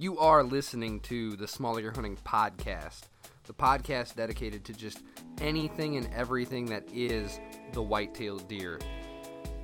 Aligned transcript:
You 0.00 0.16
are 0.20 0.44
listening 0.44 1.00
to 1.00 1.34
the 1.34 1.48
Small 1.48 1.76
Acre 1.76 1.90
Hunting 1.90 2.16
Podcast, 2.24 3.00
the 3.46 3.52
podcast 3.52 4.14
dedicated 4.14 4.64
to 4.66 4.72
just 4.72 5.02
anything 5.40 5.96
and 5.96 6.08
everything 6.14 6.66
that 6.66 6.84
is 6.94 7.40
the 7.72 7.82
white-tailed 7.82 8.46
deer. 8.46 8.78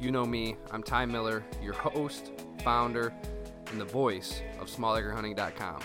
You 0.01 0.11
know 0.11 0.25
me, 0.25 0.57
I'm 0.73 0.83
Ty 0.83 1.07
Miller, 1.07 1.45
your 1.63 1.75
host, 1.75 2.33
founder, 2.65 3.15
and 3.71 3.81
the 3.81 3.85
voice 3.85 4.43
of 4.59 4.67
SmallAcreHunting.com. 4.67 5.83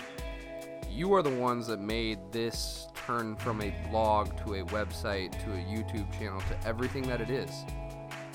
You 0.90 1.14
are 1.14 1.22
the 1.22 1.30
ones 1.30 1.68
that 1.68 1.78
made 1.78 2.18
this 2.32 2.88
turn 3.06 3.36
from 3.36 3.62
a 3.62 3.72
blog 3.88 4.36
to 4.44 4.54
a 4.54 4.64
website 4.64 5.30
to 5.44 5.52
a 5.52 5.64
YouTube 5.64 6.12
channel 6.18 6.40
to 6.40 6.66
everything 6.66 7.04
that 7.04 7.20
it 7.20 7.30
is. 7.30 7.52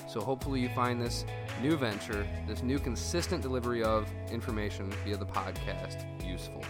So 0.08 0.22
hopefully 0.22 0.60
you 0.60 0.70
find 0.70 0.98
this 0.98 1.26
new 1.60 1.76
venture, 1.76 2.26
this 2.46 2.62
new 2.62 2.78
consistent 2.78 3.42
delivery 3.42 3.82
of 3.82 4.08
information 4.30 4.90
via 5.04 5.16
the 5.16 5.26
podcast 5.26 6.04
useful. 6.24 6.62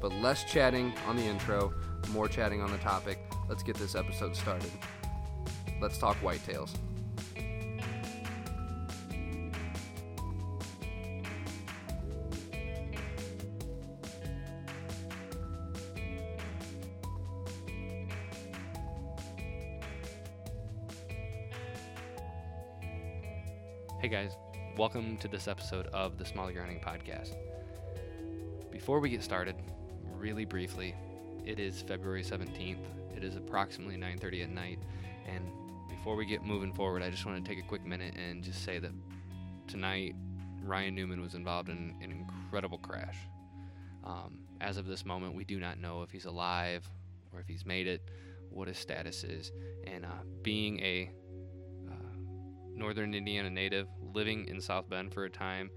But 0.00 0.12
less 0.14 0.44
chatting 0.44 0.92
on 1.06 1.16
the 1.16 1.24
intro, 1.24 1.72
more 2.10 2.28
chatting 2.28 2.60
on 2.60 2.70
the 2.70 2.78
topic. 2.78 3.18
Let's 3.48 3.62
get 3.62 3.76
this 3.76 3.94
episode 3.94 4.36
started. 4.36 4.70
Let's 5.80 5.98
talk 5.98 6.16
whitetails. 6.20 6.74
Welcome 24.88 25.18
to 25.18 25.28
this 25.28 25.48
episode 25.48 25.86
of 25.88 26.16
the 26.16 26.24
Small 26.24 26.48
Acre 26.48 26.62
Hunting 26.62 26.80
Podcast. 26.80 27.36
Before 28.70 29.00
we 29.00 29.10
get 29.10 29.22
started, 29.22 29.54
really 30.16 30.46
briefly, 30.46 30.94
it 31.44 31.60
is 31.60 31.82
February 31.82 32.22
17th. 32.22 32.78
It 33.14 33.22
is 33.22 33.36
approximately 33.36 33.98
9:30 33.98 34.44
at 34.44 34.48
night, 34.48 34.78
and 35.26 35.44
before 35.90 36.16
we 36.16 36.24
get 36.24 36.42
moving 36.42 36.72
forward, 36.72 37.02
I 37.02 37.10
just 37.10 37.26
want 37.26 37.44
to 37.44 37.46
take 37.46 37.62
a 37.62 37.68
quick 37.68 37.84
minute 37.84 38.14
and 38.16 38.42
just 38.42 38.64
say 38.64 38.78
that 38.78 38.92
tonight 39.66 40.14
Ryan 40.62 40.94
Newman 40.94 41.20
was 41.20 41.34
involved 41.34 41.68
in 41.68 41.94
an 42.00 42.10
incredible 42.10 42.78
crash. 42.78 43.18
Um, 44.04 44.38
as 44.62 44.78
of 44.78 44.86
this 44.86 45.04
moment, 45.04 45.34
we 45.34 45.44
do 45.44 45.60
not 45.60 45.78
know 45.78 46.00
if 46.00 46.10
he's 46.10 46.24
alive 46.24 46.88
or 47.34 47.40
if 47.40 47.46
he's 47.46 47.66
made 47.66 47.86
it, 47.86 48.08
what 48.48 48.68
his 48.68 48.78
status 48.78 49.22
is, 49.22 49.52
and 49.84 50.06
uh, 50.06 50.22
being 50.42 50.80
a 50.80 51.10
northern 52.78 53.14
Indiana 53.14 53.50
native, 53.50 53.88
living 54.14 54.46
in 54.48 54.60
South 54.60 54.88
Bend 54.88 55.12
for 55.12 55.24
a 55.24 55.30
time. 55.30 55.70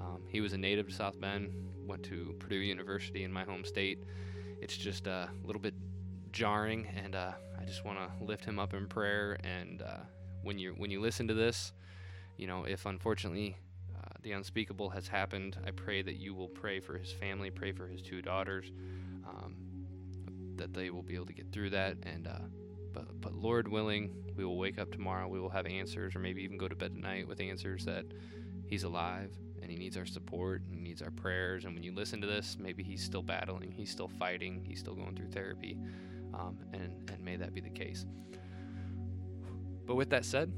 Um, 0.00 0.22
he 0.28 0.40
was 0.40 0.52
a 0.52 0.58
native 0.58 0.88
to 0.88 0.94
South 0.94 1.20
Bend, 1.20 1.52
went 1.86 2.02
to 2.04 2.34
Purdue 2.38 2.56
University 2.56 3.24
in 3.24 3.32
my 3.32 3.44
home 3.44 3.64
state. 3.64 4.04
It's 4.60 4.76
just 4.76 5.06
a 5.06 5.28
little 5.44 5.62
bit 5.62 5.74
jarring, 6.32 6.86
and 7.02 7.14
uh, 7.14 7.32
I 7.60 7.64
just 7.64 7.84
want 7.84 7.98
to 7.98 8.24
lift 8.24 8.44
him 8.44 8.58
up 8.58 8.74
in 8.74 8.86
prayer. 8.86 9.38
And 9.44 9.82
uh, 9.82 9.98
when 10.42 10.58
you 10.58 10.74
when 10.76 10.90
you 10.90 11.00
listen 11.00 11.28
to 11.28 11.34
this, 11.34 11.72
you 12.36 12.46
know, 12.46 12.64
if 12.64 12.86
unfortunately 12.86 13.56
uh, 13.96 14.10
the 14.22 14.32
unspeakable 14.32 14.90
has 14.90 15.08
happened, 15.08 15.56
I 15.66 15.70
pray 15.70 16.02
that 16.02 16.16
you 16.16 16.34
will 16.34 16.48
pray 16.48 16.80
for 16.80 16.98
his 16.98 17.12
family, 17.12 17.50
pray 17.50 17.72
for 17.72 17.86
his 17.86 18.02
two 18.02 18.22
daughters, 18.22 18.70
um, 19.28 19.56
that 20.56 20.72
they 20.74 20.90
will 20.90 21.02
be 21.02 21.14
able 21.14 21.26
to 21.26 21.32
get 21.32 21.52
through 21.52 21.70
that, 21.70 21.96
and 22.02 22.26
uh, 22.26 22.38
but, 22.92 23.20
but 23.20 23.34
Lord 23.34 23.68
willing, 23.68 24.10
we 24.36 24.44
will 24.44 24.56
wake 24.56 24.78
up 24.78 24.90
tomorrow. 24.92 25.28
We 25.28 25.40
will 25.40 25.50
have 25.50 25.66
answers, 25.66 26.14
or 26.14 26.18
maybe 26.18 26.42
even 26.42 26.58
go 26.58 26.68
to 26.68 26.76
bed 26.76 26.94
tonight 26.94 27.26
with 27.26 27.40
answers 27.40 27.84
that 27.84 28.04
He's 28.66 28.84
alive 28.84 29.30
and 29.62 29.70
He 29.70 29.76
needs 29.76 29.96
our 29.96 30.06
support 30.06 30.62
and 30.70 30.82
needs 30.82 31.02
our 31.02 31.10
prayers. 31.10 31.64
And 31.64 31.74
when 31.74 31.82
you 31.82 31.92
listen 31.92 32.20
to 32.20 32.26
this, 32.26 32.56
maybe 32.58 32.82
He's 32.82 33.02
still 33.02 33.22
battling, 33.22 33.72
He's 33.72 33.90
still 33.90 34.08
fighting, 34.08 34.64
He's 34.64 34.80
still 34.80 34.94
going 34.94 35.16
through 35.16 35.28
therapy. 35.28 35.78
Um, 36.34 36.58
and, 36.72 37.10
and 37.10 37.24
may 37.24 37.36
that 37.36 37.54
be 37.54 37.60
the 37.60 37.70
case. 37.70 38.04
But 39.86 39.94
with 39.94 40.10
that 40.10 40.24
said, 40.24 40.52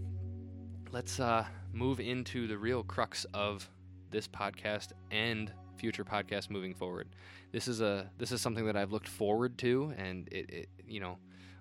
let's 0.90 1.20
uh, 1.20 1.44
move 1.72 2.00
into 2.00 2.48
the 2.48 2.58
real 2.58 2.82
crux 2.82 3.24
of 3.32 3.68
this 4.10 4.26
podcast 4.26 4.88
and 5.10 5.52
future 5.76 6.04
podcasts 6.04 6.50
moving 6.50 6.74
forward. 6.74 7.08
This 7.52 7.68
is 7.68 7.80
a 7.80 8.10
this 8.18 8.32
is 8.32 8.40
something 8.40 8.66
that 8.66 8.76
I've 8.76 8.92
looked 8.92 9.08
forward 9.08 9.56
to, 9.58 9.94
and 9.96 10.28
it, 10.28 10.50
it 10.50 10.68
you 10.86 11.00
know, 11.00 11.18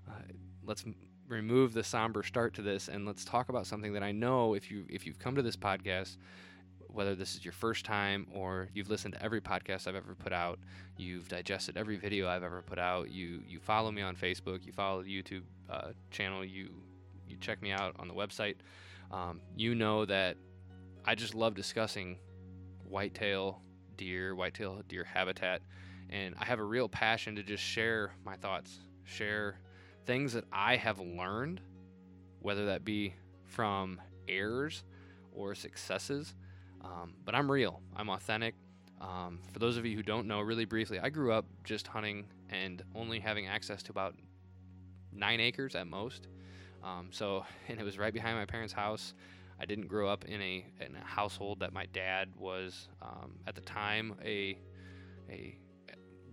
uh, 0.08 0.14
let's 0.70 0.86
remove 1.28 1.74
the 1.74 1.84
somber 1.84 2.24
start 2.24 2.54
to 2.54 2.62
this 2.62 2.88
and 2.88 3.06
let's 3.06 3.26
talk 3.26 3.50
about 3.50 3.66
something 3.66 3.92
that 3.94 4.04
I 4.04 4.12
know 4.12 4.54
if 4.54 4.70
you 4.72 4.86
if 4.88 5.06
you've 5.06 5.20
come 5.20 5.36
to 5.36 5.42
this 5.42 5.58
podcast 5.58 6.18
whether 6.92 7.16
this 7.16 7.36
is 7.36 7.44
your 7.44 7.52
first 7.52 7.86
time 7.86 8.28
or 8.34 8.70
you've 8.74 8.90
listened 8.90 9.14
to 9.14 9.24
every 9.24 9.42
podcast 9.42 9.88
I've 9.88 9.96
ever 9.96 10.16
put 10.16 10.34
out, 10.34 10.58
you've 10.98 11.28
digested 11.28 11.78
every 11.78 11.98
video 11.98 12.28
I've 12.28 12.42
ever 12.44 12.64
put 12.64 12.80
out, 12.80 13.12
you 13.12 13.42
you 13.48 13.60
follow 13.60 13.92
me 13.92 14.02
on 14.02 14.16
Facebook, 14.16 14.66
you 14.66 14.72
follow 14.72 15.04
the 15.04 15.10
YouTube 15.10 15.44
uh, 15.70 15.90
channel, 16.12 16.44
you 16.44 16.70
you 17.28 17.38
check 17.38 17.62
me 17.62 17.72
out 17.72 17.96
on 18.00 18.08
the 18.08 18.14
website, 18.14 18.56
um, 19.12 19.40
you 19.56 19.76
know 19.76 20.06
that 20.06 20.36
I 21.06 21.16
just 21.16 21.36
love 21.36 21.54
discussing 21.54 22.18
whitetail 22.88 23.62
deer, 23.98 24.34
whitetail 24.34 24.82
deer 24.88 25.04
habitat, 25.04 25.62
and 26.10 26.34
I 26.40 26.46
have 26.46 26.60
a 26.60 26.64
real 26.64 26.90
passion 26.90 27.36
to 27.36 27.44
just 27.44 27.64
share 27.64 28.14
my 28.26 28.36
thoughts, 28.36 28.80
share 29.04 29.60
things 30.10 30.34
that 30.34 30.46
I 30.52 30.76
have 30.76 31.00
learned, 31.00 31.62
whether 32.40 32.66
that 32.66 32.84
be 32.84 33.14
from 33.46 34.02
errors 34.28 34.84
or 35.32 35.54
successes. 35.54 36.34
Um, 36.84 37.14
but 37.26 37.36
I'm 37.36 37.50
real, 37.50 37.80
I'm 37.96 38.10
authentic. 38.10 38.56
Um, 39.00 39.38
for 39.54 39.60
those 39.60 39.78
of 39.78 39.86
you 39.86 39.96
who 39.96 40.02
don't 40.02 40.26
know, 40.26 40.42
really 40.42 40.66
briefly, 40.66 41.00
I 41.00 41.10
grew 41.10 41.32
up 41.32 41.46
just 41.64 41.86
hunting 41.86 42.26
and 42.50 42.82
only 42.96 43.20
having 43.20 43.46
access 43.46 43.84
to 43.84 43.92
about 43.92 44.16
nine 45.14 45.40
acres 45.40 45.76
at 45.76 45.86
most. 45.86 46.28
Um, 46.84 47.10
so, 47.12 47.46
and 47.68 47.80
it 47.80 47.84
was 47.84 48.00
right 48.00 48.12
behind 48.12 48.36
my 48.36 48.46
parents' 48.48 48.74
house. 48.74 49.14
I 49.60 49.66
didn't 49.66 49.90
grow 49.90 50.10
up 50.10 50.26
in 50.26 50.42
a, 50.42 50.66
in 50.82 50.96
a 50.96 51.06
household 51.06 51.60
that 51.60 51.72
my 51.72 51.86
dad 51.86 52.30
was 52.36 52.88
um, 53.04 53.36
at 53.46 53.54
the 53.54 53.62
time 53.62 54.16
a 54.26 54.58
a 55.30 55.56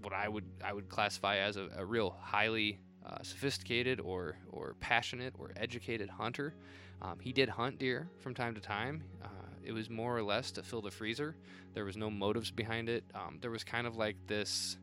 what 0.00 0.14
I 0.14 0.28
would 0.28 0.44
I 0.64 0.72
would 0.72 0.88
classify 0.88 1.36
as 1.38 1.58
a, 1.58 1.68
a 1.76 1.84
real 1.84 2.16
highly 2.22 2.78
uh, 3.06 3.22
sophisticated 3.22 4.00
or, 4.00 4.36
or 4.50 4.74
passionate 4.80 5.34
or 5.38 5.52
educated 5.56 6.08
hunter. 6.08 6.54
Um, 7.02 7.18
he 7.20 7.32
did 7.32 7.48
hunt 7.48 7.78
deer 7.78 8.08
from 8.20 8.34
time 8.34 8.54
to 8.54 8.60
time. 8.60 9.02
Uh, 9.22 9.28
it 9.64 9.72
was 9.72 9.90
more 9.90 10.16
or 10.16 10.22
less 10.22 10.50
to 10.52 10.62
fill 10.62 10.80
the 10.80 10.90
freezer. 10.90 11.36
There 11.74 11.84
was 11.84 11.96
no 11.96 12.10
motives 12.10 12.50
behind 12.50 12.88
it. 12.88 13.04
Um, 13.14 13.38
there 13.40 13.50
was 13.50 13.64
kind 13.64 13.86
of 13.86 13.96
like 13.96 14.16
this 14.26 14.78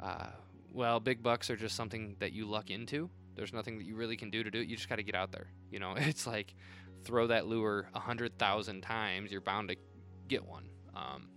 uh, 0.00 0.28
well, 0.72 1.00
big 1.00 1.22
bucks 1.22 1.50
are 1.50 1.56
just 1.56 1.76
something 1.76 2.16
that 2.20 2.32
you 2.32 2.46
luck 2.46 2.70
into. 2.70 3.10
There's 3.36 3.52
nothing 3.52 3.78
that 3.78 3.84
you 3.84 3.96
really 3.96 4.16
can 4.16 4.30
do 4.30 4.42
to 4.42 4.50
do 4.50 4.60
it. 4.60 4.68
You 4.68 4.76
just 4.76 4.88
got 4.88 4.96
to 4.96 5.02
get 5.02 5.14
out 5.14 5.32
there. 5.32 5.48
You 5.70 5.78
know, 5.78 5.94
it's 5.96 6.26
like 6.26 6.54
throw 7.04 7.28
that 7.28 7.46
lure 7.46 7.88
a 7.94 8.00
hundred 8.00 8.38
thousand 8.38 8.82
times, 8.82 9.32
you're 9.32 9.40
bound 9.40 9.68
to 9.68 9.76
get 10.28 10.44
one. 10.46 10.68
Um, 10.94 11.28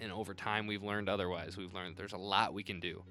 and 0.00 0.12
over 0.12 0.34
time, 0.34 0.66
we've 0.66 0.82
learned 0.82 1.08
otherwise. 1.08 1.56
We've 1.56 1.74
learned 1.74 1.96
there's 1.96 2.12
a 2.12 2.18
lot 2.18 2.54
we 2.54 2.62
can 2.62 2.78
do. 2.80 3.02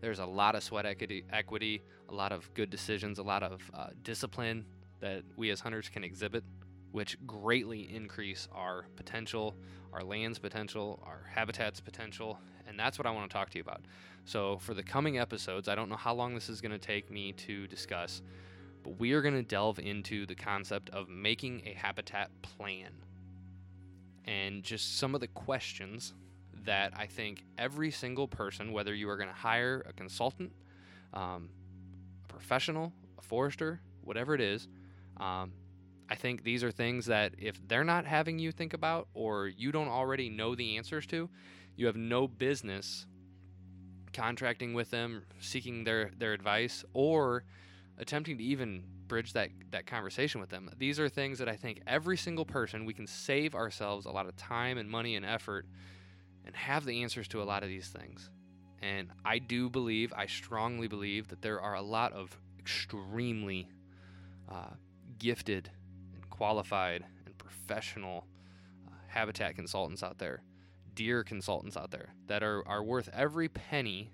There's 0.00 0.18
a 0.18 0.26
lot 0.26 0.54
of 0.54 0.62
sweat 0.62 0.86
equity, 0.86 1.24
equity 1.32 1.82
a 2.08 2.14
lot 2.14 2.32
of 2.32 2.52
good 2.54 2.70
decisions, 2.70 3.18
a 3.18 3.22
lot 3.22 3.42
of 3.42 3.60
uh, 3.74 3.88
discipline 4.02 4.64
that 5.00 5.22
we 5.36 5.50
as 5.50 5.60
hunters 5.60 5.88
can 5.88 6.04
exhibit, 6.04 6.42
which 6.92 7.16
greatly 7.26 7.94
increase 7.94 8.48
our 8.52 8.86
potential, 8.96 9.54
our 9.92 10.02
land's 10.02 10.38
potential, 10.38 11.02
our 11.04 11.24
habitat's 11.30 11.80
potential, 11.80 12.38
and 12.66 12.78
that's 12.78 12.98
what 12.98 13.06
I 13.06 13.10
want 13.10 13.30
to 13.30 13.34
talk 13.34 13.50
to 13.50 13.58
you 13.58 13.62
about. 13.62 13.82
So, 14.24 14.58
for 14.58 14.74
the 14.74 14.82
coming 14.82 15.18
episodes, 15.18 15.68
I 15.68 15.74
don't 15.74 15.88
know 15.88 15.96
how 15.96 16.14
long 16.14 16.34
this 16.34 16.48
is 16.48 16.60
going 16.60 16.72
to 16.72 16.78
take 16.78 17.10
me 17.10 17.32
to 17.32 17.66
discuss, 17.66 18.22
but 18.82 18.98
we 18.98 19.12
are 19.12 19.22
going 19.22 19.34
to 19.34 19.42
delve 19.42 19.78
into 19.78 20.26
the 20.26 20.34
concept 20.34 20.90
of 20.90 21.08
making 21.08 21.62
a 21.66 21.72
habitat 21.72 22.30
plan 22.42 22.92
and 24.24 24.62
just 24.62 24.98
some 24.98 25.14
of 25.14 25.20
the 25.20 25.28
questions 25.28 26.12
that 26.68 26.92
I 26.94 27.06
think 27.06 27.44
every 27.56 27.90
single 27.90 28.28
person, 28.28 28.72
whether 28.72 28.94
you 28.94 29.08
are 29.08 29.16
going 29.16 29.30
to 29.30 29.34
hire 29.34 29.82
a 29.88 29.92
consultant, 29.94 30.52
um, 31.14 31.48
a 32.28 32.32
professional, 32.32 32.92
a 33.18 33.22
forester, 33.22 33.80
whatever 34.04 34.34
it 34.34 34.42
is, 34.42 34.68
um, 35.16 35.52
I 36.10 36.14
think 36.14 36.44
these 36.44 36.62
are 36.62 36.70
things 36.70 37.06
that 37.06 37.32
if 37.38 37.58
they're 37.66 37.84
not 37.84 38.04
having 38.04 38.38
you 38.38 38.52
think 38.52 38.74
about 38.74 39.08
or 39.14 39.46
you 39.46 39.72
don't 39.72 39.88
already 39.88 40.28
know 40.28 40.54
the 40.54 40.76
answers 40.76 41.06
to, 41.06 41.30
you 41.74 41.86
have 41.86 41.96
no 41.96 42.28
business 42.28 43.06
contracting 44.12 44.74
with 44.74 44.90
them, 44.90 45.22
seeking 45.40 45.84
their, 45.84 46.10
their 46.18 46.34
advice, 46.34 46.84
or 46.92 47.44
attempting 47.96 48.36
to 48.36 48.44
even 48.44 48.84
bridge 49.06 49.32
that, 49.32 49.48
that 49.70 49.86
conversation 49.86 50.38
with 50.38 50.50
them. 50.50 50.70
These 50.76 51.00
are 51.00 51.08
things 51.08 51.38
that 51.38 51.48
I 51.48 51.56
think 51.56 51.80
every 51.86 52.18
single 52.18 52.44
person, 52.44 52.84
we 52.84 52.92
can 52.92 53.06
save 53.06 53.54
ourselves 53.54 54.04
a 54.04 54.10
lot 54.10 54.26
of 54.26 54.36
time 54.36 54.76
and 54.76 54.90
money 54.90 55.16
and 55.16 55.24
effort 55.24 55.64
and 56.48 56.56
have 56.56 56.84
the 56.84 57.02
answers 57.02 57.28
to 57.28 57.42
a 57.42 57.44
lot 57.44 57.62
of 57.62 57.68
these 57.68 57.88
things. 57.88 58.30
And 58.80 59.10
I 59.24 59.38
do 59.38 59.68
believe, 59.68 60.12
I 60.16 60.26
strongly 60.26 60.88
believe, 60.88 61.28
that 61.28 61.42
there 61.42 61.60
are 61.60 61.74
a 61.74 61.82
lot 61.82 62.12
of 62.12 62.36
extremely 62.58 63.68
uh, 64.50 64.70
gifted 65.18 65.70
and 66.14 66.28
qualified 66.30 67.04
and 67.26 67.38
professional 67.38 68.26
uh, 68.86 68.92
habitat 69.08 69.56
consultants 69.56 70.02
out 70.02 70.18
there, 70.18 70.42
deer 70.94 71.22
consultants 71.22 71.76
out 71.76 71.90
there 71.90 72.14
that 72.26 72.42
are, 72.42 72.66
are 72.66 72.82
worth 72.82 73.10
every 73.12 73.48
penny 73.48 74.10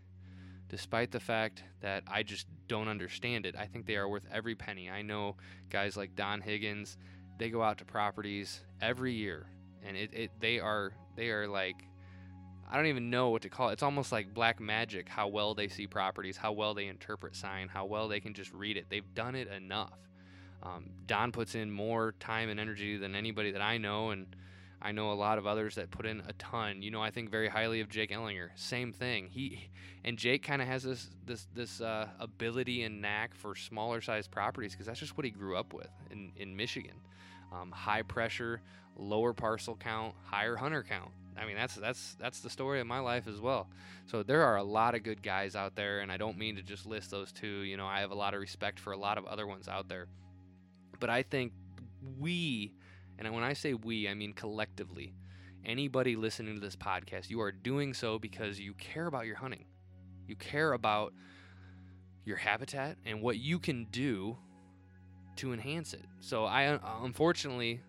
despite 0.68 1.12
the 1.12 1.20
fact 1.20 1.62
that 1.82 2.02
I 2.08 2.24
just 2.24 2.46
don't 2.66 2.88
understand 2.88 3.46
it. 3.46 3.54
I 3.56 3.66
think 3.66 3.86
they 3.86 3.96
are 3.96 4.08
worth 4.08 4.26
every 4.32 4.56
penny. 4.56 4.90
I 4.90 5.02
know 5.02 5.36
guys 5.70 5.96
like 5.96 6.16
Don 6.16 6.40
Higgins, 6.40 6.96
they 7.38 7.48
go 7.48 7.62
out 7.62 7.78
to 7.78 7.84
properties 7.84 8.60
every 8.80 9.12
year 9.12 9.46
and 9.84 9.96
it, 9.96 10.12
it 10.12 10.30
they 10.40 10.58
are 10.58 10.92
they 11.16 11.30
are 11.30 11.46
like 11.46 11.76
I 12.70 12.76
don't 12.76 12.86
even 12.86 13.10
know 13.10 13.30
what 13.30 13.42
to 13.42 13.48
call 13.48 13.70
it. 13.70 13.74
It's 13.74 13.82
almost 13.82 14.10
like 14.12 14.32
black 14.34 14.60
magic 14.60 15.08
how 15.08 15.28
well 15.28 15.54
they 15.54 15.68
see 15.68 15.86
properties, 15.86 16.36
how 16.36 16.52
well 16.52 16.74
they 16.74 16.86
interpret 16.86 17.36
sign, 17.36 17.68
how 17.68 17.84
well 17.84 18.08
they 18.08 18.20
can 18.20 18.34
just 18.34 18.52
read 18.52 18.76
it. 18.76 18.86
They've 18.88 19.14
done 19.14 19.34
it 19.34 19.48
enough. 19.48 19.98
Um, 20.62 20.90
Don 21.06 21.30
puts 21.30 21.54
in 21.54 21.70
more 21.70 22.14
time 22.20 22.48
and 22.48 22.58
energy 22.58 22.96
than 22.96 23.14
anybody 23.14 23.50
that 23.50 23.60
I 23.60 23.76
know, 23.76 24.10
and 24.10 24.26
I 24.80 24.92
know 24.92 25.12
a 25.12 25.14
lot 25.14 25.38
of 25.38 25.46
others 25.46 25.74
that 25.74 25.90
put 25.90 26.06
in 26.06 26.22
a 26.26 26.32
ton. 26.34 26.82
You 26.82 26.90
know, 26.90 27.02
I 27.02 27.10
think 27.10 27.30
very 27.30 27.48
highly 27.48 27.80
of 27.80 27.88
Jake 27.88 28.10
Ellinger. 28.10 28.48
Same 28.54 28.92
thing. 28.92 29.28
He 29.30 29.68
and 30.04 30.18
Jake 30.18 30.42
kind 30.42 30.60
of 30.62 30.68
has 30.68 30.82
this 30.82 31.10
this 31.26 31.46
this 31.54 31.80
uh, 31.80 32.08
ability 32.18 32.82
and 32.82 33.00
knack 33.00 33.34
for 33.34 33.54
smaller 33.54 34.00
sized 34.00 34.30
properties 34.30 34.72
because 34.72 34.86
that's 34.86 35.00
just 35.00 35.16
what 35.16 35.24
he 35.24 35.30
grew 35.30 35.56
up 35.56 35.72
with 35.72 35.88
in 36.10 36.32
in 36.36 36.56
Michigan. 36.56 36.96
Um, 37.52 37.70
high 37.70 38.02
pressure, 38.02 38.60
lower 38.96 39.32
parcel 39.32 39.76
count, 39.76 40.14
higher 40.24 40.56
hunter 40.56 40.82
count. 40.82 41.10
I 41.36 41.46
mean, 41.46 41.56
that's 41.56 41.74
that's 41.74 42.16
that's 42.20 42.40
the 42.40 42.50
story 42.50 42.80
of 42.80 42.86
my 42.86 43.00
life 43.00 43.26
as 43.26 43.40
well. 43.40 43.68
So 44.06 44.22
there 44.22 44.42
are 44.42 44.56
a 44.56 44.62
lot 44.62 44.94
of 44.94 45.02
good 45.02 45.22
guys 45.22 45.56
out 45.56 45.74
there, 45.74 46.00
and 46.00 46.12
I 46.12 46.16
don't 46.16 46.38
mean 46.38 46.56
to 46.56 46.62
just 46.62 46.86
list 46.86 47.10
those 47.10 47.32
two. 47.32 47.62
You 47.62 47.76
know, 47.76 47.86
I 47.86 48.00
have 48.00 48.10
a 48.10 48.16
lot 48.16 48.34
of 48.34 48.40
respect 48.40 48.78
for 48.78 48.92
a 48.92 48.96
lot 48.96 49.18
of 49.18 49.26
other 49.26 49.46
ones 49.46 49.68
out 49.68 49.88
there, 49.88 50.06
but 51.00 51.10
I 51.10 51.22
think 51.22 51.52
we 52.18 52.74
and 53.18 53.32
when 53.32 53.44
I 53.44 53.52
say 53.52 53.74
we, 53.74 54.08
I 54.08 54.14
mean 54.14 54.32
collectively. 54.32 55.14
Anybody 55.64 56.14
listening 56.14 56.54
to 56.56 56.60
this 56.60 56.76
podcast, 56.76 57.30
you 57.30 57.40
are 57.40 57.50
doing 57.50 57.94
so 57.94 58.18
because 58.18 58.60
you 58.60 58.74
care 58.74 59.06
about 59.06 59.24
your 59.24 59.36
hunting. 59.36 59.64
You 60.28 60.36
care 60.36 60.74
about 60.74 61.14
your 62.24 62.36
habitat 62.36 62.98
and 63.06 63.22
what 63.22 63.38
you 63.38 63.58
can 63.58 63.86
do 63.86 64.36
to 65.36 65.52
enhance 65.52 65.94
it. 65.94 66.04
So 66.20 66.44
I 66.44 66.78
unfortunately 67.02 67.80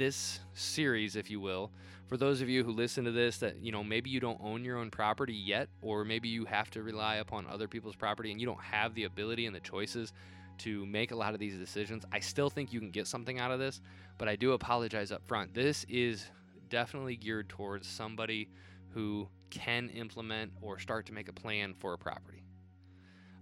this 0.00 0.40
series, 0.54 1.14
if 1.14 1.30
you 1.30 1.40
will, 1.40 1.70
for 2.06 2.16
those 2.16 2.40
of 2.40 2.48
you 2.48 2.64
who 2.64 2.72
listen 2.72 3.04
to 3.04 3.10
this 3.12 3.36
that, 3.36 3.62
you 3.62 3.70
know, 3.70 3.84
maybe 3.84 4.08
you 4.08 4.18
don't 4.18 4.40
own 4.42 4.64
your 4.64 4.78
own 4.78 4.90
property 4.90 5.34
yet 5.34 5.68
or 5.82 6.06
maybe 6.06 6.26
you 6.26 6.46
have 6.46 6.70
to 6.70 6.82
rely 6.82 7.16
upon 7.16 7.46
other 7.46 7.68
people's 7.68 7.96
property 7.96 8.32
and 8.32 8.40
you 8.40 8.46
don't 8.46 8.62
have 8.62 8.94
the 8.94 9.04
ability 9.04 9.44
and 9.44 9.54
the 9.54 9.60
choices 9.60 10.14
to 10.56 10.86
make 10.86 11.10
a 11.10 11.14
lot 11.14 11.34
of 11.34 11.38
these 11.38 11.58
decisions. 11.58 12.02
I 12.10 12.18
still 12.18 12.48
think 12.48 12.72
you 12.72 12.80
can 12.80 12.90
get 12.90 13.06
something 13.06 13.38
out 13.38 13.50
of 13.50 13.58
this, 13.58 13.82
but 14.16 14.26
I 14.26 14.36
do 14.36 14.52
apologize 14.52 15.12
up 15.12 15.20
front. 15.26 15.52
This 15.52 15.84
is 15.86 16.24
definitely 16.70 17.16
geared 17.16 17.50
towards 17.50 17.86
somebody 17.86 18.48
who 18.94 19.28
can 19.50 19.90
implement 19.90 20.50
or 20.62 20.78
start 20.78 21.04
to 21.06 21.12
make 21.12 21.28
a 21.28 21.32
plan 21.34 21.74
for 21.78 21.92
a 21.92 21.98
property. 21.98 22.42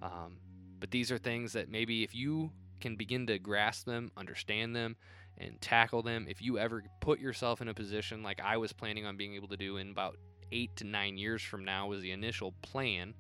Um, 0.03 0.39
but 0.81 0.91
these 0.91 1.13
are 1.13 1.19
things 1.19 1.53
that 1.53 1.71
maybe 1.71 2.03
if 2.03 2.17
you 2.17 2.51
can 2.81 2.97
begin 2.97 3.29
to 3.29 3.39
grasp 3.39 3.87
them, 3.87 4.11
understand 4.17 4.75
them, 4.75 4.97
and 5.39 5.61
tackle 5.61 6.03
them, 6.03 6.27
if 6.29 6.43
you 6.43 6.59
ever 6.59 6.83
put 7.01 7.21
yourself 7.21 7.61
in 7.61 7.69
a 7.69 7.75
position 7.75 8.23
like 8.23 8.41
I 8.41 8.57
was 8.57 8.73
planning 8.73 9.07
on 9.07 9.17
being 9.17 9.35
able 9.35 9.49
to 9.49 9.57
do 9.57 9.77
in 9.77 9.91
about 9.91 10.17
eight 10.53 10.75
to 10.77 10.85
nine 10.85 11.17
years 11.17 11.43
from 11.43 11.65
now, 11.65 11.87
was 11.87 12.03
the 12.03 12.13
initial 12.13 12.53
plan 12.63 13.15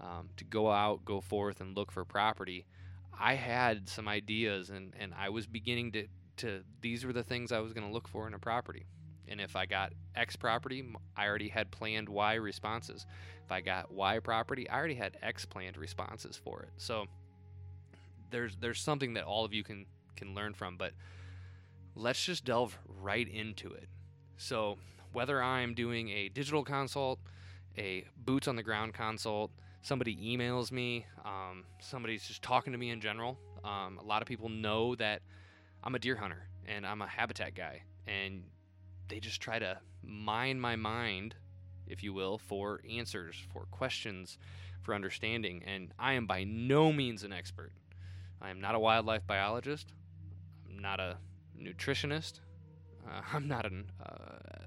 um, 0.00 0.28
to 0.36 0.44
go 0.44 0.70
out, 0.70 1.04
go 1.04 1.20
forth, 1.20 1.60
and 1.60 1.76
look 1.76 1.90
for 1.90 2.04
property. 2.04 2.66
I 3.18 3.34
had 3.34 3.88
some 3.88 4.06
ideas, 4.06 4.70
and, 4.70 4.94
and 4.98 5.12
I 5.18 5.30
was 5.30 5.46
beginning 5.46 5.92
to 5.92 6.06
to 6.38 6.62
these 6.80 7.04
were 7.04 7.12
the 7.12 7.24
things 7.24 7.50
I 7.50 7.58
was 7.58 7.72
going 7.72 7.86
to 7.86 7.92
look 7.92 8.08
for 8.08 8.26
in 8.26 8.34
a 8.34 8.38
property. 8.38 8.86
And 9.26 9.40
if 9.40 9.56
I 9.56 9.66
got 9.66 9.92
X 10.14 10.36
property, 10.36 10.84
I 11.16 11.26
already 11.26 11.48
had 11.48 11.70
planned 11.70 12.08
Y 12.08 12.34
responses. 12.34 13.06
If 13.44 13.52
I 13.52 13.60
got 13.60 13.92
Y 13.92 14.20
property, 14.20 14.68
I 14.70 14.78
already 14.78 14.94
had 14.94 15.16
X 15.22 15.44
planned 15.44 15.76
responses 15.76 16.36
for 16.36 16.62
it. 16.62 16.70
So 16.76 17.06
there's 18.30 18.56
there's 18.56 18.80
something 18.80 19.14
that 19.14 19.24
all 19.24 19.44
of 19.44 19.52
you 19.52 19.62
can 19.62 19.86
can 20.16 20.34
learn 20.34 20.54
from, 20.54 20.76
but 20.76 20.92
let's 21.98 22.24
just 22.24 22.44
delve 22.44 22.78
right 23.02 23.28
into 23.28 23.72
it. 23.72 23.88
So 24.36 24.78
whether 25.12 25.42
I'm 25.42 25.74
doing 25.74 26.08
a 26.10 26.28
digital 26.28 26.64
consult, 26.64 27.18
a 27.76 28.04
boots 28.16 28.46
on 28.46 28.56
the 28.56 28.62
ground 28.62 28.94
consult, 28.94 29.50
somebody 29.82 30.16
emails 30.16 30.70
me, 30.70 31.06
um, 31.24 31.64
somebody's 31.80 32.26
just 32.26 32.42
talking 32.42 32.72
to 32.72 32.78
me 32.78 32.90
in 32.90 33.00
general. 33.00 33.38
Um, 33.64 33.98
a 33.98 34.04
lot 34.04 34.22
of 34.22 34.28
people 34.28 34.48
know 34.48 34.94
that 34.94 35.22
I'm 35.82 35.94
a 35.94 35.98
deer 35.98 36.14
hunter 36.14 36.48
and 36.66 36.86
I'm 36.86 37.02
a 37.02 37.06
habitat 37.06 37.54
guy, 37.54 37.82
and 38.06 38.44
they 39.08 39.18
just 39.18 39.40
try 39.40 39.58
to 39.58 39.78
mine 40.02 40.60
my 40.60 40.76
mind, 40.76 41.34
if 41.86 42.02
you 42.02 42.12
will, 42.12 42.38
for 42.38 42.80
answers, 42.88 43.36
for 43.52 43.64
questions, 43.70 44.38
for 44.82 44.94
understanding. 44.94 45.62
And 45.66 45.92
I 45.98 46.12
am 46.12 46.26
by 46.26 46.44
no 46.44 46.92
means 46.92 47.24
an 47.24 47.32
expert. 47.32 47.72
I 48.40 48.50
am 48.50 48.60
not 48.60 48.74
a 48.74 48.78
wildlife 48.78 49.26
biologist. 49.26 49.92
I'm 50.68 50.78
not 50.78 51.00
a 51.00 51.16
nutritionist. 51.60 52.40
Uh, 53.06 53.20
I'm 53.32 53.48
not 53.48 53.66
an 53.66 53.90
uh, 54.04 54.66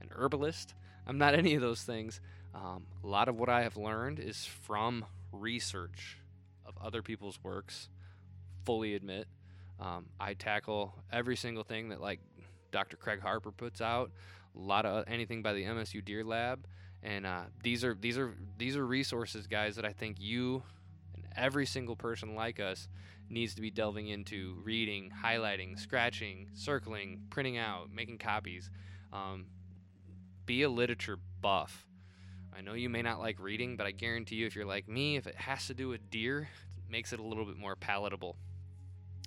an 0.00 0.08
herbalist. 0.12 0.74
I'm 1.06 1.18
not 1.18 1.34
any 1.34 1.54
of 1.54 1.60
those 1.60 1.82
things. 1.82 2.20
Um, 2.54 2.86
a 3.04 3.06
lot 3.06 3.28
of 3.28 3.38
what 3.38 3.48
I 3.48 3.62
have 3.62 3.76
learned 3.76 4.18
is 4.18 4.44
from 4.44 5.04
research 5.32 6.18
of 6.66 6.74
other 6.82 7.02
people's 7.02 7.38
works. 7.42 7.88
Fully 8.64 8.94
admit, 8.94 9.26
um, 9.80 10.06
I 10.18 10.34
tackle 10.34 10.94
every 11.10 11.36
single 11.36 11.64
thing 11.64 11.88
that 11.90 12.00
like 12.00 12.20
Dr. 12.70 12.96
Craig 12.96 13.20
Harper 13.20 13.50
puts 13.50 13.80
out, 13.80 14.10
a 14.54 14.58
lot 14.58 14.84
of 14.84 15.04
anything 15.08 15.42
by 15.42 15.52
the 15.52 15.64
MSU 15.64 16.04
Deer 16.04 16.24
Lab, 16.24 16.66
and 17.02 17.26
uh, 17.26 17.42
these 17.62 17.84
are 17.84 17.94
these 17.94 18.18
are 18.18 18.34
these 18.58 18.76
are 18.76 18.86
resources, 18.86 19.46
guys, 19.46 19.76
that 19.76 19.84
I 19.84 19.92
think 19.92 20.16
you 20.20 20.62
every 21.36 21.66
single 21.66 21.96
person 21.96 22.34
like 22.34 22.60
us 22.60 22.88
needs 23.28 23.54
to 23.54 23.60
be 23.60 23.70
delving 23.70 24.08
into, 24.08 24.60
reading, 24.64 25.10
highlighting, 25.24 25.78
scratching, 25.78 26.48
circling, 26.54 27.22
printing 27.30 27.56
out, 27.56 27.92
making 27.92 28.18
copies. 28.18 28.70
Um, 29.12 29.46
be 30.46 30.62
a 30.62 30.68
literature 30.68 31.18
buff. 31.40 31.86
I 32.56 32.60
know 32.60 32.74
you 32.74 32.88
may 32.88 33.02
not 33.02 33.20
like 33.20 33.38
reading, 33.38 33.76
but 33.76 33.86
I 33.86 33.92
guarantee 33.92 34.36
you, 34.36 34.46
if 34.46 34.56
you're 34.56 34.64
like 34.64 34.88
me, 34.88 35.16
if 35.16 35.26
it 35.26 35.36
has 35.36 35.66
to 35.68 35.74
do 35.74 35.88
with 35.88 36.10
deer, 36.10 36.48
it 36.76 36.90
makes 36.90 37.12
it 37.12 37.20
a 37.20 37.22
little 37.22 37.44
bit 37.44 37.56
more 37.56 37.76
palatable. 37.76 38.36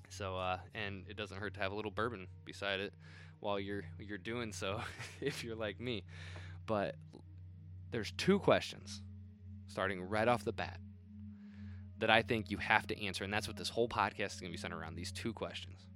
So, 0.09 0.37
uh, 0.37 0.57
and 0.75 1.05
it 1.07 1.15
doesn't 1.15 1.37
hurt 1.37 1.53
to 1.55 1.59
have 1.61 1.71
a 1.71 1.75
little 1.75 1.91
bourbon 1.91 2.27
beside 2.45 2.79
it 2.79 2.93
while 3.39 3.59
you're 3.59 3.83
you're 3.99 4.17
doing 4.17 4.51
so, 4.53 4.81
if 5.21 5.43
you're 5.43 5.55
like 5.55 5.79
me. 5.79 6.03
But 6.65 6.95
there's 7.91 8.11
two 8.11 8.39
questions, 8.39 9.01
starting 9.67 10.01
right 10.01 10.27
off 10.27 10.43
the 10.43 10.53
bat, 10.53 10.79
that 12.03 12.09
I 12.09 12.21
think 12.21 12.51
you 12.51 12.57
have 12.57 12.85
to 12.87 13.01
answer, 13.01 13.23
and 13.23 13.33
that's 13.33 13.47
what 13.47 13.55
this 13.55 13.69
whole 13.69 13.87
podcast 13.87 14.33
is 14.33 14.41
going 14.41 14.51
to 14.51 14.57
be 14.57 14.57
centered 14.57 14.81
around. 14.81 14.95
These 14.95 15.13
two 15.13 15.31
questions, 15.31 15.87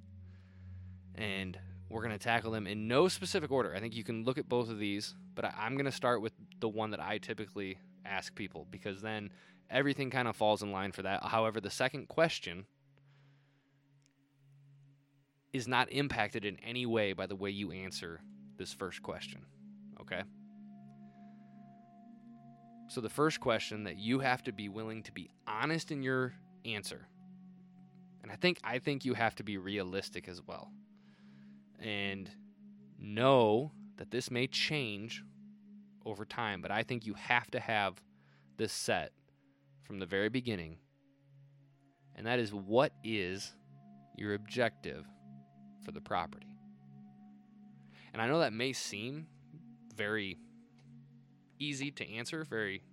and 1.15 1.59
we're 1.89 2.01
going 2.01 2.17
to 2.17 2.23
tackle 2.23 2.49
them 2.49 2.65
in 2.65 2.87
no 2.87 3.09
specific 3.09 3.51
order. 3.51 3.75
I 3.75 3.81
think 3.81 3.93
you 3.93 4.05
can 4.05 4.23
look 4.23 4.37
at 4.37 4.47
both 4.47 4.69
of 4.69 4.79
these, 4.79 5.15
but 5.35 5.43
I, 5.43 5.53
I'm 5.59 5.73
going 5.73 5.83
to 5.83 5.91
start 5.91 6.21
with 6.21 6.31
the 6.61 6.69
one 6.69 6.91
that 6.91 7.01
I 7.01 7.17
typically 7.17 7.77
ask 8.05 8.33
people 8.33 8.67
because 8.71 9.01
then 9.01 9.31
everything 9.69 10.09
kind 10.09 10.29
of 10.29 10.37
falls 10.37 10.63
in 10.63 10.71
line 10.71 10.93
for 10.93 11.01
that. 11.01 11.23
However, 11.23 11.59
the 11.59 11.69
second 11.69 12.07
question 12.07 12.67
is 15.51 15.67
not 15.67 15.91
impacted 15.91 16.45
in 16.45 16.57
any 16.63 16.85
way 16.85 17.11
by 17.11 17.25
the 17.25 17.35
way 17.35 17.49
you 17.49 17.73
answer 17.73 18.21
this 18.57 18.71
first 18.71 19.03
question. 19.03 19.41
Okay? 19.99 20.21
So, 22.89 23.01
the 23.01 23.10
first 23.10 23.39
question 23.39 23.84
that 23.84 23.98
you 23.98 24.20
have 24.20 24.44
to 24.44 24.51
be 24.51 24.70
willing 24.70 25.03
to 25.03 25.12
be 25.12 25.29
honest 25.46 25.91
in 25.91 26.03
your 26.03 26.34
answer. 26.65 27.08
And 28.24 28.32
I 28.32 28.36
think 28.36 28.60
I 28.63 28.79
think 28.79 29.06
you 29.06 29.13
have 29.13 29.36
to 29.36 29.44
be 29.44 29.58
realistic 29.58 30.27
as 30.27 30.41
well. 30.41 30.72
And 31.79 32.29
know 33.00 33.72
that 33.98 34.12
this 34.12 34.32
may 34.32 34.48
change 34.48 35.24
over 36.06 36.25
time, 36.25 36.62
but 36.62 36.72
I 36.72 36.84
think 36.84 37.06
you 37.06 37.13
have 37.15 37.51
to 37.51 37.60
have 37.60 38.01
this 38.58 38.72
set 38.72 39.12
from 39.84 40.00
the 40.00 40.06
very 40.06 40.29
beginning. 40.29 40.77
And 42.15 42.25
that 42.25 42.39
is 42.39 42.53
what 42.53 42.94
is 43.03 43.53
your 44.15 44.34
objective 44.34 45.06
for 45.84 45.91
the 45.91 46.01
property. 46.01 46.48
And 48.13 48.22
I 48.22 48.27
know 48.27 48.39
that 48.39 48.53
may 48.53 48.74
seem 48.74 49.27
very 49.96 50.38
easy 51.59 51.91
to 51.91 52.09
answer, 52.09 52.43
very 52.43 52.83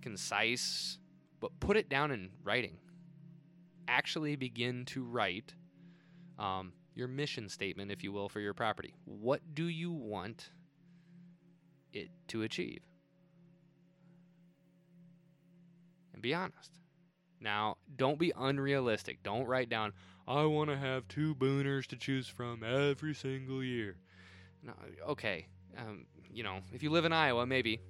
concise, 0.00 0.98
but 1.40 1.58
put 1.60 1.76
it 1.76 1.88
down 1.88 2.10
in 2.10 2.30
writing. 2.42 2.78
Actually 3.86 4.36
begin 4.36 4.84
to 4.86 5.04
write 5.04 5.54
um, 6.38 6.72
your 6.94 7.08
mission 7.08 7.48
statement, 7.48 7.90
if 7.90 8.02
you 8.02 8.12
will, 8.12 8.28
for 8.28 8.40
your 8.40 8.54
property. 8.54 8.94
What 9.04 9.54
do 9.54 9.64
you 9.64 9.92
want 9.92 10.50
it 11.92 12.10
to 12.28 12.42
achieve? 12.42 12.80
And 16.12 16.22
be 16.22 16.34
honest. 16.34 16.72
Now, 17.40 17.76
don't 17.96 18.18
be 18.18 18.32
unrealistic. 18.36 19.22
Don't 19.22 19.46
write 19.46 19.68
down, 19.68 19.92
I 20.26 20.44
want 20.44 20.70
to 20.70 20.76
have 20.76 21.08
two 21.08 21.34
booners 21.34 21.86
to 21.86 21.96
choose 21.96 22.28
from 22.28 22.62
every 22.62 23.14
single 23.14 23.62
year. 23.62 23.96
No, 24.62 24.72
okay, 25.08 25.46
Um, 25.76 26.06
you 26.32 26.42
know, 26.42 26.60
if 26.72 26.82
you 26.82 26.90
live 26.90 27.04
in 27.04 27.12
Iowa, 27.12 27.46
maybe. 27.46 27.80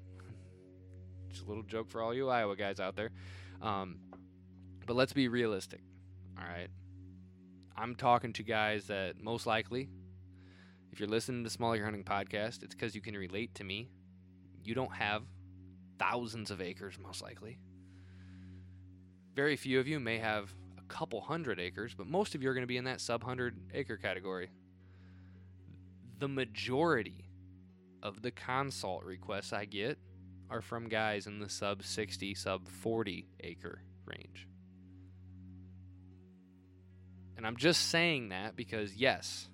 Just 1.30 1.44
a 1.44 1.49
little 1.49 1.62
joke 1.62 1.90
for 1.90 2.02
all 2.02 2.14
you 2.14 2.28
Iowa 2.28 2.56
guys 2.56 2.80
out 2.80 2.97
there. 2.97 3.11
Um, 3.61 3.99
but 4.87 4.97
let's 4.97 5.12
be 5.12 5.28
realistic. 5.28 5.80
All 6.38 6.47
right. 6.49 6.68
I'm 7.76 7.94
talking 7.94 8.32
to 8.35 8.42
guys 8.42 8.87
that 8.87 9.23
most 9.23 9.47
likely, 9.47 9.88
if 10.90 10.99
you're 10.99 11.08
listening 11.08 11.44
to 11.44 11.50
Small 11.50 11.75
Acre 11.75 11.85
Hunting 11.85 12.04
Podcast, 12.04 12.62
it's 12.62 12.75
because 12.75 12.94
you 12.94 13.00
can 13.00 13.14
relate 13.14 13.54
to 13.56 13.64
me. 13.64 13.88
You 14.64 14.75
don't 14.75 14.94
have 14.94 15.23
thousands 15.99 16.50
of 16.50 16.61
acres, 16.61 16.99
most 17.00 17.23
likely. 17.23 17.58
Very 19.35 19.56
few 19.56 19.78
of 19.78 19.87
you 19.87 20.00
may 20.00 20.18
have 20.18 20.52
a 20.76 20.82
couple 20.88 21.20
hundred 21.20 21.61
acres, 21.61 21.94
but 21.94 22.06
most 22.06 22.35
of 22.35 22.42
you 22.42 22.50
are 22.50 22.54
going 22.54 22.62
to 22.62 22.68
be 22.68 22.76
in 22.76 22.85
that 22.85 23.00
sub 23.00 23.23
100 23.23 23.56
acre 23.75 23.97
category. 23.97 24.50
The 26.18 26.28
majority 26.28 27.27
of 28.02 28.23
the 28.23 28.31
consult 28.31 29.05
requests 29.05 29.52
I 29.52 29.64
get 29.64 29.99
are 30.50 30.62
from 30.62 30.88
guys 30.88 31.26
in 31.26 31.40
the 31.40 31.49
sub 31.49 31.85
60, 31.85 32.35
sub 32.35 32.69
40 32.69 33.28
acre 33.40 33.83
range. 34.07 34.47
And 37.37 37.47
I'm 37.47 37.57
just 37.57 37.90
saying 37.90 38.31
that 38.31 38.57
because, 38.57 38.95
yes, 38.97 39.49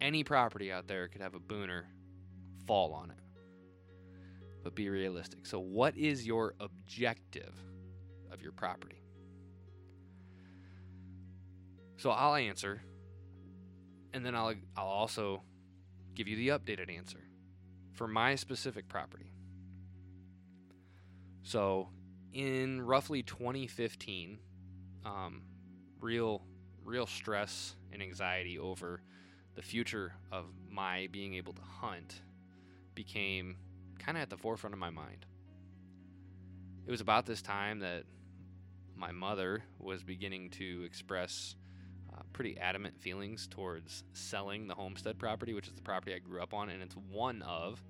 any 0.00 0.24
property 0.24 0.72
out 0.72 0.88
there 0.88 1.08
could 1.08 1.20
have 1.20 1.34
a 1.34 1.38
booner 1.38 1.84
fall 2.66 2.92
on 2.92 3.10
it. 3.10 3.16
But 4.64 4.74
be 4.74 4.88
realistic. 4.88 5.46
So, 5.46 5.60
what 5.60 5.96
is 5.96 6.26
your 6.26 6.54
objective 6.58 7.54
of 8.32 8.42
your 8.42 8.52
property? 8.52 9.02
So, 11.98 12.10
I'll 12.10 12.34
answer, 12.34 12.82
and 14.12 14.24
then 14.24 14.34
I'll, 14.34 14.54
I'll 14.76 14.86
also 14.86 15.42
give 16.14 16.28
you 16.28 16.36
the 16.36 16.48
updated 16.48 16.94
answer 16.94 17.20
for 17.92 18.08
my 18.08 18.34
specific 18.34 18.88
property. 18.88 19.30
So, 21.42 21.88
in 22.32 22.82
roughly 22.82 23.22
2015, 23.22 24.38
um, 25.04 25.42
real, 26.00 26.42
real 26.84 27.06
stress 27.06 27.76
and 27.92 28.02
anxiety 28.02 28.58
over 28.58 29.02
the 29.54 29.62
future 29.62 30.14
of 30.32 30.46
my 30.68 31.08
being 31.12 31.34
able 31.34 31.52
to 31.52 31.62
hunt 31.62 32.22
became 32.94 33.56
kind 33.98 34.16
of 34.16 34.22
at 34.22 34.30
the 34.30 34.36
forefront 34.36 34.74
of 34.74 34.80
my 34.80 34.90
mind. 34.90 35.26
It 36.86 36.90
was 36.90 37.00
about 37.00 37.26
this 37.26 37.40
time 37.40 37.80
that 37.80 38.04
my 38.96 39.12
mother 39.12 39.62
was 39.78 40.02
beginning 40.02 40.50
to 40.50 40.82
express 40.84 41.56
uh, 42.14 42.22
pretty 42.32 42.58
adamant 42.58 43.00
feelings 43.00 43.46
towards 43.46 44.04
selling 44.12 44.68
the 44.68 44.74
homestead 44.74 45.18
property, 45.18 45.54
which 45.54 45.66
is 45.66 45.74
the 45.74 45.82
property 45.82 46.14
I 46.14 46.18
grew 46.18 46.42
up 46.42 46.54
on, 46.54 46.68
and 46.68 46.82
it's 46.82 46.96
one 47.10 47.42
of 47.42 47.82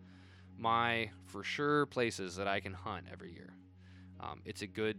my 0.56 1.10
for 1.26 1.42
sure 1.42 1.86
places 1.86 2.36
that 2.36 2.48
I 2.48 2.60
can 2.60 2.72
hunt 2.72 3.06
every 3.10 3.32
year. 3.32 3.54
Um, 4.20 4.40
it's 4.44 4.62
a 4.62 4.66
good 4.66 4.98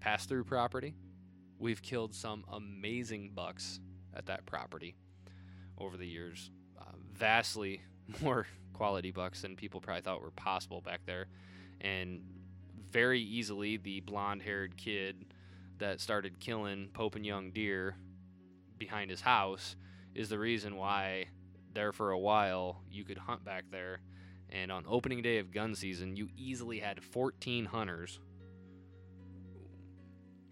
pass 0.00 0.26
through 0.26 0.44
property. 0.44 0.94
We've 1.58 1.80
killed 1.80 2.14
some 2.14 2.44
amazing 2.52 3.30
bucks 3.34 3.80
at 4.14 4.26
that 4.26 4.44
property 4.46 4.96
over 5.78 5.96
the 5.96 6.06
years, 6.06 6.50
uh, 6.78 6.92
vastly 7.12 7.82
more 8.20 8.46
quality 8.72 9.10
bucks 9.10 9.42
than 9.42 9.56
people 9.56 9.80
probably 9.80 10.02
thought 10.02 10.20
were 10.20 10.30
possible 10.32 10.80
back 10.80 11.00
there, 11.06 11.28
and 11.80 12.20
very 12.90 13.20
easily 13.20 13.76
the 13.78 14.00
blonde 14.00 14.42
haired 14.42 14.76
kid 14.76 15.24
that 15.78 16.00
started 16.00 16.38
killing 16.40 16.88
Pope 16.92 17.14
and 17.16 17.24
Young 17.24 17.50
deer 17.50 17.96
behind 18.78 19.10
his 19.10 19.20
house 19.20 19.76
is 20.14 20.28
the 20.28 20.38
reason 20.38 20.76
why 20.76 21.26
there 21.72 21.92
for 21.92 22.10
a 22.10 22.18
while 22.18 22.82
you 22.90 23.04
could 23.04 23.18
hunt 23.18 23.44
back 23.44 23.64
there. 23.70 24.00
And 24.50 24.70
on 24.70 24.84
opening 24.88 25.22
day 25.22 25.38
of 25.38 25.52
gun 25.52 25.74
season 25.74 26.16
you 26.16 26.28
easily 26.36 26.78
had 26.78 27.02
14 27.02 27.66
hunters 27.66 28.20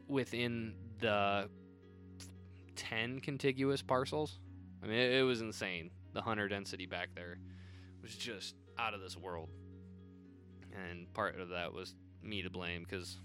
within 0.09 0.75
the 0.99 1.49
10 2.77 3.21
contiguous 3.21 3.83
parcels. 3.83 4.41
I 4.83 4.87
mean 4.87 4.99
it, 4.99 5.23
was 5.23 5.41
insane 5.41 5.91
the 6.13 6.23
hunter 6.23 6.49
density 6.49 6.87
back 6.87 7.09
there 7.15 7.39
was 8.03 8.15
just 8.15 8.55
out 8.79 8.95
of 8.95 9.01
this 9.01 9.17
world. 9.17 9.49
And 10.73 11.13
part 11.15 11.41
of 11.41 11.51
that 11.51 11.73
was 11.73 11.95
me 12.23 12.43
to 12.43 12.51
blame 12.51 12.85
because 12.89 13.19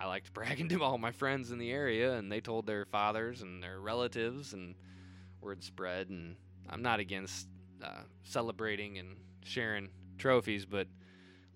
I 0.00 0.06
liked 0.06 0.32
bragging 0.34 0.68
to 0.70 0.82
all 0.82 0.98
my 0.98 1.12
friends 1.12 1.50
in 1.50 1.58
the 1.58 1.70
area, 1.70 2.14
and 2.14 2.32
they 2.32 2.40
told 2.40 2.66
their 2.66 2.86
fathers 2.86 3.42
and 3.42 3.62
their 3.62 3.80
relatives, 3.80 4.52
and 4.52 4.74
word 5.40 5.62
spread. 5.62 6.08
And 6.08 6.36
I'm 6.68 6.82
not 6.82 7.00
against 7.00 7.48
uh, 7.82 8.02
celebrating 8.22 8.98
and 8.98 9.16
sharing 9.44 9.90
trophies, 10.18 10.64
but 10.64 10.86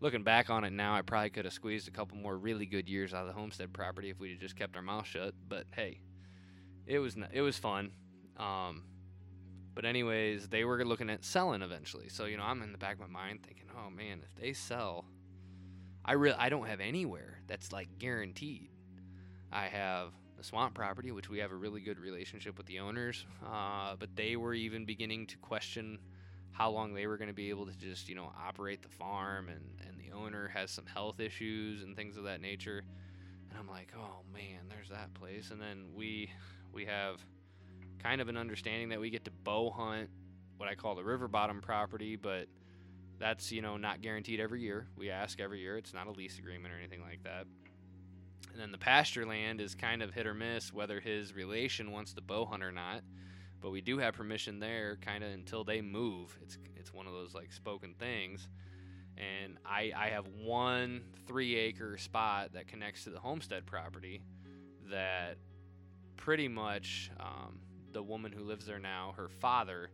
looking 0.01 0.23
back 0.23 0.51
on 0.51 0.65
it 0.65 0.73
now, 0.73 0.95
I 0.95 1.03
probably 1.03 1.31
could 1.31 1.45
have 1.45 1.55
squeezed 1.55 1.89
a 1.89 1.91
couple 1.91 2.17
more 2.17 2.37
really 2.37 2.67
good 2.67 2.89
years 2.89 3.15
out 3.15 3.23
of 3.23 3.29
the 3.29 3.33
homestead 3.33 3.73
property 3.73 4.11
if 4.11 4.19
we'd 4.19 4.33
have 4.33 4.41
just 4.41 4.57
kept 4.57 4.77
our 4.77 4.83
mouth 4.83 5.07
shut. 5.07 5.35
But 5.49 5.67
hey, 5.75 6.01
it 6.87 6.99
was 6.99 7.17
it 7.33 7.41
was 7.41 7.59
fun. 7.59 7.93
Um, 8.37 8.85
but 9.75 9.85
anyways, 9.85 10.49
they 10.49 10.65
were 10.65 10.85
looking 10.85 11.11
at 11.11 11.25
selling 11.25 11.63
eventually. 11.63 12.09
So 12.09 12.27
you 12.27 12.37
know, 12.37 12.45
I'm 12.45 12.63
in 12.63 12.73
the 12.73 12.79
back 12.79 12.95
of 12.95 13.01
my 13.01 13.07
mind 13.07 13.43
thinking, 13.43 13.67
oh 13.77 13.91
man, 13.91 14.21
if 14.23 14.35
they 14.41 14.53
sell, 14.53 15.05
I 16.05 16.13
really 16.13 16.37
I 16.39 16.49
don't 16.49 16.67
have 16.67 16.81
anywhere 16.81 17.39
that's 17.47 17.73
like 17.73 17.89
guaranteed. 17.99 18.69
I 19.53 19.67
have 19.67 20.13
the 20.37 20.45
swamp 20.45 20.75
property, 20.75 21.13
which 21.13 21.31
we 21.31 21.39
have 21.39 21.53
a 21.53 21.57
really 21.57 21.81
good 21.81 21.99
relationship 21.99 22.59
with 22.59 22.67
the 22.67 22.81
owners, 22.81 23.25
uh, 23.47 23.95
but 23.99 24.15
they 24.17 24.37
were 24.37 24.55
even 24.55 24.85
beginning 24.85 25.27
to 25.29 25.37
question 25.39 25.99
how 26.51 26.71
long 26.71 26.95
they 26.95 27.07
were 27.07 27.17
going 27.17 27.29
to 27.29 27.35
be 27.35 27.51
able 27.51 27.67
to 27.67 27.77
just 27.79 28.09
you 28.09 28.15
know 28.15 28.33
operate 28.47 28.83
the 28.83 28.89
farm, 28.89 29.49
and 29.49 29.65
and 29.87 29.99
the 29.99 30.15
owner 30.15 30.49
has 30.49 30.71
some 30.71 30.87
health 30.87 31.21
issues 31.21 31.83
and 31.83 31.97
things 31.97 32.17
of 32.17 32.25
that 32.25 32.41
nature. 32.41 32.83
And 33.51 33.59
I'm 33.59 33.69
like, 33.69 33.93
oh 33.97 34.23
man, 34.33 34.69
there's 34.69 34.89
that 34.89 35.15
place. 35.15 35.51
And 35.51 35.61
then 35.61 35.87
we 35.95 36.31
we 36.73 36.85
have 36.85 37.25
kind 38.03 38.21
of 38.21 38.29
an 38.29 38.37
understanding 38.37 38.91
that 38.91 39.01
we 39.01 39.11
get 39.11 39.25
to 39.25 39.31
bow 39.31 39.71
hunt 39.71 40.11
what 40.57 40.69
I 40.69 40.75
call 40.75 40.95
the 40.95 41.05
river 41.05 41.29
bottom 41.29 41.61
property, 41.61 42.17
but 42.17 42.47
that's 43.25 43.51
you 43.51 43.63
know 43.63 43.79
not 43.79 44.03
guaranteed 44.03 44.39
every 44.39 44.61
year. 44.61 44.87
We 44.99 45.09
ask 45.09 45.41
every 45.41 45.59
year. 45.61 45.79
It's 45.79 45.95
not 45.95 46.07
a 46.07 46.11
lease 46.11 46.39
agreement 46.39 46.75
or 46.75 46.77
anything 46.77 47.01
like 47.01 47.23
that. 47.25 47.47
And 48.53 48.61
then 48.61 48.71
the 48.71 48.77
pasture 48.77 49.25
land 49.25 49.63
is 49.63 49.75
kind 49.75 50.03
of 50.03 50.13
hit 50.13 50.27
or 50.27 50.35
miss 50.35 50.75
whether 50.75 51.01
his 51.01 51.35
relation 51.35 51.91
wants 51.91 52.13
to 52.13 52.21
bow 52.21 52.45
hunt 52.45 52.63
or 52.63 52.71
not. 52.71 53.01
But 53.63 53.71
we 53.71 53.81
do 53.81 53.97
have 53.97 54.13
permission 54.13 54.61
there, 54.61 54.99
kind 55.01 55.25
of 55.25 55.33
until 55.33 55.65
they 55.65 55.81
move. 55.81 56.39
It's 56.43 56.59
it's 56.77 56.93
one 56.93 57.07
of 57.07 57.15
those 57.15 57.35
like 57.35 57.51
spoken 57.51 57.95
things. 57.95 58.47
And 59.17 59.57
I 59.65 59.91
I 59.97 60.09
have 60.09 60.27
one 60.29 61.01
three 61.27 61.57
acre 61.57 61.97
spot 61.97 62.53
that 62.53 62.69
connects 62.69 63.05
to 63.05 63.11
the 63.11 63.21
homestead 63.21 63.65
property 63.65 64.21
that 64.91 65.39
pretty 66.19 66.47
much 66.47 67.11
um, 67.19 67.59
the 67.95 68.03
woman 68.03 68.33
who 68.33 68.45
lives 68.45 68.67
there 68.67 68.79
now, 68.79 69.15
her 69.17 69.31
father 69.31 69.89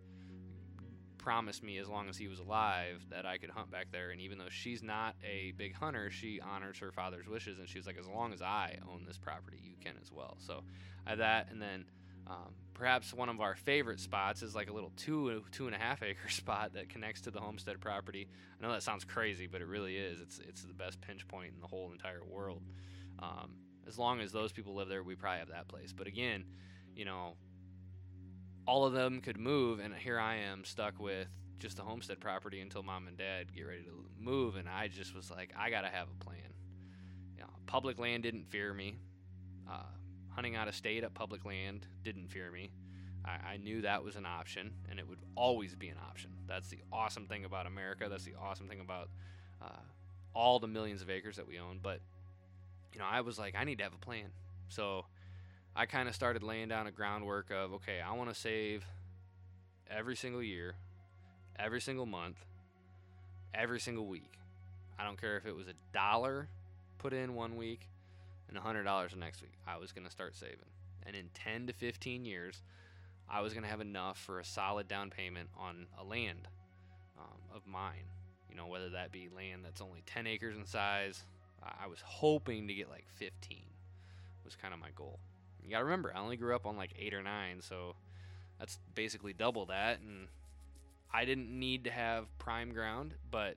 promised 1.21 1.63
me 1.63 1.79
as 1.79 1.89
long 1.89 2.09
as 2.09 2.17
he 2.17 2.29
was 2.29 2.39
alive 2.39 3.05
that 3.11 3.27
I 3.27 3.37
could 3.37 3.51
hunt 3.51 3.71
back 3.71 3.93
there. 3.93 4.11
And 4.11 4.21
even 4.21 4.39
though 4.39 4.49
she's 4.49 4.83
not 4.83 5.15
a 5.25 5.53
big 5.53 5.75
hunter, 5.75 6.11
she 6.11 6.41
honors 6.41 6.79
her 6.79 6.91
father's 6.91 7.29
wishes. 7.29 7.59
And 7.59 7.69
she 7.69 7.79
was 7.79 7.87
like, 7.87 7.99
as 7.99 8.09
long 8.09 8.33
as 8.33 8.41
I 8.41 8.79
own 8.91 9.05
this 9.07 9.19
property, 9.19 9.59
you 9.63 9.75
can 9.81 9.93
as 10.03 10.11
well. 10.11 10.37
So 10.39 10.63
I 11.07 11.11
have 11.11 11.19
that. 11.19 11.49
And 11.51 11.61
then 11.61 11.85
um, 12.27 12.55
perhaps 12.75 13.13
one 13.13 13.29
of 13.29 13.41
our 13.41 13.55
favorite 13.55 14.01
spots 14.01 14.43
is 14.43 14.55
like 14.55 14.71
a 14.71 14.73
little 14.73 14.93
two 14.97 15.43
two 15.53 15.67
and 15.67 15.75
a 15.75 15.79
half 15.79 16.03
acre 16.03 16.29
spot 16.31 16.73
that 16.75 16.89
connects 16.89 17.21
to 17.23 17.31
the 17.31 17.41
homestead 17.41 17.81
property. 17.81 18.29
I 18.59 18.67
know 18.67 18.73
that 18.73 18.83
sounds 18.83 19.05
crazy, 19.05 19.47
but 19.47 19.61
it 19.61 19.67
really 19.67 19.97
is. 19.97 20.21
It's 20.21 20.39
it's 20.39 20.63
the 20.63 20.75
best 20.75 21.01
pinch 21.01 21.29
point 21.29 21.53
in 21.55 21.61
the 21.61 21.67
whole 21.67 21.93
entire 21.93 22.25
world. 22.25 22.63
Um, 23.19 23.57
as 23.87 23.99
long 23.99 24.21
as 24.21 24.33
those 24.33 24.53
people 24.53 24.75
live 24.75 24.89
there, 24.89 25.03
we 25.03 25.17
probably 25.17 25.41
have 25.41 25.49
that 25.49 25.69
place. 25.69 25.93
But 25.93 26.07
again, 26.07 26.45
you 26.95 27.05
know, 27.05 27.35
all 28.67 28.85
of 28.85 28.93
them 28.93 29.21
could 29.21 29.39
move, 29.39 29.81
and 29.81 29.95
here 29.95 30.19
I 30.19 30.37
am 30.37 30.65
stuck 30.65 30.99
with 30.99 31.29
just 31.59 31.77
the 31.77 31.83
homestead 31.83 32.21
property 32.21 32.61
until 32.61 32.83
mom 32.83 33.07
and 33.07 33.17
dad 33.17 33.55
get 33.55 33.63
ready 33.63 33.83
to 33.83 34.05
move. 34.19 34.57
And 34.57 34.69
I 34.69 34.89
just 34.89 35.15
was 35.15 35.31
like, 35.31 35.53
I 35.57 35.71
gotta 35.71 35.89
have 35.89 36.09
a 36.09 36.25
plan. 36.25 36.55
You 37.37 37.43
know, 37.43 37.51
public 37.67 37.99
land 37.99 38.23
didn't 38.23 38.51
fear 38.51 38.73
me. 38.73 38.97
Uh, 39.71 39.83
hunting 40.31 40.57
out 40.57 40.69
of 40.69 40.75
state 40.75 41.05
at 41.05 41.15
public 41.15 41.45
land 41.45 41.87
didn't 42.03 42.29
fear 42.29 42.51
me. 42.51 42.73
I, 43.25 43.53
I, 43.53 43.57
knew 43.59 43.83
that 43.83 44.03
was 44.03 44.17
an 44.17 44.25
option, 44.25 44.73
and 44.89 44.99
it 44.99 45.07
would 45.07 45.19
always 45.37 45.75
be 45.75 45.89
an 45.89 45.99
option. 46.09 46.31
That's 46.47 46.69
the 46.69 46.79
awesome 46.91 47.27
thing 47.27 47.45
about 47.45 47.67
America. 47.67 48.09
That's 48.09 48.25
the 48.25 48.35
awesome 48.41 48.67
thing 48.67 48.81
about 48.81 49.11
uh, 49.61 49.83
all 50.35 50.59
the 50.59 50.67
millions 50.67 51.03
of 51.03 51.11
acres 51.11 51.37
that 51.37 51.47
we 51.47 51.59
own. 51.59 51.79
But 51.83 52.01
you 52.93 52.99
know, 52.99 53.05
I 53.09 53.21
was 53.21 53.39
like, 53.39 53.55
I 53.57 53.65
need 53.65 53.79
to 53.79 53.85
have 53.85 53.95
a 53.95 53.99
plan. 53.99 54.31
So 54.69 55.05
I 55.75 55.87
kind 55.87 56.09
of 56.09 56.15
started 56.15 56.43
laying 56.43 56.69
down 56.69 56.87
a 56.87 56.91
groundwork 56.91 57.51
of 57.51 57.73
okay, 57.75 58.01
I 58.01 58.13
want 58.13 58.29
to 58.29 58.35
save 58.35 58.85
every 59.89 60.17
single 60.17 60.43
year, 60.43 60.75
every 61.59 61.81
single 61.81 62.07
month, 62.07 62.37
every 63.55 63.81
single 63.81 64.07
week. 64.07 64.39
I 64.99 65.05
don't 65.05 65.21
care 65.21 65.37
if 65.37 65.47
it 65.47 65.55
was 65.55 65.69
a 65.69 65.75
dollar 65.93 66.49
put 66.99 67.13
in 67.13 67.35
one 67.35 67.57
week 67.57 67.89
and 68.49 68.59
a 68.59 68.61
hundred 68.61 68.85
dollars 68.85 69.13
the 69.13 69.19
next 69.19 69.43
week. 69.43 69.55
I 69.67 69.77
was 69.77 69.93
gonna 69.93 70.11
start 70.11 70.37
saving, 70.37 70.59
and 71.07 71.15
in 71.15 71.31
10 71.35 71.69
to 71.69 71.73
15 71.73 72.25
years, 72.25 72.63
I 73.29 73.41
was 73.41 73.55
gonna 73.55 73.69
have 73.69 73.81
enough 73.81 74.19
for 74.19 74.41
a 74.41 74.45
solid 74.45 74.89
down 74.89 75.11
payment 75.11 75.49
on 75.57 75.87
a 75.99 76.05
land 76.05 76.49
um, 77.19 77.39
of 77.55 77.67
mine. 77.67 78.05
You 78.49 78.57
know, 78.57 78.67
whether 78.67 78.91
that 78.91 79.13
be 79.13 79.29
land 79.35 79.65
that's 79.65 79.81
only 79.81 80.03
10 80.07 80.27
acres 80.27 80.57
in 80.57 80.67
size. 80.67 81.25
I 81.63 81.89
was 81.89 81.99
hoping 82.03 82.69
to 82.69 82.75
get 82.75 82.89
like 82.89 83.05
15 83.17 83.59
was 84.51 84.57
kind 84.57 84.75
of 84.75 84.81
my 84.81 84.91
goal. 84.97 85.21
You 85.65 85.71
got 85.71 85.79
to 85.79 85.85
remember, 85.85 86.13
I 86.15 86.21
only 86.21 86.37
grew 86.37 86.55
up 86.55 86.67
on 86.67 86.77
like 86.77 86.93
8 86.99 87.15
or 87.15 87.23
9, 87.23 87.61
so 87.61 87.95
that's 88.59 88.79
basically 88.95 89.33
double 89.33 89.67
that 89.67 90.01
and 90.01 90.29
I 91.13 91.25
didn't 91.25 91.51
need 91.51 91.85
to 91.85 91.91
have 91.91 92.27
prime 92.39 92.73
ground, 92.73 93.15
but 93.31 93.57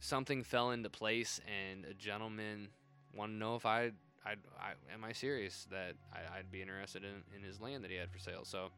something 0.00 0.44
fell 0.44 0.70
into 0.70 0.88
place 0.88 1.40
and 1.46 1.84
a 1.84 1.94
gentleman 1.94 2.68
wanted 3.14 3.32
to 3.32 3.38
know 3.38 3.56
if 3.56 3.66
I'd, 3.66 3.94
I'd 4.24 4.38
I, 4.60 4.94
am 4.94 5.04
I 5.04 5.12
serious 5.12 5.66
that 5.70 5.94
I, 6.12 6.38
would 6.38 6.52
be 6.52 6.62
interested 6.62 7.02
in, 7.02 7.22
in 7.36 7.42
his 7.42 7.60
land 7.60 7.82
that 7.84 7.90
he 7.90 7.96
had 7.96 8.10
for 8.10 8.18
sale. 8.18 8.44
So 8.44 8.70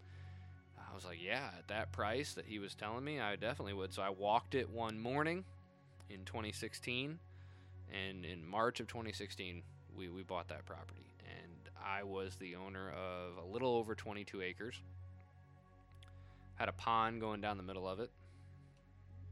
I 0.78 0.94
was 0.94 1.04
like, 1.04 1.18
yeah, 1.22 1.50
at 1.58 1.68
that 1.68 1.92
price 1.92 2.34
that 2.34 2.46
he 2.46 2.58
was 2.58 2.74
telling 2.74 3.04
me, 3.04 3.20
I 3.20 3.36
definitely 3.36 3.74
would. 3.74 3.92
So 3.92 4.02
I 4.02 4.10
walked 4.10 4.54
it 4.54 4.70
one 4.70 4.98
morning 4.98 5.44
in 6.08 6.24
2016, 6.24 7.18
and 7.92 8.24
in 8.24 8.46
March 8.46 8.80
of 8.80 8.86
2016, 8.86 9.62
we, 9.94 10.08
we 10.08 10.22
bought 10.22 10.48
that 10.48 10.64
property. 10.64 11.09
I 11.84 12.02
was 12.02 12.36
the 12.36 12.56
owner 12.56 12.90
of 12.90 13.42
a 13.42 13.46
little 13.46 13.74
over 13.74 13.94
22 13.94 14.42
acres. 14.42 14.80
Had 16.54 16.68
a 16.68 16.72
pond 16.72 17.20
going 17.20 17.40
down 17.40 17.56
the 17.56 17.62
middle 17.62 17.88
of 17.88 18.00
it, 18.00 18.10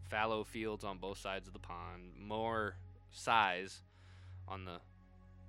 fallow 0.08 0.44
fields 0.44 0.84
on 0.84 0.98
both 0.98 1.18
sides 1.18 1.46
of 1.46 1.52
the 1.52 1.58
pond, 1.58 2.12
more 2.18 2.76
size 3.10 3.82
on 4.46 4.64
the 4.64 4.78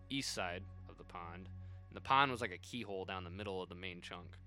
east 0.09 0.33
side 0.33 0.63
of 0.89 0.97
the 0.97 1.03
pond. 1.03 1.47
And 1.89 1.95
the 1.95 2.01
pond 2.01 2.31
was 2.31 2.41
like 2.41 2.51
a 2.51 2.57
keyhole 2.57 3.05
down 3.05 3.23
the 3.23 3.29
middle 3.29 3.61
of 3.61 3.69
the 3.69 3.75
main 3.75 4.01
chunk. 4.01 4.37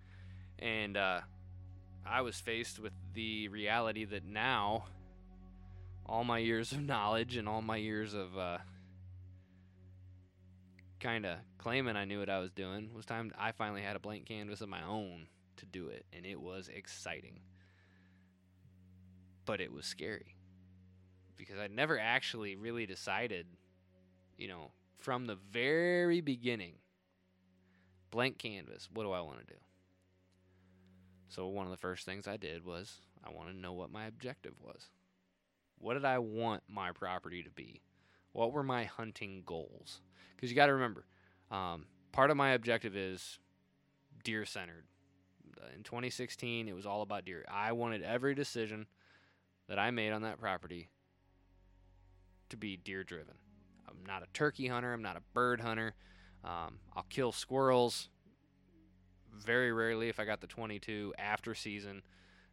And 0.58 0.96
uh, 0.96 1.20
I 2.06 2.20
was 2.20 2.36
faced 2.36 2.78
with 2.78 2.92
the 3.14 3.48
reality 3.48 4.04
that 4.04 4.24
now 4.24 4.84
all 6.04 6.24
my 6.24 6.38
years 6.38 6.72
of 6.72 6.82
knowledge 6.82 7.36
and 7.36 7.48
all 7.48 7.62
my 7.62 7.76
years 7.76 8.12
of 8.14 8.36
uh, 8.36 8.58
kind 11.02 11.26
of 11.26 11.38
claiming 11.58 11.96
I 11.96 12.04
knew 12.04 12.20
what 12.20 12.30
I 12.30 12.38
was 12.38 12.52
doing 12.52 12.90
was 12.94 13.04
time. 13.04 13.32
I 13.36 13.52
finally 13.52 13.82
had 13.82 13.96
a 13.96 14.00
blank 14.00 14.26
canvas 14.26 14.60
of 14.60 14.68
my 14.68 14.82
own 14.84 15.26
to 15.56 15.66
do 15.66 15.88
it, 15.88 16.06
and 16.12 16.24
it 16.24 16.40
was 16.40 16.68
exciting. 16.68 17.40
But 19.44 19.60
it 19.60 19.72
was 19.72 19.84
scary 19.84 20.36
because 21.36 21.58
I'd 21.58 21.72
never 21.72 21.98
actually 21.98 22.54
really 22.54 22.86
decided, 22.86 23.46
you 24.38 24.46
know, 24.46 24.70
from 25.00 25.26
the 25.26 25.36
very 25.50 26.20
beginning, 26.20 26.74
blank 28.12 28.38
canvas, 28.38 28.88
what 28.94 29.02
do 29.02 29.10
I 29.10 29.20
want 29.22 29.40
to 29.40 29.54
do? 29.54 29.60
So, 31.28 31.48
one 31.48 31.66
of 31.66 31.72
the 31.72 31.78
first 31.78 32.04
things 32.06 32.28
I 32.28 32.36
did 32.36 32.64
was 32.64 33.00
I 33.24 33.30
wanted 33.30 33.54
to 33.54 33.58
know 33.58 33.72
what 33.72 33.90
my 33.90 34.06
objective 34.06 34.54
was. 34.60 34.90
What 35.78 35.94
did 35.94 36.04
I 36.04 36.18
want 36.18 36.62
my 36.68 36.92
property 36.92 37.42
to 37.42 37.50
be? 37.50 37.80
What 38.32 38.52
were 38.52 38.62
my 38.62 38.84
hunting 38.84 39.42
goals? 39.44 40.00
Because 40.34 40.50
you 40.50 40.56
got 40.56 40.66
to 40.66 40.74
remember, 40.74 41.04
um, 41.50 41.86
part 42.12 42.30
of 42.30 42.36
my 42.36 42.50
objective 42.50 42.96
is 42.96 43.38
deer 44.24 44.44
centered. 44.44 44.84
In 45.76 45.84
2016, 45.84 46.66
it 46.66 46.74
was 46.74 46.86
all 46.86 47.02
about 47.02 47.24
deer. 47.24 47.44
I 47.48 47.72
wanted 47.72 48.02
every 48.02 48.34
decision 48.34 48.86
that 49.68 49.78
I 49.78 49.90
made 49.90 50.12
on 50.12 50.22
that 50.22 50.40
property 50.40 50.88
to 52.48 52.56
be 52.56 52.76
deer 52.76 53.04
driven. 53.04 53.34
I'm 53.88 54.04
not 54.06 54.22
a 54.22 54.26
turkey 54.32 54.66
hunter, 54.66 54.92
I'm 54.92 55.02
not 55.02 55.16
a 55.16 55.22
bird 55.34 55.60
hunter. 55.60 55.94
Um, 56.44 56.78
I'll 56.96 57.06
kill 57.08 57.30
squirrels 57.30 58.08
very 59.32 59.72
rarely 59.72 60.08
if 60.08 60.18
I 60.18 60.24
got 60.24 60.40
the 60.40 60.46
22 60.46 61.14
after 61.18 61.54
season 61.54 62.02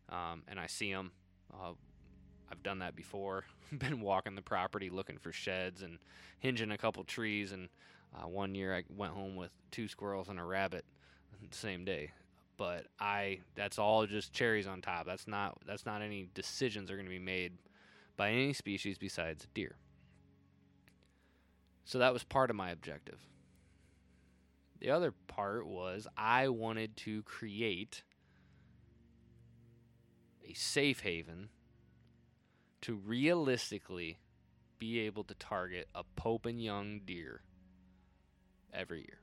um, 0.10 0.44
and 0.48 0.60
I 0.60 0.68
see 0.68 0.94
them. 0.94 1.12
Uh, 1.54 1.74
I've 2.52 2.64
done 2.64 2.80
that 2.80 2.96
before. 2.96 3.46
Been 3.78 4.02
walking 4.02 4.36
the 4.36 4.42
property 4.42 4.90
looking 4.90 5.18
for 5.18 5.32
sheds 5.32 5.82
and 5.82 6.00
hinging 6.40 6.72
a 6.72 6.78
couple 6.78 7.04
trees. 7.04 7.52
And 7.52 7.70
uh, 8.16 8.28
one 8.28 8.56
year 8.56 8.76
I 8.76 8.84
went 8.96 9.14
home 9.14 9.36
with 9.36 9.52
two 9.72 9.88
squirrels 9.88 10.30
and 10.30 10.40
a 10.40 10.44
rabbit 10.44 10.86
the 11.50 11.56
same 11.56 11.86
day. 11.86 12.12
But 12.58 12.88
I 13.00 13.40
that's 13.56 13.80
all 13.80 14.06
just 14.06 14.34
cherries 14.34 14.68
on 14.68 14.82
top. 14.82 15.06
That's 15.06 15.28
not 15.28 15.58
that's 15.66 15.86
not 15.86 16.02
any 16.02 16.28
decisions 16.34 16.92
are 16.92 16.96
going 16.96 17.06
to 17.06 17.12
be 17.12 17.20
made 17.20 17.54
by 18.18 18.32
any 18.32 18.52
species 18.54 18.98
besides 18.98 19.48
deer. 19.54 19.76
So 21.86 22.00
that 22.00 22.12
was 22.12 22.24
part 22.24 22.50
of 22.50 22.56
my 22.56 22.70
objective. 22.72 23.20
The 24.80 24.92
other 24.92 25.14
part 25.28 25.66
was 25.66 26.08
I 26.18 26.50
wanted 26.50 26.98
to 26.98 27.24
create 27.24 28.04
a 30.48 30.54
safe 30.54 31.02
haven 31.02 31.50
to 32.82 32.96
realistically 32.96 34.20
be 34.78 35.00
able 35.00 35.24
to 35.26 35.36
target 35.36 35.88
a 35.94 36.04
Pope 36.16 36.46
and 36.46 36.62
Young 36.62 37.02
deer 37.06 37.42
every 38.74 39.00
year. 39.00 39.20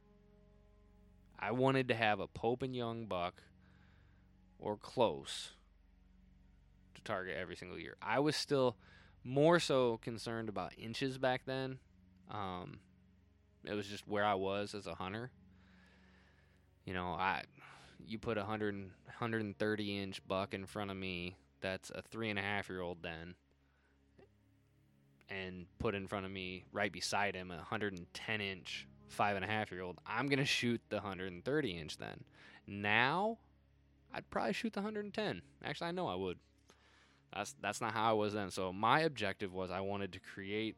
I 1.39 1.53
wanted 1.53 1.89
to 1.89 1.95
have 1.95 2.21
a 2.21 2.27
Pope 2.27 2.63
and 2.63 2.75
Young 2.75 3.07
buck 3.07 3.43
or 4.59 4.77
close 4.77 5.51
to 6.95 7.03
target 7.03 7.37
every 7.39 7.57
single 7.57 7.79
year. 7.79 7.97
I 8.03 8.21
was 8.21 8.37
still 8.37 8.77
more 9.25 9.59
so 9.59 9.99
concerned 9.99 10.49
about 10.49 10.73
inches 10.79 11.19
back 11.19 11.43
then. 11.47 11.79
Um, 12.31 12.81
it 13.65 13.75
was 13.75 13.87
just 13.87 14.07
where 14.07 14.25
I 14.25 14.35
was 14.35 14.75
as 14.75 14.87
a 14.87 14.95
hunter 14.95 15.31
you 16.87 16.95
know, 16.95 17.09
I 17.19 17.43
you 18.07 18.19
put 18.19 18.39
a 18.39 18.43
100, 18.43 18.75
130 18.75 19.99
inch 19.99 20.27
buck 20.27 20.55
in 20.55 20.65
front 20.65 20.91
of 20.91 20.97
me 20.97 21.37
that's 21.61 21.91
a 21.91 22.01
three 22.01 22.31
and 22.31 22.39
a 22.39 22.43
half 22.43 22.69
year 22.69 22.81
old 22.81 23.03
then 23.03 23.35
and 25.29 25.67
put 25.79 25.95
in 25.95 26.07
front 26.07 26.25
of 26.25 26.33
me 26.33 26.65
right 26.73 26.93
beside 26.93 27.35
him 27.35 27.51
a 27.51 27.57
110 27.57 28.41
inch 28.41 28.87
five 29.09 29.37
and 29.37 29.45
a 29.45 29.49
half 29.49 29.71
year 29.71 29.83
old 29.83 29.99
i'm 30.07 30.27
going 30.27 30.39
to 30.39 30.45
shoot 30.45 30.81
the 30.89 30.97
130 30.97 31.71
inch 31.71 31.97
then. 31.99 32.25
Now 32.67 33.39
i'd 34.15 34.29
probably 34.31 34.53
shoot 34.53 34.73
the 34.73 34.81
110 34.81 35.43
actually 35.65 35.89
i 35.89 35.93
know 35.93 36.09
i 36.09 36.15
would. 36.15 36.39
That's 37.35 37.55
that's 37.61 37.81
not 37.81 37.93
how 37.93 38.11
i 38.11 38.13
was 38.13 38.33
then. 38.35 38.51
So 38.51 38.73
my 38.73 39.01
objective 39.01 39.53
was 39.53 39.71
i 39.71 39.81
wanted 39.81 40.13
to 40.13 40.21
create 40.21 40.77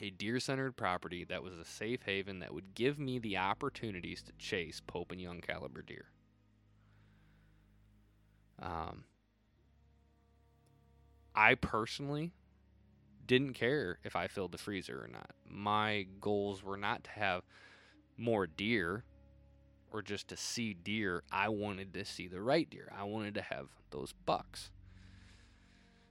a 0.00 0.10
deer 0.10 0.40
centered 0.40 0.76
property 0.76 1.24
that 1.24 1.42
was 1.42 1.54
a 1.54 1.64
safe 1.64 2.00
haven 2.04 2.38
that 2.40 2.54
would 2.54 2.74
give 2.74 2.98
me 2.98 3.18
the 3.18 3.36
opportunities 3.36 4.22
to 4.22 4.32
chase 4.38 4.80
Pope 4.86 5.12
and 5.12 5.20
Young 5.20 5.40
caliber 5.40 5.82
deer. 5.82 6.06
Um, 8.60 9.04
I 11.34 11.54
personally 11.54 12.32
didn't 13.30 13.54
care 13.54 14.00
if 14.02 14.16
I 14.16 14.26
filled 14.26 14.50
the 14.50 14.58
freezer 14.58 15.04
or 15.04 15.06
not. 15.06 15.30
My 15.48 16.04
goals 16.20 16.64
were 16.64 16.76
not 16.76 17.04
to 17.04 17.10
have 17.10 17.44
more 18.16 18.48
deer 18.48 19.04
or 19.92 20.02
just 20.02 20.26
to 20.28 20.36
see 20.36 20.74
deer. 20.74 21.22
I 21.30 21.48
wanted 21.48 21.94
to 21.94 22.04
see 22.04 22.26
the 22.26 22.40
right 22.40 22.68
deer. 22.68 22.90
I 22.92 23.04
wanted 23.04 23.34
to 23.34 23.42
have 23.42 23.68
those 23.92 24.14
bucks. 24.26 24.72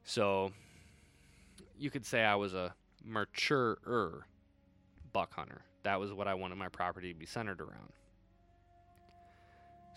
So 0.06 0.54
you 1.78 1.92
could 1.92 2.06
say 2.06 2.24
I 2.24 2.36
was 2.36 2.54
a 2.54 2.74
mature 3.04 4.24
buck 5.12 5.34
hunter. 5.34 5.64
That 5.84 6.00
was 6.00 6.14
what 6.14 6.30
I 6.30 6.36
wanted 6.36 6.58
my 6.58 6.70
property 6.70 7.12
to 7.12 7.20
be 7.20 7.26
centered 7.26 7.60
around. 7.60 7.92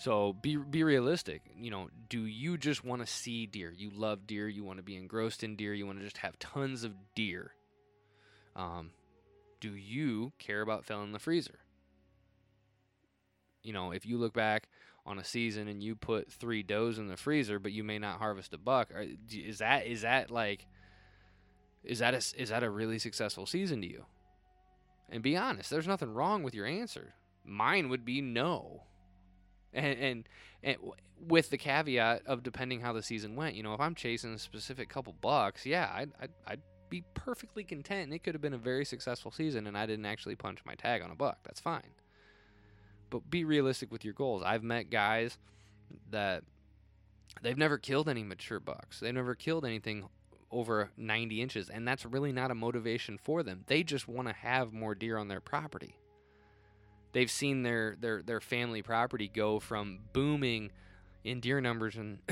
So 0.02 0.32
be 0.32 0.56
be 0.56 0.82
realistic. 0.82 1.42
You 1.56 1.70
know, 1.70 1.88
do 2.08 2.26
you 2.26 2.58
just 2.58 2.84
want 2.84 3.02
to 3.02 3.06
see 3.06 3.46
deer? 3.46 3.70
You 3.70 3.92
love 3.94 4.26
deer. 4.26 4.48
You 4.48 4.64
want 4.64 4.78
to 4.78 4.82
be 4.82 4.96
engrossed 4.96 5.44
in 5.44 5.54
deer. 5.54 5.72
You 5.74 5.86
want 5.86 6.00
to 6.00 6.04
just 6.04 6.18
have 6.18 6.36
tons 6.40 6.82
of 6.82 6.92
deer. 7.14 7.52
Um, 8.56 8.90
do 9.60 9.76
you 9.76 10.32
care 10.40 10.60
about 10.60 10.84
filling 10.84 11.12
the 11.12 11.20
freezer? 11.20 11.60
You 13.62 13.72
know, 13.72 13.92
if 13.92 14.04
you 14.04 14.18
look 14.18 14.32
back 14.32 14.68
on 15.06 15.20
a 15.20 15.24
season 15.24 15.68
and 15.68 15.80
you 15.84 15.94
put 15.94 16.32
three 16.32 16.64
does 16.64 16.98
in 16.98 17.06
the 17.06 17.16
freezer, 17.16 17.60
but 17.60 17.70
you 17.70 17.84
may 17.84 18.00
not 18.00 18.18
harvest 18.18 18.52
a 18.54 18.58
buck, 18.58 18.90
is 19.30 19.58
that 19.58 19.86
is 19.86 20.02
that 20.02 20.32
like 20.32 20.66
is 21.84 22.00
that 22.00 22.12
a, 22.12 22.42
is 22.42 22.48
that 22.48 22.64
a 22.64 22.70
really 22.70 22.98
successful 22.98 23.46
season 23.46 23.80
to 23.82 23.88
you? 23.88 24.04
And 25.08 25.22
be 25.22 25.36
honest, 25.36 25.70
there's 25.70 25.86
nothing 25.86 26.12
wrong 26.12 26.42
with 26.42 26.56
your 26.56 26.66
answer. 26.66 27.14
Mine 27.44 27.88
would 27.88 28.04
be 28.04 28.20
no. 28.20 28.82
And, 29.72 29.98
and, 29.98 30.28
and 30.62 30.76
with 31.26 31.50
the 31.50 31.58
caveat 31.58 32.22
of 32.26 32.42
depending 32.42 32.80
how 32.80 32.92
the 32.92 33.02
season 33.02 33.36
went, 33.36 33.54
you 33.54 33.62
know, 33.62 33.74
if 33.74 33.80
I'm 33.80 33.94
chasing 33.94 34.34
a 34.34 34.38
specific 34.38 34.88
couple 34.88 35.14
bucks, 35.20 35.64
yeah, 35.64 35.90
I'd, 35.94 36.10
I'd, 36.20 36.30
I'd 36.46 36.60
be 36.88 37.04
perfectly 37.14 37.64
content. 37.64 38.12
It 38.12 38.22
could 38.22 38.34
have 38.34 38.42
been 38.42 38.54
a 38.54 38.58
very 38.58 38.84
successful 38.84 39.30
season 39.30 39.66
and 39.66 39.76
I 39.76 39.86
didn't 39.86 40.06
actually 40.06 40.36
punch 40.36 40.60
my 40.66 40.74
tag 40.74 41.02
on 41.02 41.10
a 41.10 41.14
buck. 41.14 41.38
That's 41.44 41.60
fine. 41.60 41.94
But 43.10 43.30
be 43.30 43.44
realistic 43.44 43.92
with 43.92 44.04
your 44.04 44.14
goals. 44.14 44.42
I've 44.44 44.62
met 44.62 44.90
guys 44.90 45.38
that 46.10 46.44
they've 47.42 47.58
never 47.58 47.78
killed 47.78 48.08
any 48.08 48.22
mature 48.22 48.60
bucks. 48.60 49.00
They've 49.00 49.14
never 49.14 49.34
killed 49.34 49.64
anything 49.64 50.06
over 50.50 50.90
90 50.96 51.40
inches, 51.40 51.70
and 51.70 51.88
that's 51.88 52.04
really 52.04 52.30
not 52.30 52.50
a 52.50 52.54
motivation 52.54 53.18
for 53.18 53.42
them. 53.42 53.64
They 53.66 53.82
just 53.82 54.06
want 54.06 54.28
to 54.28 54.34
have 54.34 54.72
more 54.72 54.94
deer 54.94 55.16
on 55.16 55.28
their 55.28 55.40
property. 55.40 55.96
They've 57.12 57.30
seen 57.30 57.62
their 57.62 57.96
their 58.00 58.22
their 58.22 58.40
family 58.40 58.82
property 58.82 59.28
go 59.28 59.60
from 59.60 60.00
booming 60.12 60.70
in 61.24 61.40
deer 61.40 61.60
numbers 61.60 61.96
and 61.96 62.18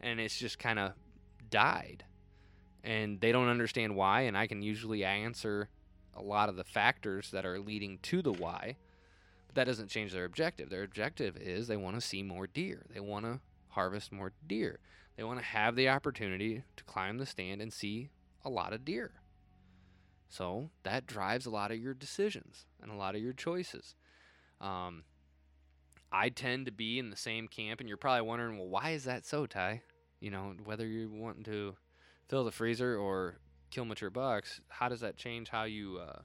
and 0.00 0.20
it's 0.20 0.38
just 0.38 0.58
kind 0.58 0.78
of 0.78 0.92
died. 1.48 2.04
And 2.82 3.20
they 3.20 3.30
don't 3.30 3.48
understand 3.48 3.94
why, 3.94 4.22
and 4.22 4.36
I 4.36 4.46
can 4.46 4.62
usually 4.62 5.04
answer 5.04 5.68
a 6.14 6.22
lot 6.22 6.48
of 6.48 6.56
the 6.56 6.64
factors 6.64 7.30
that 7.30 7.44
are 7.44 7.60
leading 7.60 7.98
to 8.02 8.22
the 8.22 8.32
why. 8.32 8.76
But 9.46 9.54
that 9.56 9.66
doesn't 9.66 9.90
change 9.90 10.12
their 10.12 10.24
objective. 10.24 10.70
Their 10.70 10.82
objective 10.82 11.36
is 11.36 11.66
they 11.66 11.76
want 11.76 11.96
to 11.96 12.00
see 12.00 12.22
more 12.22 12.46
deer. 12.46 12.86
They 12.92 13.00
want 13.00 13.26
to 13.26 13.40
harvest 13.68 14.12
more 14.12 14.32
deer. 14.46 14.80
They 15.16 15.24
want 15.24 15.38
to 15.38 15.44
have 15.44 15.76
the 15.76 15.88
opportunity 15.88 16.62
to 16.76 16.84
climb 16.84 17.18
the 17.18 17.26
stand 17.26 17.60
and 17.60 17.72
see 17.72 18.10
a 18.44 18.48
lot 18.48 18.72
of 18.72 18.84
deer. 18.84 19.12
So 20.28 20.70
that 20.84 21.06
drives 21.06 21.44
a 21.44 21.50
lot 21.50 21.70
of 21.70 21.78
your 21.78 21.92
decisions 21.92 22.64
and 22.82 22.90
a 22.90 22.96
lot 22.96 23.14
of 23.14 23.22
your 23.22 23.32
choices. 23.32 23.94
Um, 24.60 25.04
I 26.12 26.28
tend 26.28 26.66
to 26.66 26.72
be 26.72 26.98
in 26.98 27.10
the 27.10 27.16
same 27.16 27.48
camp, 27.48 27.80
and 27.80 27.88
you're 27.88 27.96
probably 27.96 28.26
wondering, 28.26 28.58
well, 28.58 28.68
why 28.68 28.90
is 28.90 29.04
that 29.04 29.24
so, 29.24 29.46
Ty? 29.46 29.82
You 30.20 30.30
know, 30.30 30.54
whether 30.64 30.86
you're 30.86 31.08
wanting 31.08 31.44
to 31.44 31.76
fill 32.28 32.44
the 32.44 32.50
freezer 32.50 32.96
or 32.96 33.38
kill 33.70 33.84
mature 33.84 34.10
bucks, 34.10 34.60
how 34.68 34.88
does 34.88 35.00
that 35.00 35.16
change 35.16 35.48
how 35.48 35.64
you 35.64 35.98
uh, 35.98 36.20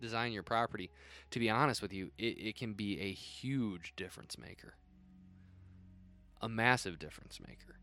design 0.00 0.32
your 0.32 0.42
property? 0.42 0.90
To 1.30 1.38
be 1.38 1.48
honest 1.48 1.80
with 1.80 1.92
you, 1.92 2.10
it, 2.18 2.36
it 2.38 2.56
can 2.56 2.74
be 2.74 3.00
a 3.00 3.12
huge 3.12 3.94
difference 3.96 4.36
maker, 4.36 4.74
a 6.40 6.48
massive 6.48 6.98
difference 6.98 7.38
maker. 7.40 7.78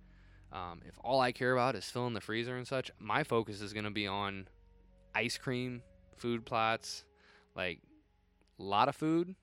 Um, 0.51 0.81
if 0.87 0.95
all 1.01 1.19
I 1.21 1.31
care 1.31 1.53
about 1.53 1.75
is 1.75 1.85
filling 1.85 2.13
the 2.13 2.21
freezer 2.21 2.55
and 2.55 2.67
such, 2.67 2.91
my 2.99 3.23
focus 3.23 3.61
is 3.61 3.73
going 3.73 3.85
to 3.85 3.91
be 3.91 4.07
on 4.07 4.47
ice 5.13 5.37
cream, 5.37 5.81
food 6.17 6.45
plots, 6.45 7.05
like 7.55 7.79
a 8.59 8.63
lot 8.63 8.89
of 8.89 8.95
food, 8.95 9.35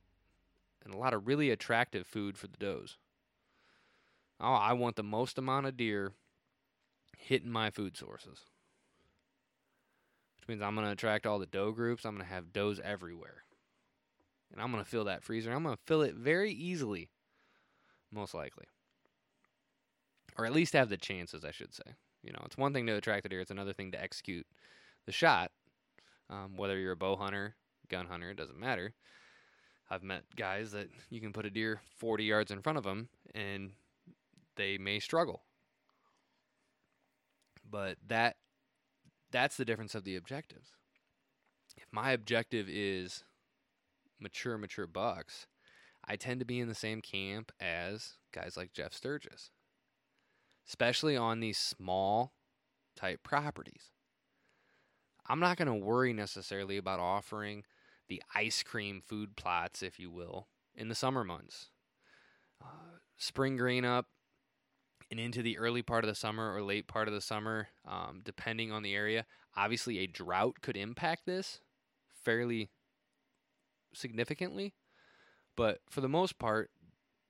and 0.85 0.95
a 0.95 0.99
lot 0.99 1.15
of 1.15 1.27
really 1.27 1.51
attractive 1.51 2.07
food 2.07 2.37
for 2.37 2.47
the 2.47 2.57
does. 2.59 2.97
Oh, 4.41 4.53
I 4.53 4.73
want 4.73 4.97
the 4.97 5.03
most 5.03 5.39
amount 5.39 5.67
of 5.67 5.77
deer 5.77 6.13
hitting 7.17 7.51
my 7.51 7.71
food 7.71 7.97
sources. 7.97 8.45
Which 10.37 10.49
means 10.49 10.61
I'm 10.61 10.75
going 10.75 10.87
to 10.87 10.93
attract 10.93 11.27
all 11.27 11.39
the 11.39 11.47
doe 11.47 11.71
groups. 11.71 12.05
I'm 12.05 12.17
going 12.17 12.27
to 12.27 12.35
have 12.35 12.53
does 12.53 12.81
everywhere. 12.83 13.45
And 14.51 14.61
I'm 14.61 14.73
going 14.73 14.83
to 14.83 14.91
fill 14.91 15.05
that 15.05 15.23
freezer. 15.23 15.53
I'm 15.53 15.63
going 15.63 15.77
to 15.77 15.83
fill 15.87 16.03
it 16.03 16.15
very 16.15 16.51
easily, 16.53 17.09
most 18.11 18.35
likely. 18.35 18.65
Or 20.37 20.45
at 20.45 20.53
least 20.53 20.73
have 20.73 20.89
the 20.89 20.97
chances, 20.97 21.45
I 21.45 21.53
should 21.53 21.75
say. 21.75 21.95
You 22.25 22.33
know, 22.33 22.43
it's 22.45 22.57
one 22.57 22.73
thing 22.73 22.87
to 22.87 22.97
attract 22.97 23.23
the 23.23 23.29
deer, 23.29 23.41
it's 23.41 23.51
another 23.51 23.73
thing 23.73 23.93
to 23.93 24.03
execute 24.03 24.47
the 25.07 25.13
shot. 25.13 25.51
Um, 26.31 26.57
whether 26.57 26.79
you're 26.79 26.93
a 26.93 26.97
bow 26.97 27.17
hunter, 27.17 27.57
gun 27.93 28.07
hunter, 28.07 28.31
it 28.31 28.37
doesn't 28.37 28.59
matter. 28.59 28.95
I've 29.91 30.03
met 30.03 30.25
guys 30.37 30.73
that 30.73 30.89
you 31.11 31.21
can 31.21 31.33
put 31.33 31.47
a 31.47 31.51
deer 31.51 31.81
40 31.99 32.25
yards 32.25 32.51
in 32.51 32.63
front 32.63 32.79
of 32.79 32.85
them 32.85 33.09
and 33.35 33.73
they 34.57 34.79
may 34.79 34.99
struggle. 34.99 35.43
But 37.71 37.99
that 38.09 38.37
that's 39.31 39.57
the 39.57 39.65
difference 39.65 39.95
of 39.95 40.05
the 40.05 40.17
objectives. 40.17 40.71
If 41.77 41.87
my 41.93 42.13
objective 42.13 42.69
is 42.69 43.23
mature 44.19 44.59
mature 44.59 44.87
bucks, 44.87 45.47
I 46.07 46.17
tend 46.17 46.41
to 46.41 46.47
be 46.47 46.59
in 46.59 46.69
the 46.69 46.75
same 46.75 47.01
camp 47.01 47.53
as 47.61 48.15
guys 48.33 48.57
like 48.57 48.73
Jeff 48.73 48.95
Sturgis. 48.95 49.51
Especially 50.67 51.17
on 51.17 51.41
these 51.41 51.59
small 51.59 52.33
type 52.97 53.23
properties. 53.23 53.91
I'm 55.27 55.41
not 55.41 55.57
going 55.57 55.69
to 55.69 55.75
worry 55.75 56.13
necessarily 56.13 56.77
about 56.77 57.01
offering 57.01 57.65
the 58.13 58.23
ice 58.35 58.63
cream 58.63 59.01
food 59.01 59.37
plots, 59.37 59.83
if 59.83 59.99
you 59.99 60.11
will, 60.11 60.47
in 60.75 60.89
the 60.89 60.95
summer 60.95 61.25
months. 61.25 61.71
Uh, 62.63 62.67
spring 63.17 63.57
grain 63.57 63.87
up 63.87 64.05
and 65.11 65.19
into 65.19 65.41
the 65.41 65.57
early 65.57 65.81
part 65.81 66.05
of 66.05 66.09
the 66.09 66.15
summer 66.15 66.55
or 66.55 66.61
late 66.61 66.87
part 66.87 67.09
of 67.09 67.15
the 67.15 67.23
summer, 67.23 67.69
um, 67.89 68.21
depending 68.23 68.71
on 68.71 68.83
the 68.83 68.95
area. 68.95 69.25
Obviously, 69.57 69.99
a 69.99 70.07
drought 70.07 70.61
could 70.61 70.77
impact 70.77 71.25
this 71.25 71.61
fairly 72.23 72.69
significantly, 73.95 74.75
but 75.57 75.81
for 75.89 76.03
the 76.03 76.09
most 76.09 76.39
part, 76.39 76.71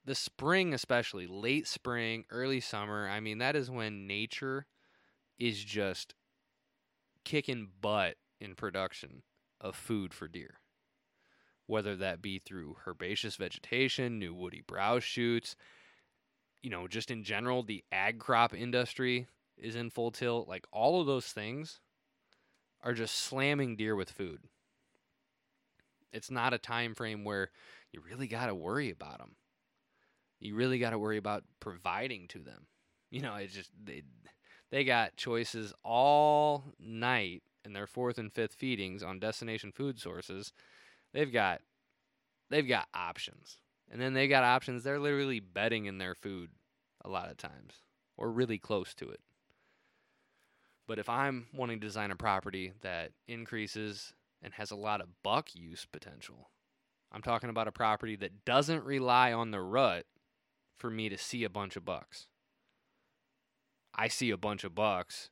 the 0.05 0.17
spring, 0.17 0.75
especially 0.75 1.29
late 1.29 1.69
spring, 1.69 2.25
early 2.29 2.59
summer, 2.59 3.09
I 3.09 3.21
mean, 3.21 3.39
that 3.39 3.55
is 3.55 3.71
when 3.71 4.09
nature 4.09 4.67
is 5.39 5.63
just 5.63 6.17
kicking 7.25 7.69
butt 7.81 8.17
in 8.41 8.57
production 8.57 9.23
of 9.61 9.77
food 9.77 10.13
for 10.13 10.27
deer. 10.27 10.59
Whether 11.67 11.97
that 11.97 12.21
be 12.21 12.39
through 12.39 12.77
herbaceous 12.87 13.37
vegetation, 13.37 14.19
new 14.19 14.35
woody 14.35 14.63
browse 14.67 15.05
shoots, 15.05 15.57
you 16.63 16.71
know, 16.71 16.87
just 16.87 17.11
in 17.11 17.25
general, 17.25 17.63
the 17.63 17.85
ag 17.91 18.19
crop 18.19 18.55
industry 18.55 19.27
is 19.57 19.77
in 19.77 19.91
full 19.91 20.11
tilt. 20.11 20.49
Like 20.49 20.67
all 20.73 21.01
of 21.01 21.07
those 21.07 21.27
things 21.27 21.81
are 22.83 22.95
just 22.95 23.17
slamming 23.17 23.77
deer 23.77 23.97
with 23.97 24.11
food. 24.11 24.41
It's 26.13 26.31
not 26.31 26.53
a 26.53 26.59
time 26.59 26.95
frame 26.95 27.25
where 27.25 27.51
you 27.93 28.01
really 28.01 28.27
got 28.27 28.47
to 28.47 28.55
worry 28.55 28.91
about 28.91 29.19
them. 29.19 29.37
You 30.41 30.55
really 30.55 30.79
got 30.79 30.91
to 30.91 30.99
worry 30.99 31.17
about 31.17 31.45
providing 31.61 32.29
to 32.29 32.39
them. 32.39 32.67
You 33.13 33.21
know, 33.21 33.35
it's 33.35 33.53
just 33.53 33.69
they 33.85 34.05
they 34.71 34.85
got 34.85 35.17
choices 35.17 35.75
all 35.85 36.65
night 36.81 37.43
in 37.63 37.75
their 37.75 37.87
fourth 37.87 38.17
and 38.17 38.33
fifth 38.33 38.55
feedings 38.55 39.03
on 39.03 39.21
destination 39.21 39.71
food 39.71 40.01
sources. 40.01 40.55
They've 41.13 41.33
got 41.33 41.61
they've 42.51 42.67
got 42.67 42.89
options. 42.95 43.59
And 43.91 44.01
then 44.01 44.15
they 44.15 44.27
got 44.27 44.45
options. 44.45 44.83
They're 44.83 44.99
literally 44.99 45.41
betting 45.41 45.85
in 45.85 45.99
their 45.99 46.15
food 46.15 46.51
a 47.05 47.09
lot 47.09 47.31
of 47.31 47.37
times 47.37 47.83
or 48.17 48.31
really 48.31 48.59
close 48.59 48.95
to 48.95 49.11
it. 49.11 49.21
But 50.87 50.99
if 50.99 51.09
I'm 51.09 51.47
wanting 51.53 51.81
to 51.81 51.87
design 51.87 52.11
a 52.11 52.17
property 52.17 52.73
that 52.81 53.13
increases 53.29 54.15
and 54.43 54.55
has 54.55 54.71
a 54.71 54.77
lot 54.77 55.01
of 55.01 55.23
buck 55.23 55.55
use 55.55 55.87
potential, 55.91 56.51
I'm 57.13 57.23
talking 57.23 57.51
about 57.51 57.69
a 57.69 57.73
property 57.73 58.17
that 58.17 58.45
doesn't 58.45 58.85
rely 58.85 59.33
on 59.33 59.51
the 59.51 59.61
rut 59.61 60.07
for 60.79 60.91
me 60.91 61.09
to 61.09 61.19
see 61.19 61.45
a 61.45 61.51
bunch 61.51 61.77
of 61.77 61.85
bucks. 61.85 62.27
I 63.95 64.09
see 64.09 64.31
a 64.31 64.39
bunch 64.39 64.65
of 64.65 64.75
bucks 64.75 65.29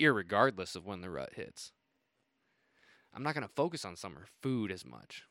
irregardless 0.00 0.74
of 0.74 0.84
when 0.84 1.00
the 1.00 1.10
rut 1.10 1.34
hits. 1.34 1.72
I'm 3.14 3.22
not 3.22 3.34
going 3.34 3.46
to 3.46 3.54
focus 3.54 3.84
on 3.84 3.96
summer 3.96 4.26
food 4.42 4.72
as 4.72 4.84
much. 4.84 5.22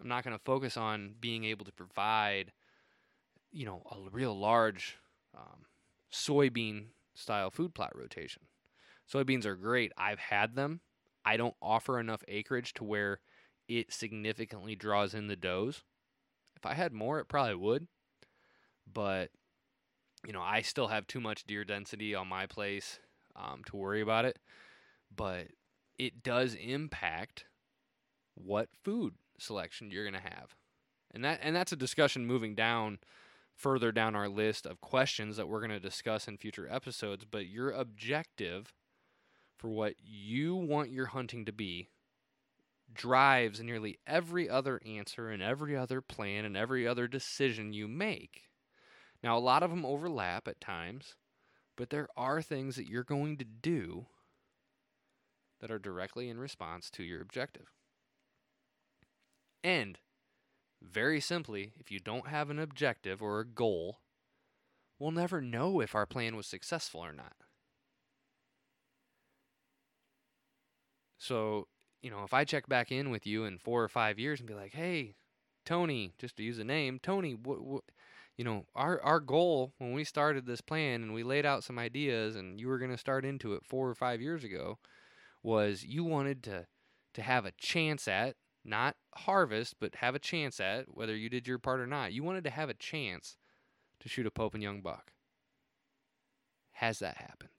I'm 0.00 0.08
not 0.08 0.24
going 0.24 0.36
to 0.36 0.44
focus 0.44 0.76
on 0.76 1.14
being 1.20 1.44
able 1.44 1.64
to 1.64 1.72
provide, 1.72 2.52
you 3.50 3.64
know, 3.64 3.82
a 3.90 4.10
real 4.10 4.38
large 4.38 4.96
um, 5.36 5.64
soybean 6.12 6.86
style 7.14 7.50
food 7.50 7.74
plot 7.74 7.92
rotation. 7.94 8.42
Soybeans 9.12 9.44
are 9.44 9.56
great. 9.56 9.92
I've 9.96 10.18
had 10.18 10.54
them. 10.54 10.80
I 11.24 11.36
don't 11.36 11.54
offer 11.60 11.98
enough 11.98 12.22
acreage 12.28 12.74
to 12.74 12.84
where 12.84 13.20
it 13.68 13.92
significantly 13.92 14.74
draws 14.74 15.14
in 15.14 15.26
the 15.26 15.36
does. 15.36 15.82
If 16.56 16.66
I 16.66 16.74
had 16.74 16.92
more, 16.92 17.20
it 17.20 17.28
probably 17.28 17.54
would. 17.54 17.86
But, 18.92 19.30
you 20.26 20.32
know, 20.32 20.42
I 20.42 20.62
still 20.62 20.88
have 20.88 21.06
too 21.06 21.20
much 21.20 21.44
deer 21.44 21.64
density 21.64 22.14
on 22.14 22.28
my 22.28 22.46
place 22.46 22.98
um, 23.36 23.62
to 23.66 23.76
worry 23.76 24.00
about 24.00 24.24
it. 24.24 24.38
But 25.14 25.48
it 26.00 26.22
does 26.22 26.54
impact 26.54 27.44
what 28.34 28.70
food 28.82 29.12
selection 29.38 29.90
you're 29.90 30.10
going 30.10 30.14
to 30.14 30.30
have. 30.30 30.56
And 31.10 31.22
that 31.24 31.40
and 31.42 31.54
that's 31.54 31.72
a 31.72 31.76
discussion 31.76 32.24
moving 32.24 32.54
down 32.54 33.00
further 33.54 33.92
down 33.92 34.16
our 34.16 34.28
list 34.28 34.64
of 34.64 34.80
questions 34.80 35.36
that 35.36 35.46
we're 35.46 35.60
going 35.60 35.70
to 35.70 35.78
discuss 35.78 36.26
in 36.26 36.38
future 36.38 36.66
episodes, 36.70 37.26
but 37.30 37.46
your 37.46 37.70
objective 37.70 38.72
for 39.58 39.68
what 39.68 39.96
you 40.02 40.56
want 40.56 40.90
your 40.90 41.06
hunting 41.06 41.44
to 41.44 41.52
be 41.52 41.88
drives 42.94 43.60
nearly 43.60 43.98
every 44.06 44.48
other 44.48 44.80
answer 44.86 45.28
and 45.28 45.42
every 45.42 45.76
other 45.76 46.00
plan 46.00 46.46
and 46.46 46.56
every 46.56 46.88
other 46.88 47.06
decision 47.06 47.74
you 47.74 47.86
make. 47.86 48.44
Now, 49.22 49.36
a 49.36 49.38
lot 49.38 49.62
of 49.62 49.68
them 49.68 49.84
overlap 49.84 50.48
at 50.48 50.62
times, 50.62 51.14
but 51.76 51.90
there 51.90 52.08
are 52.16 52.40
things 52.40 52.76
that 52.76 52.88
you're 52.88 53.04
going 53.04 53.36
to 53.36 53.44
do 53.44 54.06
that 55.60 55.70
are 55.70 55.78
directly 55.78 56.28
in 56.28 56.38
response 56.38 56.90
to 56.90 57.02
your 57.02 57.20
objective. 57.20 57.72
And 59.62 59.98
very 60.82 61.20
simply, 61.20 61.72
if 61.78 61.90
you 61.90 61.98
don't 61.98 62.28
have 62.28 62.50
an 62.50 62.58
objective 62.58 63.20
or 63.22 63.40
a 63.40 63.46
goal, 63.46 63.98
we'll 64.98 65.10
never 65.10 65.40
know 65.40 65.80
if 65.80 65.94
our 65.94 66.06
plan 66.06 66.36
was 66.36 66.46
successful 66.46 67.00
or 67.00 67.12
not. 67.12 67.34
So, 71.18 71.68
you 72.00 72.10
know, 72.10 72.24
if 72.24 72.32
I 72.32 72.44
check 72.44 72.66
back 72.66 72.90
in 72.90 73.10
with 73.10 73.26
you 73.26 73.44
in 73.44 73.58
four 73.58 73.82
or 73.82 73.88
five 73.88 74.18
years 74.18 74.40
and 74.40 74.48
be 74.48 74.54
like, 74.54 74.72
hey, 74.72 75.16
Tony, 75.66 76.14
just 76.18 76.36
to 76.36 76.42
use 76.42 76.58
a 76.58 76.64
name, 76.64 76.98
Tony, 77.02 77.34
what, 77.34 77.62
what, 77.62 77.82
you 78.38 78.44
know, 78.44 78.64
our, 78.74 79.02
our 79.02 79.20
goal 79.20 79.74
when 79.76 79.92
we 79.92 80.02
started 80.02 80.46
this 80.46 80.62
plan 80.62 81.02
and 81.02 81.12
we 81.12 81.22
laid 81.22 81.44
out 81.44 81.62
some 81.62 81.78
ideas 81.78 82.36
and 82.36 82.58
you 82.58 82.68
were 82.68 82.78
going 82.78 82.90
to 82.90 82.96
start 82.96 83.26
into 83.26 83.52
it 83.52 83.66
four 83.66 83.86
or 83.86 83.94
five 83.94 84.22
years 84.22 84.44
ago 84.44 84.78
was 85.42 85.84
you 85.84 86.04
wanted 86.04 86.42
to, 86.44 86.66
to 87.14 87.22
have 87.22 87.44
a 87.44 87.52
chance 87.52 88.06
at 88.08 88.36
not 88.64 88.96
harvest, 89.14 89.76
but 89.80 89.96
have 89.96 90.14
a 90.14 90.18
chance 90.18 90.60
at 90.60 90.94
whether 90.94 91.16
you 91.16 91.28
did 91.28 91.48
your 91.48 91.58
part 91.58 91.80
or 91.80 91.86
not. 91.86 92.12
You 92.12 92.22
wanted 92.22 92.44
to 92.44 92.50
have 92.50 92.68
a 92.68 92.74
chance 92.74 93.36
to 94.00 94.08
shoot 94.08 94.26
a 94.26 94.30
Pope 94.30 94.54
and 94.54 94.62
Young 94.62 94.80
buck. 94.80 95.12
Has 96.72 96.98
that 96.98 97.16
happened? 97.18 97.50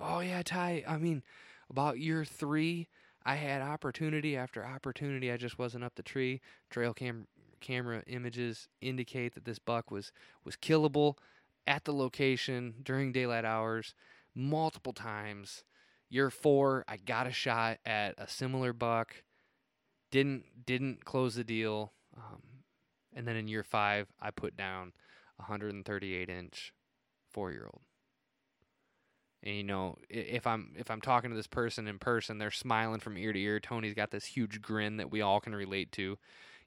Oh 0.00 0.20
yeah, 0.20 0.42
Ty. 0.42 0.84
I 0.86 0.96
mean, 0.96 1.22
about 1.68 1.98
year 1.98 2.24
three, 2.24 2.88
I 3.24 3.34
had 3.34 3.62
opportunity 3.62 4.36
after 4.36 4.64
opportunity. 4.64 5.30
I 5.30 5.36
just 5.36 5.58
wasn't 5.58 5.84
up 5.84 5.94
the 5.96 6.02
tree. 6.02 6.40
Trail 6.70 6.94
cam 6.94 7.26
camera 7.60 8.02
images 8.06 8.68
indicate 8.80 9.34
that 9.34 9.44
this 9.44 9.58
buck 9.58 9.90
was 9.90 10.12
was 10.44 10.56
killable 10.56 11.16
at 11.66 11.84
the 11.84 11.92
location 11.92 12.74
during 12.82 13.12
daylight 13.12 13.44
hours 13.44 13.94
multiple 14.34 14.92
times. 14.92 15.64
Year 16.10 16.30
four, 16.30 16.84
I 16.88 16.96
got 16.96 17.26
a 17.26 17.32
shot 17.32 17.78
at 17.84 18.14
a 18.18 18.28
similar 18.28 18.72
buck. 18.72 19.22
Didn't 20.10 20.44
didn't 20.64 21.04
close 21.04 21.34
the 21.34 21.44
deal. 21.44 21.92
Um, 22.16 22.42
and 23.14 23.26
then 23.26 23.36
in 23.36 23.48
year 23.48 23.62
five, 23.62 24.08
I 24.20 24.30
put 24.30 24.56
down 24.56 24.92
a 25.38 25.42
138 25.42 26.28
inch 26.28 26.72
four 27.30 27.52
year 27.52 27.64
old. 27.66 27.82
And 29.42 29.54
you 29.54 29.64
know, 29.64 29.98
if 30.08 30.46
I'm 30.46 30.72
if 30.76 30.90
I'm 30.90 31.00
talking 31.00 31.30
to 31.30 31.36
this 31.36 31.46
person 31.46 31.86
in 31.86 31.98
person, 31.98 32.38
they're 32.38 32.50
smiling 32.50 33.00
from 33.00 33.16
ear 33.18 33.32
to 33.32 33.40
ear. 33.40 33.60
Tony's 33.60 33.94
got 33.94 34.10
this 34.10 34.24
huge 34.24 34.60
grin 34.60 34.96
that 34.96 35.10
we 35.10 35.20
all 35.20 35.40
can 35.40 35.54
relate 35.54 35.92
to. 35.92 36.18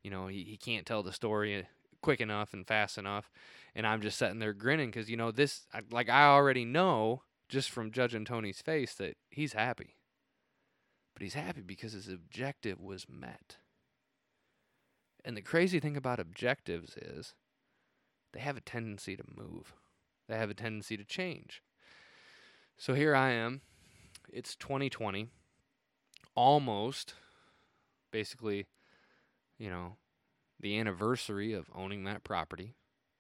You 0.04 0.12
know, 0.12 0.28
he, 0.28 0.44
he 0.44 0.58
can't 0.58 0.86
tell 0.86 1.04
the 1.04 1.12
story 1.12 1.68
quick 2.02 2.22
enough 2.22 2.54
and 2.54 2.66
fast 2.66 2.98
enough, 2.98 3.30
and 3.76 3.86
I'm 3.86 4.02
just 4.02 4.18
sitting 4.18 4.40
there 4.40 4.54
grinning 4.54 4.90
because 4.90 5.10
you 5.10 5.18
know 5.18 5.32
this. 5.32 5.68
Like 5.92 6.10
I 6.10 6.26
already 6.28 6.64
know 6.64 7.24
just 7.52 7.70
from 7.70 7.92
judging 7.92 8.24
Tony's 8.24 8.62
face 8.62 8.96
that 8.96 9.18
he's 9.30 9.54
happy. 9.54 9.98
But 11.14 11.22
he's 11.22 11.34
happy 11.34 11.62
because 11.62 11.92
his 11.92 12.08
objective 12.08 12.80
was 12.80 13.06
met. 13.10 13.58
And 15.26 15.36
the 15.36 15.42
crazy 15.42 15.80
thing 15.80 15.98
about 15.98 16.20
objectives 16.20 16.96
is 16.96 17.36
they 18.34 18.40
have 18.40 18.56
a 18.56 18.62
tendency 18.62 19.18
to 19.18 19.24
move. 19.38 19.74
They 20.30 20.38
have 20.38 20.50
a 20.50 20.56
tendency 20.56 20.96
to 20.96 21.04
change. 21.04 21.62
So 22.78 22.94
here 22.94 23.14
I 23.14 23.32
am. 23.32 23.62
It's 24.32 24.56
2020. 24.56 25.28
Almost 26.34 27.16
basically, 28.12 28.68
you 29.60 29.70
know, 29.70 29.98
the 30.58 30.80
anniversary 30.80 31.52
of 31.52 31.70
owning 31.76 32.06
that 32.06 32.24
property. 32.24 32.76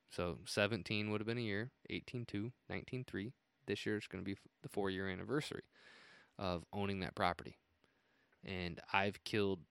So 0.09 0.37
17 0.45 1.11
would 1.11 1.19
have 1.19 1.27
been 1.27 1.37
a 1.37 1.41
year, 1.41 1.71
18 1.89 2.25
2, 2.25 2.53
19 2.69 3.03
3. 3.03 3.33
This 3.71 3.85
year 3.85 3.97
is 3.97 4.05
going 4.07 4.21
to 4.21 4.29
be 4.29 4.37
the 4.63 4.67
4 4.67 4.89
year 4.89 5.07
anniversary 5.07 5.63
of 6.37 6.65
owning 6.73 6.99
that 6.99 7.15
property. 7.15 7.55
And 8.43 8.81
I've 8.91 9.23
killed 9.23 9.61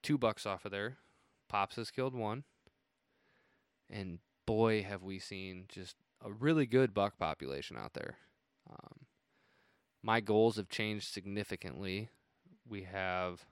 two 0.00 0.16
bucks 0.16 0.46
off 0.46 0.64
of 0.64 0.70
there. 0.70 0.98
Pops 1.48 1.74
has 1.74 1.90
killed 1.90 2.14
one. 2.14 2.44
And 3.90 4.20
boy, 4.46 4.84
have 4.84 5.02
we 5.02 5.18
seen 5.18 5.64
just 5.68 5.96
a 6.24 6.30
really 6.30 6.66
good 6.66 6.94
buck 6.94 7.18
population 7.18 7.76
out 7.76 7.94
there. 7.94 8.16
Um, 8.70 9.06
my 10.02 10.20
goals 10.20 10.56
have 10.56 10.68
changed 10.68 11.12
significantly. 11.12 12.10
We 12.68 12.82
have 12.84 13.44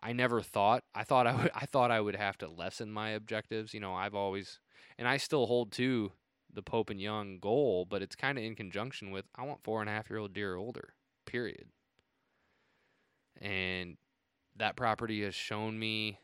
I 0.00 0.12
never 0.12 0.42
thought 0.42 0.84
I 0.94 1.04
thought 1.04 1.26
I 1.26 1.34
would 1.34 1.50
I 1.54 1.64
thought 1.64 1.90
I 1.90 2.00
would 2.00 2.16
have 2.16 2.36
to 2.38 2.48
lessen 2.48 2.92
my 2.92 3.10
objectives. 3.10 3.72
You 3.72 3.80
know, 3.80 3.94
I've 3.94 4.14
always 4.14 4.60
and 4.98 5.08
I 5.08 5.16
still 5.16 5.46
hold 5.46 5.72
to 5.72 6.12
the 6.52 6.62
Pope 6.62 6.90
and 6.90 7.00
Young 7.00 7.38
goal, 7.38 7.86
but 7.88 8.02
it's 8.02 8.16
kind 8.16 8.38
of 8.38 8.44
in 8.44 8.54
conjunction 8.54 9.10
with 9.10 9.26
I 9.36 9.44
want 9.44 9.62
four 9.62 9.80
and 9.80 9.88
a 9.88 9.92
half 9.92 10.10
year 10.10 10.18
old 10.18 10.32
deer 10.32 10.56
older. 10.56 10.94
Period. 11.26 11.66
And 13.40 13.96
that 14.56 14.76
property 14.76 15.22
has 15.24 15.34
shown 15.34 15.78
me, 15.78 16.18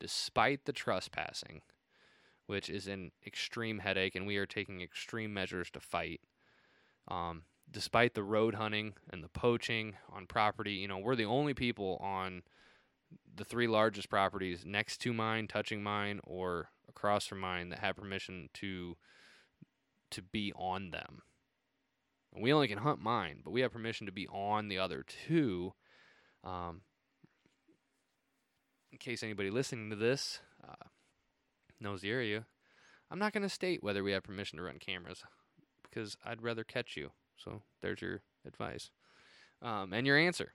despite 0.00 0.64
the 0.64 0.72
trespassing, 0.72 1.60
which 2.46 2.68
is 2.68 2.88
an 2.88 3.12
extreme 3.24 3.78
headache, 3.78 4.14
and 4.14 4.26
we 4.26 4.36
are 4.36 4.46
taking 4.46 4.80
extreme 4.80 5.32
measures 5.32 5.70
to 5.70 5.80
fight. 5.80 6.20
Um, 7.08 7.42
despite 7.70 8.14
the 8.14 8.22
road 8.22 8.56
hunting 8.56 8.94
and 9.10 9.22
the 9.22 9.28
poaching 9.28 9.94
on 10.12 10.26
property, 10.26 10.72
you 10.72 10.88
know, 10.88 10.98
we're 10.98 11.16
the 11.16 11.24
only 11.24 11.54
people 11.54 11.98
on 12.00 12.42
the 13.34 13.44
three 13.44 13.66
largest 13.66 14.08
properties 14.08 14.64
next 14.66 14.98
to 14.98 15.12
mine, 15.12 15.46
touching 15.46 15.82
mine, 15.82 16.20
or 16.24 16.70
across 16.88 17.26
from 17.26 17.40
mine 17.40 17.68
that 17.68 17.78
have 17.78 17.96
permission 17.96 18.48
to 18.54 18.96
to 20.12 20.22
be 20.22 20.52
on 20.54 20.90
them. 20.90 21.22
We 22.34 22.52
only 22.52 22.68
can 22.68 22.78
hunt 22.78 23.00
mine, 23.00 23.40
but 23.44 23.50
we 23.50 23.60
have 23.60 23.72
permission 23.72 24.06
to 24.06 24.12
be 24.12 24.26
on 24.28 24.68
the 24.68 24.78
other 24.78 25.04
two. 25.26 25.74
Um, 26.44 26.80
in 28.90 28.98
case 28.98 29.22
anybody 29.22 29.50
listening 29.50 29.90
to 29.90 29.96
this 29.96 30.40
uh, 30.66 30.86
knows 31.80 32.00
the 32.00 32.10
area, 32.10 32.46
I'm 33.10 33.18
not 33.18 33.32
going 33.32 33.42
to 33.42 33.48
state 33.48 33.82
whether 33.82 34.02
we 34.02 34.12
have 34.12 34.22
permission 34.22 34.56
to 34.56 34.62
run 34.64 34.78
cameras 34.78 35.22
because 35.82 36.16
I'd 36.24 36.42
rather 36.42 36.64
catch 36.64 36.96
you. 36.96 37.10
So 37.36 37.62
there's 37.82 38.00
your 38.00 38.22
advice 38.46 38.90
um, 39.60 39.92
and 39.92 40.06
your 40.06 40.18
answer. 40.18 40.52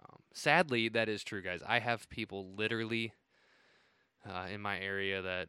Um, 0.00 0.18
sadly, 0.34 0.88
that 0.88 1.08
is 1.08 1.22
true, 1.22 1.42
guys. 1.42 1.60
I 1.66 1.78
have 1.78 2.10
people 2.10 2.54
literally 2.56 3.12
uh, 4.28 4.46
in 4.52 4.60
my 4.60 4.78
area 4.78 5.22
that, 5.22 5.48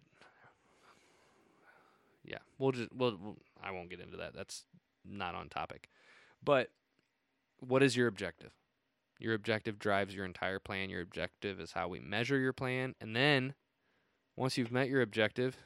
yeah, 2.23 2.39
we'll 2.57 2.71
just 2.71 2.89
we'll, 2.93 3.17
we'll 3.21 3.37
I 3.61 3.71
won't 3.71 3.89
get 3.89 3.99
into 3.99 4.17
that. 4.17 4.35
That's 4.35 4.65
not 5.05 5.35
on 5.35 5.49
topic. 5.49 5.89
But 6.43 6.69
what 7.59 7.83
is 7.83 7.95
your 7.95 8.07
objective? 8.07 8.51
Your 9.19 9.33
objective 9.33 9.79
drives 9.79 10.15
your 10.15 10.25
entire 10.25 10.59
plan. 10.59 10.89
Your 10.89 11.01
objective 11.01 11.59
is 11.59 11.73
how 11.73 11.87
we 11.89 11.99
measure 11.99 12.39
your 12.39 12.53
plan. 12.53 12.95
And 13.01 13.15
then 13.15 13.53
once 14.37 14.57
you've 14.57 14.71
met 14.71 14.89
your 14.89 15.01
objective, 15.01 15.57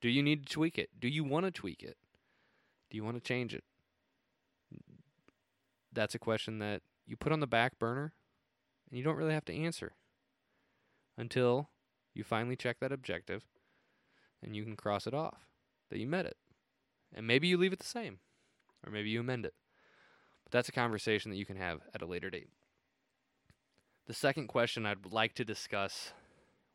do 0.00 0.08
you 0.08 0.22
need 0.22 0.46
to 0.46 0.52
tweak 0.52 0.78
it? 0.78 0.90
Do 0.98 1.08
you 1.08 1.24
want 1.24 1.44
to 1.44 1.50
tweak 1.50 1.82
it? 1.82 1.98
Do 2.90 2.96
you 2.96 3.04
want 3.04 3.16
to 3.16 3.22
change 3.22 3.54
it? 3.54 3.64
That's 5.92 6.14
a 6.14 6.18
question 6.18 6.58
that 6.60 6.82
you 7.06 7.16
put 7.16 7.32
on 7.32 7.40
the 7.40 7.46
back 7.46 7.78
burner 7.78 8.14
and 8.88 8.98
you 8.98 9.04
don't 9.04 9.16
really 9.16 9.34
have 9.34 9.44
to 9.46 9.54
answer 9.54 9.92
until 11.16 11.68
you 12.14 12.24
finally 12.24 12.56
check 12.56 12.78
that 12.80 12.92
objective 12.92 13.44
and 14.42 14.54
you 14.54 14.64
can 14.64 14.76
cross 14.76 15.06
it 15.06 15.14
off 15.14 15.48
that 15.90 15.98
you 15.98 16.06
met 16.06 16.26
it. 16.26 16.36
And 17.14 17.26
maybe 17.26 17.48
you 17.48 17.56
leave 17.56 17.72
it 17.72 17.78
the 17.78 17.86
same 17.86 18.18
or 18.84 18.92
maybe 18.92 19.10
you 19.10 19.20
amend 19.20 19.46
it. 19.46 19.54
But 20.44 20.52
that's 20.52 20.68
a 20.68 20.72
conversation 20.72 21.30
that 21.30 21.36
you 21.36 21.46
can 21.46 21.56
have 21.56 21.80
at 21.94 22.02
a 22.02 22.06
later 22.06 22.30
date. 22.30 22.50
The 24.06 24.14
second 24.14 24.48
question 24.48 24.86
I'd 24.86 25.12
like 25.12 25.34
to 25.34 25.44
discuss 25.44 26.12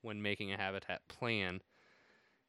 when 0.02 0.22
making 0.22 0.52
a 0.52 0.58
habitat 0.58 1.02
plan 1.08 1.62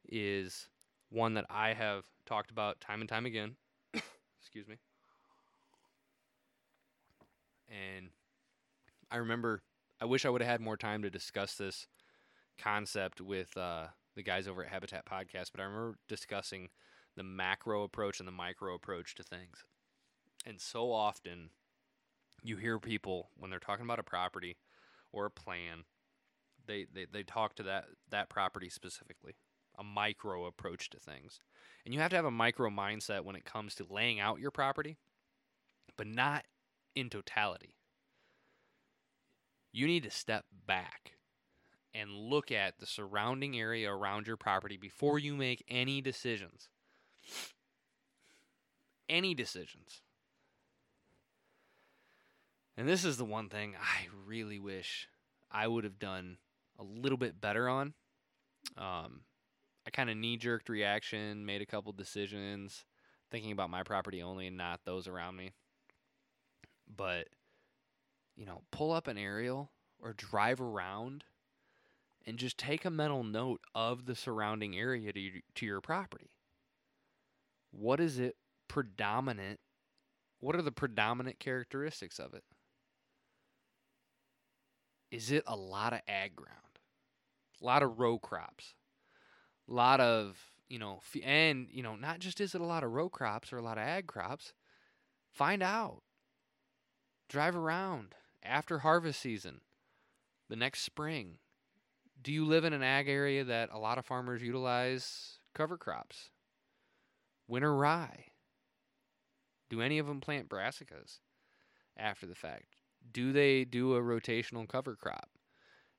is 0.07 0.67
one 1.09 1.33
that 1.35 1.45
I 1.49 1.73
have 1.73 2.05
talked 2.25 2.51
about 2.51 2.81
time 2.81 3.01
and 3.01 3.09
time 3.09 3.25
again. 3.25 3.55
Excuse 4.39 4.67
me. 4.67 4.77
And 7.67 8.09
I 9.09 9.17
remember, 9.17 9.63
I 9.99 10.05
wish 10.05 10.25
I 10.25 10.29
would 10.29 10.41
have 10.41 10.51
had 10.51 10.61
more 10.61 10.77
time 10.77 11.01
to 11.01 11.09
discuss 11.09 11.55
this 11.55 11.87
concept 12.59 13.21
with 13.21 13.55
uh, 13.57 13.87
the 14.15 14.23
guys 14.23 14.47
over 14.47 14.63
at 14.63 14.71
Habitat 14.71 15.05
Podcast, 15.05 15.51
but 15.51 15.61
I 15.61 15.65
remember 15.65 15.97
discussing 16.07 16.69
the 17.15 17.23
macro 17.23 17.83
approach 17.83 18.19
and 18.19 18.27
the 18.27 18.31
micro 18.31 18.73
approach 18.73 19.15
to 19.15 19.23
things. 19.23 19.63
And 20.45 20.59
so 20.59 20.91
often 20.91 21.49
you 22.43 22.57
hear 22.57 22.79
people 22.79 23.29
when 23.37 23.49
they're 23.49 23.59
talking 23.59 23.85
about 23.85 23.99
a 23.99 24.03
property 24.03 24.57
or 25.11 25.25
a 25.25 25.31
plan, 25.31 25.85
they, 26.67 26.85
they, 26.93 27.05
they 27.11 27.23
talk 27.23 27.55
to 27.55 27.63
that, 27.63 27.85
that 28.09 28.29
property 28.29 28.69
specifically, 28.69 29.35
a 29.77 29.83
micro 29.83 30.45
approach 30.45 30.89
to 30.91 30.99
things. 30.99 31.39
And 31.83 31.93
you 31.93 31.99
have 31.99 32.09
to 32.11 32.15
have 32.15 32.25
a 32.25 32.31
micro 32.31 32.69
mindset 32.69 33.21
when 33.21 33.35
it 33.35 33.45
comes 33.45 33.75
to 33.75 33.87
laying 33.89 34.19
out 34.19 34.39
your 34.39 34.51
property, 34.51 34.97
but 35.97 36.07
not 36.07 36.45
in 36.95 37.09
totality. 37.09 37.75
You 39.71 39.87
need 39.87 40.03
to 40.03 40.11
step 40.11 40.45
back 40.65 41.14
and 41.95 42.11
look 42.11 42.51
at 42.51 42.77
the 42.79 42.85
surrounding 42.85 43.57
area 43.57 43.89
around 43.89 44.27
your 44.27 44.35
property 44.35 44.75
before 44.75 45.17
you 45.17 45.33
make 45.33 45.63
any 45.69 46.01
decisions. 46.01 46.69
Any 49.07 49.33
decisions. 49.33 50.01
And 52.75 52.87
this 52.87 53.05
is 53.05 53.17
the 53.17 53.25
one 53.25 53.47
thing 53.47 53.75
I 53.79 54.07
really 54.27 54.59
wish 54.59 55.07
I 55.49 55.67
would 55.67 55.85
have 55.85 55.97
done 55.97 56.37
a 56.77 56.83
little 56.83 57.17
bit 57.17 57.39
better 57.39 57.69
on. 57.69 57.93
Um, 58.77 59.21
I 59.87 59.91
kind 59.91 60.09
of 60.09 60.17
knee 60.17 60.35
jerked 60.35 60.67
reaction, 60.67 61.45
made 61.45 61.61
a 61.61 61.65
couple 61.65 61.93
decisions, 61.93 62.83
thinking 63.31 63.53
about 63.53 63.69
my 63.69 63.83
property 63.83 64.21
only 64.21 64.47
and 64.47 64.57
not 64.57 64.81
those 64.83 65.07
around 65.07 65.37
me. 65.37 65.51
But, 66.93 67.29
you 68.35 68.45
know, 68.45 68.63
pull 68.71 68.91
up 68.91 69.07
an 69.07 69.17
aerial 69.17 69.71
or 70.01 70.11
drive 70.11 70.59
around 70.59 71.23
and 72.25 72.37
just 72.37 72.57
take 72.57 72.85
a 72.85 72.89
mental 72.89 73.23
note 73.23 73.61
of 73.73 74.05
the 74.05 74.15
surrounding 74.15 74.75
area 74.75 75.13
to, 75.13 75.29
to 75.55 75.65
your 75.65 75.81
property. 75.81 76.31
What 77.71 77.99
is 77.99 78.19
it 78.19 78.35
predominant? 78.67 79.59
What 80.39 80.55
are 80.55 80.61
the 80.61 80.71
predominant 80.71 81.39
characteristics 81.39 82.19
of 82.19 82.33
it? 82.33 82.43
Is 85.11 85.31
it 85.31 85.43
a 85.45 85.55
lot 85.55 85.93
of 85.93 86.01
ag 86.07 86.35
ground? 86.35 86.79
A 87.61 87.65
lot 87.65 87.83
of 87.83 87.99
row 87.99 88.17
crops? 88.17 88.73
A 89.69 89.73
lot 89.73 89.99
of 89.99 90.37
you 90.67 90.79
know, 90.79 90.99
and 91.23 91.67
you 91.71 91.83
know, 91.83 91.95
not 91.95 92.19
just 92.19 92.41
is 92.41 92.55
it 92.55 92.61
a 92.61 92.65
lot 92.65 92.83
of 92.83 92.91
row 92.91 93.09
crops 93.09 93.53
or 93.53 93.57
a 93.57 93.61
lot 93.61 93.77
of 93.77 93.83
ag 93.83 94.07
crops. 94.07 94.53
Find 95.31 95.61
out. 95.61 96.01
Drive 97.29 97.55
around 97.55 98.15
after 98.43 98.79
harvest 98.79 99.19
season, 99.19 99.61
the 100.49 100.55
next 100.55 100.81
spring. 100.81 101.37
Do 102.25 102.33
you 102.33 102.43
live 102.43 102.65
in 102.65 102.73
an 102.73 102.81
ag 102.81 103.07
area 103.07 103.43
that 103.43 103.69
a 103.71 103.77
lot 103.77 103.99
of 103.99 104.05
farmers 104.07 104.41
utilize 104.41 105.37
cover 105.53 105.77
crops? 105.77 106.31
Winter 107.47 107.75
rye. 107.75 108.25
Do 109.69 109.79
any 109.79 109.99
of 109.99 110.07
them 110.07 110.21
plant 110.21 110.49
brassicas 110.49 111.19
after 111.95 112.25
the 112.25 112.33
fact? 112.33 112.77
Do 113.11 113.31
they 113.31 113.63
do 113.63 113.93
a 113.93 114.01
rotational 114.01 114.67
cover 114.67 114.95
crop? 114.95 115.29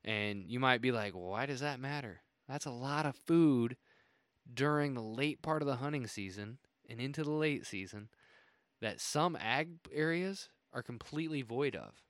And 0.04 0.50
you 0.50 0.58
might 0.58 0.82
be 0.82 0.90
like, 0.90 1.14
well, 1.14 1.28
why 1.28 1.46
does 1.46 1.60
that 1.60 1.78
matter? 1.78 2.22
That's 2.48 2.66
a 2.66 2.72
lot 2.72 3.06
of 3.06 3.14
food 3.14 3.76
during 4.52 4.94
the 4.94 5.04
late 5.04 5.42
part 5.42 5.62
of 5.62 5.68
the 5.68 5.76
hunting 5.76 6.08
season 6.08 6.58
and 6.88 7.00
into 7.00 7.22
the 7.22 7.30
late 7.30 7.66
season 7.66 8.08
that 8.80 9.00
some 9.00 9.36
ag 9.40 9.68
areas 9.92 10.48
are 10.72 10.82
completely 10.82 11.42
void 11.42 11.76
of. 11.76 12.02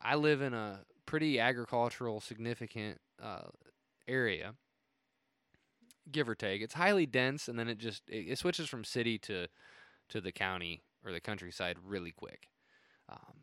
I 0.00 0.14
live 0.14 0.40
in 0.40 0.54
a 0.54 0.84
pretty 1.04 1.40
agricultural 1.40 2.20
significant 2.20 3.00
uh, 3.22 3.48
area, 4.06 4.54
give 6.10 6.28
or 6.28 6.34
take. 6.34 6.62
It's 6.62 6.74
highly 6.74 7.06
dense, 7.06 7.48
and 7.48 7.58
then 7.58 7.68
it 7.68 7.78
just 7.78 8.02
it, 8.08 8.26
it, 8.28 8.38
switches 8.38 8.68
from 8.68 8.84
city 8.84 9.18
to 9.20 9.46
to 10.10 10.20
the 10.20 10.32
county 10.32 10.82
or 11.04 11.12
the 11.12 11.20
countryside 11.20 11.76
really 11.84 12.12
quick. 12.12 12.48
Um, 13.08 13.42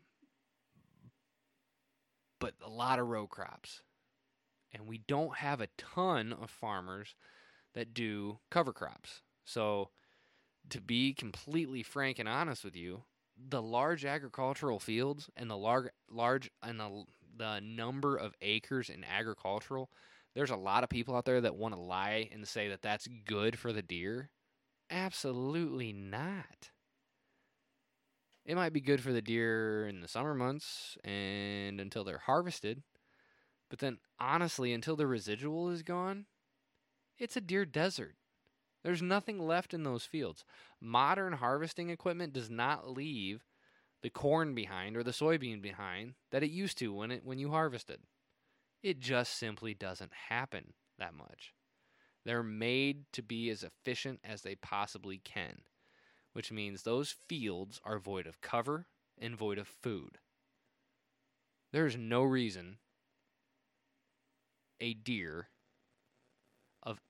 but 2.38 2.54
a 2.64 2.70
lot 2.70 2.98
of 2.98 3.08
row 3.08 3.26
crops, 3.26 3.82
and 4.72 4.86
we 4.86 4.98
don't 4.98 5.36
have 5.36 5.60
a 5.60 5.68
ton 5.78 6.32
of 6.32 6.50
farmers 6.50 7.14
that 7.74 7.94
do 7.94 8.38
cover 8.50 8.72
crops. 8.72 9.22
So, 9.44 9.90
to 10.70 10.80
be 10.80 11.12
completely 11.14 11.82
frank 11.82 12.18
and 12.18 12.28
honest 12.28 12.64
with 12.64 12.76
you, 12.76 13.04
the 13.36 13.62
large 13.62 14.04
agricultural 14.04 14.78
fields 14.78 15.30
and 15.36 15.50
the 15.50 15.56
large 15.56 15.88
large 16.10 16.50
and 16.62 16.80
the 16.80 17.04
the 17.36 17.60
number 17.60 18.16
of 18.16 18.34
acres 18.40 18.90
in 18.90 19.04
agricultural, 19.04 19.90
there's 20.34 20.50
a 20.50 20.56
lot 20.56 20.82
of 20.82 20.90
people 20.90 21.16
out 21.16 21.24
there 21.24 21.40
that 21.40 21.56
want 21.56 21.74
to 21.74 21.80
lie 21.80 22.28
and 22.32 22.46
say 22.46 22.68
that 22.68 22.82
that's 22.82 23.08
good 23.24 23.58
for 23.58 23.72
the 23.72 23.82
deer. 23.82 24.30
Absolutely 24.90 25.92
not. 25.92 26.70
It 28.44 28.54
might 28.54 28.72
be 28.72 28.80
good 28.80 29.00
for 29.00 29.12
the 29.12 29.22
deer 29.22 29.88
in 29.88 30.00
the 30.00 30.08
summer 30.08 30.34
months 30.34 30.96
and 31.04 31.80
until 31.80 32.04
they're 32.04 32.18
harvested. 32.18 32.82
But 33.68 33.80
then, 33.80 33.98
honestly, 34.20 34.72
until 34.72 34.94
the 34.94 35.06
residual 35.06 35.70
is 35.70 35.82
gone, 35.82 36.26
it's 37.18 37.36
a 37.36 37.40
deer 37.40 37.64
desert. 37.64 38.14
There's 38.84 39.02
nothing 39.02 39.40
left 39.40 39.74
in 39.74 39.82
those 39.82 40.04
fields. 40.04 40.44
Modern 40.80 41.32
harvesting 41.32 41.90
equipment 41.90 42.32
does 42.32 42.48
not 42.48 42.88
leave 42.88 43.42
the 44.02 44.10
corn 44.10 44.54
behind 44.54 44.96
or 44.96 45.02
the 45.02 45.10
soybean 45.10 45.60
behind 45.60 46.14
that 46.30 46.42
it 46.42 46.50
used 46.50 46.78
to 46.78 46.92
when 46.92 47.10
it 47.10 47.24
when 47.24 47.38
you 47.38 47.50
harvested. 47.50 48.00
It 48.82 49.00
just 49.00 49.36
simply 49.36 49.74
doesn't 49.74 50.12
happen 50.28 50.74
that 50.98 51.14
much. 51.14 51.52
They're 52.24 52.42
made 52.42 53.04
to 53.12 53.22
be 53.22 53.50
as 53.50 53.62
efficient 53.62 54.20
as 54.24 54.42
they 54.42 54.56
possibly 54.56 55.18
can, 55.18 55.62
which 56.32 56.52
means 56.52 56.82
those 56.82 57.14
fields 57.28 57.80
are 57.84 57.98
void 57.98 58.26
of 58.26 58.40
cover 58.40 58.86
and 59.18 59.36
void 59.36 59.58
of 59.58 59.68
food. 59.68 60.18
There's 61.72 61.96
no 61.96 62.22
reason 62.22 62.78
a 64.80 64.94
deer 64.94 65.48
of 66.82 67.00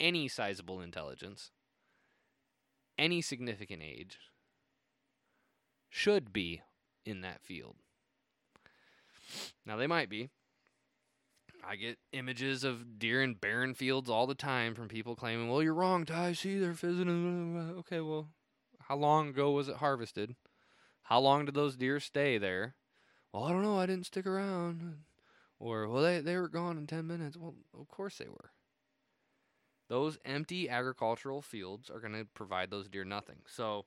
any 0.00 0.28
sizable 0.28 0.80
intelligence, 0.80 1.50
any 2.98 3.20
significant 3.20 3.82
age, 3.82 4.18
should 5.96 6.30
be 6.30 6.60
in 7.06 7.22
that 7.22 7.42
field. 7.42 7.76
Now, 9.64 9.76
they 9.76 9.86
might 9.86 10.10
be. 10.10 10.28
I 11.66 11.76
get 11.76 11.98
images 12.12 12.64
of 12.64 12.98
deer 12.98 13.22
in 13.22 13.34
barren 13.34 13.72
fields 13.72 14.10
all 14.10 14.26
the 14.26 14.34
time 14.34 14.74
from 14.74 14.88
people 14.88 15.16
claiming, 15.16 15.48
well, 15.48 15.62
you're 15.62 15.72
wrong, 15.72 16.04
Ty. 16.04 16.34
See, 16.34 16.58
they're 16.58 16.74
fizzing. 16.74 17.74
Okay, 17.78 18.00
well, 18.00 18.28
how 18.82 18.96
long 18.96 19.30
ago 19.30 19.52
was 19.52 19.68
it 19.68 19.76
harvested? 19.76 20.36
How 21.04 21.18
long 21.18 21.46
did 21.46 21.54
those 21.54 21.76
deer 21.76 21.98
stay 21.98 22.36
there? 22.36 22.74
Well, 23.32 23.44
I 23.44 23.52
don't 23.52 23.62
know. 23.62 23.78
I 23.78 23.86
didn't 23.86 24.06
stick 24.06 24.26
around. 24.26 24.98
Or, 25.58 25.88
well, 25.88 26.02
they, 26.02 26.20
they 26.20 26.36
were 26.36 26.48
gone 26.48 26.76
in 26.76 26.86
10 26.86 27.06
minutes. 27.06 27.38
Well, 27.38 27.54
of 27.72 27.88
course 27.88 28.18
they 28.18 28.28
were. 28.28 28.50
Those 29.88 30.18
empty 30.26 30.68
agricultural 30.68 31.40
fields 31.40 31.88
are 31.88 32.00
going 32.00 32.12
to 32.12 32.26
provide 32.34 32.70
those 32.70 32.86
deer 32.86 33.04
nothing. 33.04 33.38
So, 33.46 33.86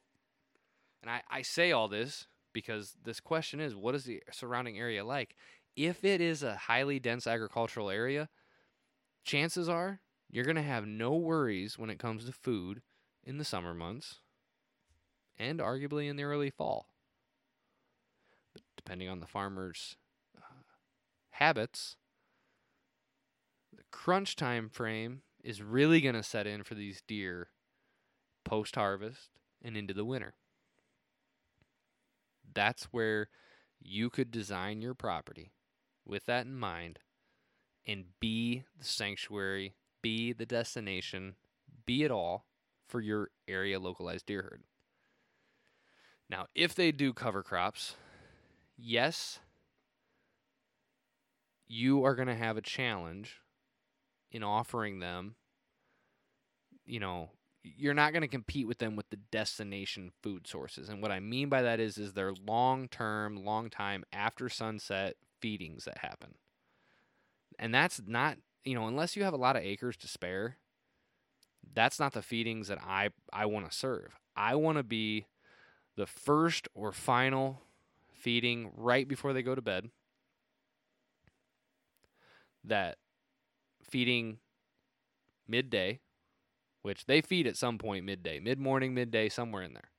and 1.01 1.09
I, 1.09 1.21
I 1.29 1.41
say 1.41 1.71
all 1.71 1.87
this 1.87 2.27
because 2.53 2.95
this 3.03 3.19
question 3.19 3.59
is 3.59 3.75
what 3.75 3.95
is 3.95 4.03
the 4.03 4.21
surrounding 4.31 4.77
area 4.77 5.03
like? 5.05 5.35
If 5.75 6.03
it 6.03 6.19
is 6.19 6.43
a 6.43 6.55
highly 6.55 6.99
dense 6.99 7.25
agricultural 7.25 7.89
area, 7.89 8.29
chances 9.23 9.69
are 9.69 10.01
you're 10.29 10.45
going 10.45 10.55
to 10.55 10.61
have 10.61 10.85
no 10.85 11.15
worries 11.15 11.77
when 11.77 11.89
it 11.89 11.99
comes 11.99 12.25
to 12.25 12.31
food 12.31 12.81
in 13.23 13.37
the 13.37 13.45
summer 13.45 13.73
months 13.73 14.19
and 15.37 15.59
arguably 15.59 16.09
in 16.09 16.17
the 16.17 16.23
early 16.23 16.49
fall. 16.49 16.87
But 18.53 18.63
depending 18.75 19.09
on 19.09 19.19
the 19.19 19.25
farmer's 19.27 19.95
uh, 20.37 20.63
habits, 21.31 21.95
the 23.75 23.83
crunch 23.91 24.35
time 24.35 24.69
frame 24.69 25.21
is 25.43 25.61
really 25.61 26.01
going 26.01 26.15
to 26.15 26.23
set 26.23 26.45
in 26.45 26.63
for 26.63 26.75
these 26.75 27.01
deer 27.07 27.47
post 28.43 28.75
harvest 28.75 29.29
and 29.61 29.77
into 29.77 29.93
the 29.93 30.05
winter 30.05 30.33
that's 32.53 32.85
where 32.85 33.29
you 33.81 34.09
could 34.09 34.31
design 34.31 34.81
your 34.81 34.93
property 34.93 35.51
with 36.05 36.25
that 36.25 36.45
in 36.45 36.55
mind 36.55 36.99
and 37.87 38.05
be 38.19 38.63
the 38.77 38.85
sanctuary, 38.85 39.75
be 40.01 40.33
the 40.33 40.45
destination, 40.45 41.35
be 41.85 42.03
it 42.03 42.11
all 42.11 42.45
for 42.87 43.01
your 43.01 43.29
area 43.47 43.79
localized 43.79 44.25
deer 44.25 44.41
herd. 44.41 44.63
Now, 46.29 46.45
if 46.53 46.75
they 46.75 46.91
do 46.91 47.13
cover 47.13 47.41
crops, 47.41 47.95
yes, 48.77 49.39
you 51.67 52.03
are 52.03 52.15
going 52.15 52.27
to 52.27 52.35
have 52.35 52.57
a 52.57 52.61
challenge 52.61 53.37
in 54.31 54.43
offering 54.43 54.99
them, 54.99 55.35
you 56.85 56.99
know, 56.99 57.31
you're 57.63 57.93
not 57.93 58.13
going 58.13 58.21
to 58.21 58.27
compete 58.27 58.67
with 58.67 58.77
them 58.77 58.95
with 58.95 59.09
the 59.09 59.17
destination 59.31 60.11
food 60.23 60.47
sources. 60.47 60.89
And 60.89 61.01
what 61.01 61.11
I 61.11 61.19
mean 61.19 61.49
by 61.49 61.61
that 61.61 61.79
is 61.79 61.97
is 61.97 62.13
their 62.13 62.33
long-term, 62.33 63.43
long 63.43 63.69
time 63.69 64.03
after 64.13 64.49
sunset 64.49 65.15
feedings 65.41 65.85
that 65.85 65.99
happen. 65.99 66.35
And 67.57 67.73
that's 67.73 68.01
not, 68.05 68.37
you 68.63 68.75
know, 68.75 68.87
unless 68.87 69.15
you 69.15 69.23
have 69.23 69.33
a 69.33 69.37
lot 69.37 69.55
of 69.55 69.63
acres 69.63 69.97
to 69.97 70.07
spare, 70.07 70.57
that's 71.73 71.99
not 71.99 72.13
the 72.13 72.21
feedings 72.21 72.69
that 72.69 72.79
I 72.81 73.09
I 73.33 73.45
want 73.45 73.69
to 73.69 73.77
serve. 73.77 74.17
I 74.35 74.55
want 74.55 74.77
to 74.77 74.83
be 74.83 75.25
the 75.97 76.07
first 76.07 76.67
or 76.73 76.91
final 76.93 77.61
feeding 78.13 78.71
right 78.75 79.07
before 79.07 79.33
they 79.33 79.43
go 79.43 79.55
to 79.55 79.61
bed. 79.61 79.89
That 82.63 82.97
feeding 83.83 84.39
midday 85.47 85.99
which 86.81 87.05
they 87.05 87.21
feed 87.21 87.47
at 87.47 87.57
some 87.57 87.77
point 87.77 88.05
midday, 88.05 88.39
mid 88.39 88.59
morning, 88.59 88.93
midday, 88.93 89.29
somewhere 89.29 89.63
in 89.63 89.73
there. 89.73 89.91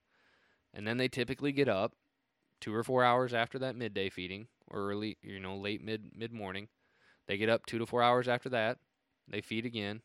And 0.72 0.86
then 0.86 0.96
they 0.96 1.08
typically 1.08 1.52
get 1.52 1.68
up 1.68 1.94
two 2.60 2.74
or 2.74 2.84
four 2.84 3.02
hours 3.02 3.34
after 3.34 3.58
that 3.58 3.76
midday 3.76 4.08
feeding, 4.08 4.46
or 4.70 4.90
early, 4.90 5.16
you 5.22 5.40
know, 5.40 5.56
late 5.56 5.82
mid 5.82 6.10
mid 6.16 6.32
morning. 6.32 6.68
They 7.26 7.36
get 7.36 7.48
up 7.48 7.66
two 7.66 7.78
to 7.78 7.86
four 7.86 8.02
hours 8.02 8.28
after 8.28 8.48
that. 8.50 8.78
They 9.28 9.40
feed 9.40 9.66
again, 9.66 10.02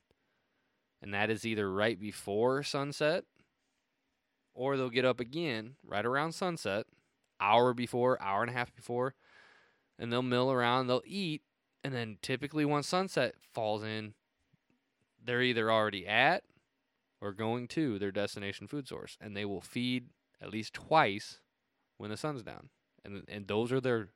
and 1.02 1.14
that 1.14 1.30
is 1.30 1.46
either 1.46 1.72
right 1.72 2.00
before 2.00 2.62
sunset, 2.64 3.24
or 4.54 4.78
they'll 4.78 4.90
get 4.90 5.06
up 5.06 5.20
again 5.20 5.76
right 5.84 6.06
around 6.06 6.34
sunset, 6.34 6.86
hour 7.40 7.74
before, 7.74 8.22
hour 8.22 8.42
and 8.42 8.52
a 8.52 8.54
half 8.54 8.76
before, 8.76 9.16
and 9.98 10.12
they'll 10.12 10.22
mill 10.22 10.52
around. 10.52 10.88
They'll 10.88 11.02
eat, 11.06 11.42
and 11.84 11.94
then 11.94 12.18
typically 12.22 12.66
once 12.66 12.88
sunset 12.88 13.36
falls 13.54 13.84
in, 13.84 14.14
they're 15.24 15.42
either 15.42 15.72
already 15.72 16.06
at 16.06 16.44
or 17.22 17.32
going 17.32 17.68
to 17.70 17.98
their 17.98 18.12
destination 18.12 18.68
food 18.68 18.88
source, 18.88 19.18
and 19.20 19.36
they 19.36 19.46
will 19.46 19.62
feed 19.62 20.10
at 20.42 20.52
least 20.52 20.74
twice 20.74 21.40
when 21.98 22.10
the 22.10 22.18
sun's 22.18 22.44
down. 22.44 22.70
And 23.04 23.24
and 23.28 23.48
those 23.48 23.72
are 23.72 23.82
their 23.82 24.10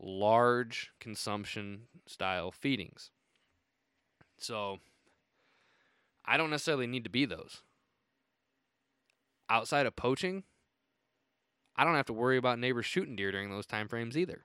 large 0.00 0.90
consumption 1.00 1.82
style 2.06 2.50
feedings. 2.50 3.10
So 4.38 4.78
I 6.24 6.36
don't 6.36 6.50
necessarily 6.50 6.86
need 6.86 7.04
to 7.04 7.10
be 7.10 7.24
those. 7.24 7.62
Outside 9.50 9.86
of 9.86 9.96
poaching, 9.96 10.44
I 11.74 11.84
don't 11.84 11.94
have 11.94 12.06
to 12.06 12.12
worry 12.12 12.36
about 12.36 12.58
neighbors 12.58 12.86
shooting 12.86 13.16
deer 13.16 13.32
during 13.32 13.50
those 13.50 13.66
time 13.66 13.88
frames 13.88 14.16
either. 14.16 14.44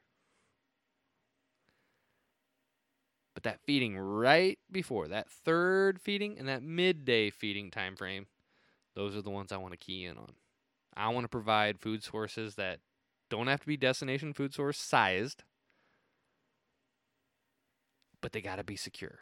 But 3.34 3.43
that 3.43 3.61
feeding 3.65 3.97
right 3.97 4.59
before 4.71 5.07
that 5.07 5.29
third 5.29 5.99
feeding 5.99 6.38
and 6.38 6.47
that 6.47 6.61
midday 6.61 7.29
feeding 7.29 7.71
time 7.71 7.95
frame, 7.95 8.27
those 8.95 9.15
are 9.15 9.21
the 9.21 9.31
ones 9.31 9.51
I 9.51 9.57
want 9.57 9.73
to 9.73 9.77
key 9.77 10.05
in 10.05 10.17
on. 10.17 10.34
I 10.95 11.09
want 11.09 11.23
to 11.23 11.29
provide 11.29 11.79
food 11.79 12.03
sources 12.03 12.55
that 12.55 12.79
don't 13.29 13.47
have 13.47 13.61
to 13.61 13.67
be 13.67 13.77
destination 13.77 14.34
food 14.34 14.53
source 14.53 14.77
sized, 14.77 15.43
but 18.21 18.31
they 18.31 18.41
got 18.41 18.57
to 18.57 18.63
be 18.63 18.75
secure. 18.75 19.19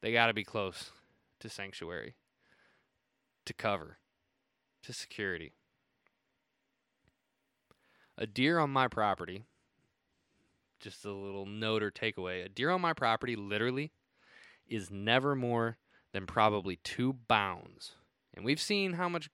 They 0.00 0.12
got 0.12 0.26
to 0.26 0.34
be 0.34 0.44
close 0.44 0.92
to 1.40 1.48
sanctuary, 1.48 2.14
to 3.46 3.52
cover, 3.52 3.98
to 4.84 4.92
security. 4.92 5.54
A 8.16 8.26
deer 8.26 8.58
on 8.60 8.70
my 8.70 8.86
property, 8.86 9.42
just 10.80 11.04
a 11.04 11.12
little 11.12 11.46
note 11.46 11.82
or 11.82 11.90
takeaway 11.90 12.44
a 12.44 12.48
deer 12.48 12.70
on 12.70 12.80
my 12.80 12.92
property 12.92 13.36
literally 13.36 13.92
is 14.66 14.90
never 14.90 15.34
more 15.34 15.78
than 16.12 16.26
probably 16.26 16.76
two 16.84 17.12
bounds. 17.12 17.92
And 18.34 18.44
we've 18.44 18.60
seen 18.60 18.94
how 18.94 19.08
much 19.08 19.28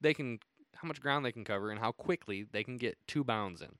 they 0.00 0.14
can 0.14 0.38
how 0.76 0.88
much 0.88 1.00
ground 1.00 1.24
they 1.24 1.32
can 1.32 1.44
cover 1.44 1.70
and 1.70 1.78
how 1.78 1.92
quickly 1.92 2.44
they 2.50 2.64
can 2.64 2.76
get 2.76 2.98
two 3.06 3.22
bounds 3.22 3.60
in. 3.60 3.76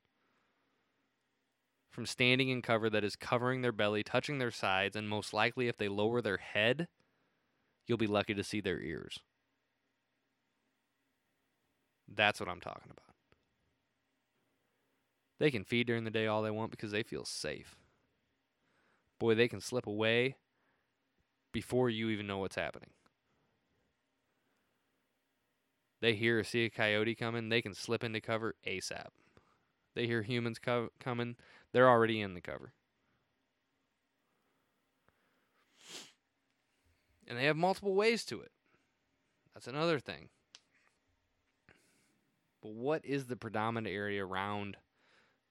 From 1.90 2.06
standing 2.06 2.48
in 2.48 2.62
cover 2.62 2.88
that 2.88 3.04
is 3.04 3.16
covering 3.16 3.60
their 3.60 3.72
belly, 3.72 4.02
touching 4.02 4.38
their 4.38 4.52
sides, 4.52 4.96
and 4.96 5.08
most 5.08 5.34
likely 5.34 5.68
if 5.68 5.76
they 5.76 5.88
lower 5.88 6.22
their 6.22 6.38
head, 6.38 6.86
you'll 7.86 7.98
be 7.98 8.06
lucky 8.06 8.34
to 8.34 8.44
see 8.44 8.60
their 8.60 8.80
ears. 8.80 9.18
That's 12.08 12.40
what 12.40 12.48
I'm 12.48 12.60
talking 12.60 12.90
about. 12.90 13.11
They 15.42 15.50
can 15.50 15.64
feed 15.64 15.88
during 15.88 16.04
the 16.04 16.10
day 16.12 16.28
all 16.28 16.40
they 16.40 16.52
want 16.52 16.70
because 16.70 16.92
they 16.92 17.02
feel 17.02 17.24
safe. 17.24 17.74
Boy, 19.18 19.34
they 19.34 19.48
can 19.48 19.60
slip 19.60 19.88
away 19.88 20.36
before 21.50 21.90
you 21.90 22.10
even 22.10 22.28
know 22.28 22.38
what's 22.38 22.54
happening. 22.54 22.90
They 26.00 26.14
hear 26.14 26.38
or 26.38 26.44
see 26.44 26.64
a 26.64 26.70
coyote 26.70 27.16
coming, 27.16 27.48
they 27.48 27.60
can 27.60 27.74
slip 27.74 28.04
into 28.04 28.20
cover 28.20 28.54
ASAP. 28.64 29.08
They 29.96 30.06
hear 30.06 30.22
humans 30.22 30.60
co- 30.60 30.90
coming, 31.00 31.34
they're 31.72 31.90
already 31.90 32.20
in 32.20 32.34
the 32.34 32.40
cover. 32.40 32.72
And 37.26 37.36
they 37.36 37.46
have 37.46 37.56
multiple 37.56 37.96
ways 37.96 38.24
to 38.26 38.40
it. 38.40 38.52
That's 39.54 39.66
another 39.66 39.98
thing. 39.98 40.28
But 42.62 42.74
what 42.74 43.04
is 43.04 43.26
the 43.26 43.34
predominant 43.34 43.92
area 43.92 44.24
around 44.24 44.76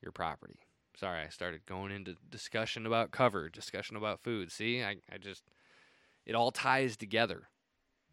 your 0.01 0.11
property? 0.11 0.59
Sorry, 0.97 1.21
I 1.21 1.29
started 1.29 1.65
going 1.65 1.91
into 1.91 2.15
discussion 2.29 2.85
about 2.85 3.11
cover, 3.11 3.49
discussion 3.49 3.95
about 3.95 4.23
food. 4.23 4.51
See, 4.51 4.83
I, 4.83 4.97
I 5.11 5.17
just, 5.17 5.43
it 6.25 6.35
all 6.35 6.51
ties 6.51 6.97
together. 6.97 7.49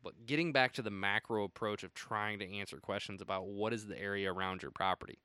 But 0.02 0.26
getting 0.26 0.52
back 0.52 0.72
to 0.74 0.82
the 0.82 0.90
macro 0.90 1.44
approach 1.44 1.82
of 1.82 1.92
trying 1.92 2.38
to 2.38 2.50
answer 2.50 2.78
questions 2.78 3.20
about 3.20 3.48
what 3.48 3.72
is 3.72 3.86
the 3.86 4.00
area 4.00 4.32
around 4.32 4.62
your 4.62 4.70
property, 4.70 5.18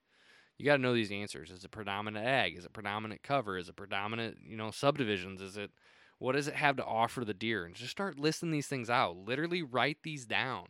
you 0.58 0.66
got 0.66 0.78
to 0.78 0.82
know 0.82 0.94
these 0.94 1.12
answers. 1.12 1.52
Is 1.52 1.64
it 1.64 1.72
predominant 1.72 2.26
ag? 2.26 2.58
Is 2.58 2.66
it 2.66 2.74
predominant 2.74 3.22
cover? 3.24 3.58
Is 3.58 3.70
it 3.70 3.76
predominant, 3.76 4.38
you 4.44 4.58
know, 4.58 4.72
subdivisions? 4.72 5.42
Is 5.42 5.58
it, 5.58 5.72
what 6.20 6.34
does 6.34 6.48
it 6.48 6.56
have 6.56 6.76
to 6.78 6.86
offer 6.86 7.24
the 7.24 7.34
deer? 7.34 7.66
And 7.66 7.76
just 7.76 7.92
start 7.92 8.20
listing 8.20 8.52
these 8.52 8.68
things 8.68 8.90
out. 8.90 9.16
Literally 9.16 9.62
write 9.62 9.98
these 10.04 10.26
down. 10.26 10.68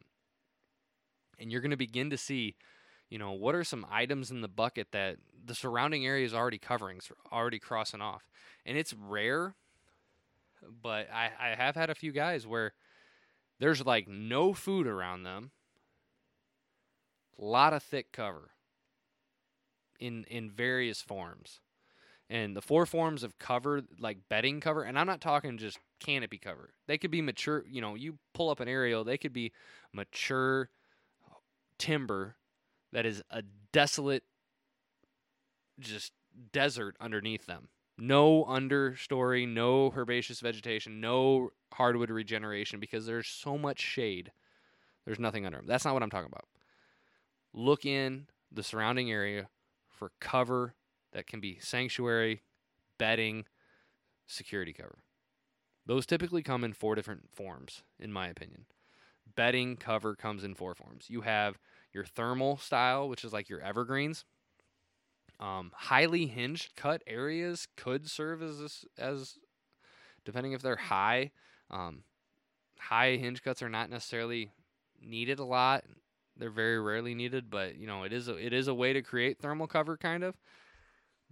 And 1.39 1.51
you're 1.51 1.61
going 1.61 1.71
to 1.71 1.77
begin 1.77 2.09
to 2.09 2.17
see, 2.17 2.55
you 3.09 3.17
know, 3.17 3.31
what 3.31 3.55
are 3.55 3.63
some 3.63 3.85
items 3.89 4.31
in 4.31 4.41
the 4.41 4.47
bucket 4.47 4.87
that 4.91 5.17
the 5.45 5.55
surrounding 5.55 6.05
area 6.05 6.25
is 6.25 6.33
already 6.33 6.57
covering, 6.57 6.99
already 7.31 7.59
crossing 7.59 8.01
off. 8.01 8.23
And 8.65 8.77
it's 8.77 8.93
rare, 8.93 9.55
but 10.81 11.09
I, 11.11 11.31
I 11.39 11.55
have 11.55 11.75
had 11.75 11.89
a 11.89 11.95
few 11.95 12.11
guys 12.11 12.47
where 12.47 12.73
there's 13.59 13.85
like 13.85 14.07
no 14.07 14.53
food 14.53 14.87
around 14.87 15.23
them, 15.23 15.51
a 17.39 17.43
lot 17.43 17.73
of 17.73 17.83
thick 17.83 18.11
cover 18.11 18.51
in 19.99 20.25
in 20.25 20.49
various 20.49 21.01
forms. 21.01 21.59
And 22.29 22.55
the 22.55 22.61
four 22.61 22.85
forms 22.85 23.23
of 23.23 23.37
cover, 23.37 23.81
like 23.99 24.17
bedding 24.29 24.59
cover, 24.59 24.83
and 24.83 24.97
I'm 24.97 25.05
not 25.05 25.21
talking 25.21 25.57
just 25.57 25.77
canopy 25.99 26.37
cover. 26.37 26.73
They 26.87 26.97
could 26.97 27.11
be 27.11 27.21
mature, 27.21 27.63
you 27.69 27.81
know, 27.81 27.95
you 27.95 28.17
pull 28.33 28.49
up 28.49 28.59
an 28.59 28.67
aerial, 28.67 29.03
they 29.03 29.17
could 29.17 29.33
be 29.33 29.51
mature 29.91 30.69
uh, 31.29 31.35
timber 31.77 32.37
that 32.91 33.05
is 33.05 33.21
a 33.29 33.43
desolate 33.71 34.23
just 35.79 36.13
desert 36.51 36.95
underneath 36.99 37.45
them. 37.45 37.69
No 37.97 38.43
understory, 38.45 39.47
no 39.47 39.91
herbaceous 39.95 40.39
vegetation, 40.39 40.99
no 40.99 41.51
hardwood 41.73 42.09
regeneration 42.09 42.79
because 42.79 43.05
there's 43.05 43.27
so 43.27 43.57
much 43.57 43.79
shade. 43.79 44.31
There's 45.05 45.19
nothing 45.19 45.45
under 45.45 45.59
them. 45.59 45.67
That's 45.67 45.85
not 45.85 45.93
what 45.93 46.03
I'm 46.03 46.09
talking 46.09 46.31
about. 46.31 46.45
Look 47.53 47.85
in 47.85 48.27
the 48.51 48.63
surrounding 48.63 49.11
area 49.11 49.47
for 49.89 50.11
cover 50.19 50.73
that 51.11 51.27
can 51.27 51.39
be 51.39 51.59
sanctuary, 51.59 52.41
bedding, 52.97 53.45
security 54.25 54.73
cover. 54.73 54.99
Those 55.85 56.05
typically 56.05 56.41
come 56.41 56.63
in 56.63 56.73
four 56.73 56.95
different 56.95 57.29
forms, 57.33 57.83
in 57.99 58.11
my 58.11 58.27
opinion. 58.27 58.65
Bedding 59.35 59.75
cover 59.75 60.15
comes 60.15 60.43
in 60.43 60.55
four 60.55 60.73
forms. 60.73 61.05
You 61.09 61.21
have 61.21 61.59
your 61.91 62.05
thermal 62.05 62.57
style, 62.57 63.09
which 63.09 63.23
is 63.23 63.33
like 63.33 63.49
your 63.49 63.61
evergreens. 63.61 64.25
Um, 65.39 65.71
highly 65.73 66.27
hinged 66.27 66.75
cut 66.75 67.03
areas 67.07 67.67
could 67.75 68.09
serve 68.09 68.41
as 68.41 68.59
this, 68.59 68.85
as 68.97 69.37
depending 70.25 70.53
if 70.53 70.61
they're 70.61 70.75
high. 70.75 71.31
Um, 71.69 72.03
high 72.79 73.15
hinge 73.15 73.43
cuts 73.43 73.61
are 73.61 73.69
not 73.69 73.89
necessarily 73.89 74.51
needed 75.01 75.39
a 75.39 75.45
lot. 75.45 75.83
They're 76.37 76.49
very 76.49 76.79
rarely 76.79 77.13
needed, 77.13 77.49
but 77.49 77.75
you 77.77 77.87
know 77.87 78.03
it 78.03 78.13
is 78.13 78.27
a, 78.27 78.35
it 78.35 78.53
is 78.53 78.67
a 78.67 78.73
way 78.73 78.93
to 78.93 79.01
create 79.01 79.39
thermal 79.39 79.67
cover, 79.67 79.97
kind 79.97 80.23
of. 80.23 80.35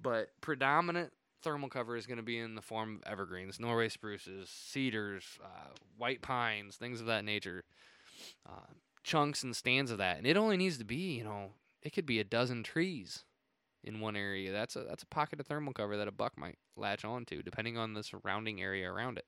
But 0.02 0.30
predominant 0.42 1.12
thermal 1.44 1.70
cover 1.70 1.96
is 1.96 2.06
going 2.06 2.18
to 2.18 2.24
be 2.24 2.38
in 2.38 2.56
the 2.56 2.62
form 2.62 3.02
of 3.04 3.12
evergreens, 3.12 3.60
Norway 3.60 3.90
spruces, 3.90 4.50
cedars, 4.50 5.24
uh, 5.44 5.70
white 5.98 6.22
pines, 6.22 6.76
things 6.76 7.02
of 7.02 7.08
that 7.08 7.26
nature. 7.26 7.64
Uh, 8.48 8.74
chunks 9.04 9.42
and 9.42 9.56
stands 9.56 9.90
of 9.90 9.98
that, 9.98 10.18
and 10.18 10.28
it 10.28 10.38
only 10.38 10.58
needs 10.58 10.78
to 10.78 10.86
be 10.86 11.16
you 11.16 11.24
know 11.24 11.52
it 11.82 11.92
could 11.92 12.06
be 12.06 12.20
a 12.20 12.24
dozen 12.24 12.62
trees 12.62 13.24
in 13.84 14.00
one 14.00 14.16
area. 14.16 14.52
That's 14.52 14.76
a 14.76 14.84
that's 14.84 15.04
a 15.04 15.08
pocket 15.08 15.40
of 15.40 15.48
thermal 15.48 15.74
cover 15.74 15.98
that 15.98 16.08
a 16.08 16.12
buck 16.12 16.38
might 16.38 16.58
latch 16.76 17.04
onto, 17.04 17.42
depending 17.42 17.78
on 17.78 17.94
the 17.94 18.04
surrounding 18.04 18.62
area 18.62 18.92
around 18.92 19.18
it. 19.18 19.26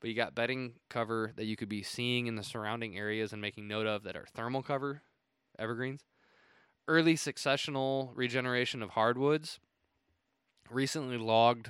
But 0.00 0.08
you 0.08 0.16
got 0.16 0.34
bedding 0.34 0.74
cover 0.88 1.32
that 1.36 1.44
you 1.44 1.56
could 1.56 1.68
be 1.68 1.82
seeing 1.82 2.26
in 2.26 2.36
the 2.36 2.42
surrounding 2.42 2.96
areas 2.96 3.32
and 3.32 3.42
making 3.42 3.68
note 3.68 3.86
of 3.86 4.02
that 4.04 4.16
are 4.16 4.26
thermal 4.34 4.62
cover, 4.62 5.02
evergreens. 5.58 6.04
Early 6.88 7.14
successional 7.14 8.10
regeneration 8.14 8.82
of 8.82 8.90
hardwoods, 8.90 9.60
recently 10.70 11.18
logged 11.18 11.68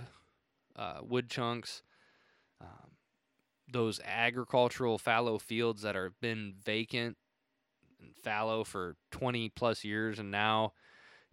uh, 0.77 1.01
wood 1.03 1.29
chunks, 1.29 1.83
um, 2.61 2.93
those 3.71 4.01
agricultural 4.05 4.97
fallow 4.97 5.39
fields 5.39 5.83
that 5.83 5.97
have 5.97 6.19
been 6.21 6.55
vacant 6.65 7.17
and 8.01 8.17
fallow 8.23 8.65
for 8.65 8.97
20 9.11 9.49
plus 9.51 9.85
years 9.85 10.19
and 10.19 10.31
now 10.31 10.73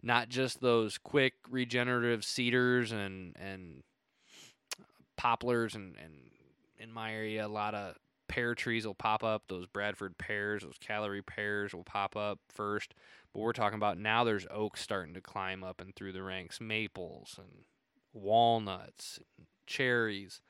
not 0.08 0.30
just 0.30 0.60
those 0.62 0.96
quick 0.96 1.34
regenerative 1.50 2.24
cedars 2.24 2.90
and 2.90 3.36
and 3.38 3.82
poplars 5.16 5.74
and 5.74 5.94
and 6.02 6.14
in 6.78 6.90
my 6.90 7.12
area 7.12 7.46
a 7.46 7.48
lot 7.48 7.74
of 7.74 7.94
pear 8.26 8.54
trees 8.54 8.86
will 8.86 8.94
pop 8.94 9.22
up. 9.22 9.44
Those 9.48 9.66
bradford 9.66 10.16
pears 10.18 10.62
those 10.62 10.78
Callery 10.78 11.24
pears 11.24 11.74
will 11.74 11.84
pop 11.84 12.16
up 12.16 12.40
first. 12.48 12.94
But 13.32 13.40
we're 13.40 13.52
talking 13.52 13.76
about 13.76 13.98
now 13.98 14.24
there's 14.24 14.46
oaks 14.50 14.80
starting 14.80 15.14
to 15.14 15.20
climb 15.20 15.62
up 15.62 15.80
and 15.80 15.94
through 15.94 16.12
the 16.12 16.22
ranks 16.22 16.60
maples 16.60 17.36
and 17.38 17.64
walnuts 18.14 19.20
and 19.36 19.46
cherries. 19.66 20.40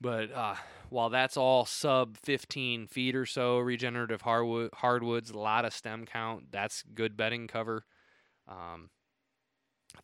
But 0.00 0.30
uh, 0.32 0.56
while 0.90 1.08
that's 1.08 1.38
all 1.38 1.64
sub 1.64 2.18
15 2.18 2.88
feet 2.88 3.16
or 3.16 3.24
so 3.24 3.58
regenerative 3.58 4.20
hardwood 4.20 4.70
hardwoods 4.74 5.30
a 5.30 5.38
lot 5.38 5.64
of 5.64 5.72
stem 5.72 6.04
count 6.04 6.52
that's 6.52 6.82
good 6.94 7.16
bedding 7.16 7.46
cover 7.46 7.86
um, 8.48 8.90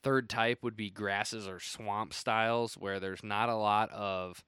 third 0.02 0.28
type 0.28 0.58
would 0.62 0.76
be 0.76 0.90
grasses 0.90 1.48
or 1.48 1.60
swamp 1.60 2.14
styles, 2.14 2.74
where 2.74 3.00
there's 3.00 3.22
not 3.22 3.48
a 3.48 3.56
lot 3.56 3.90
of 3.90 4.42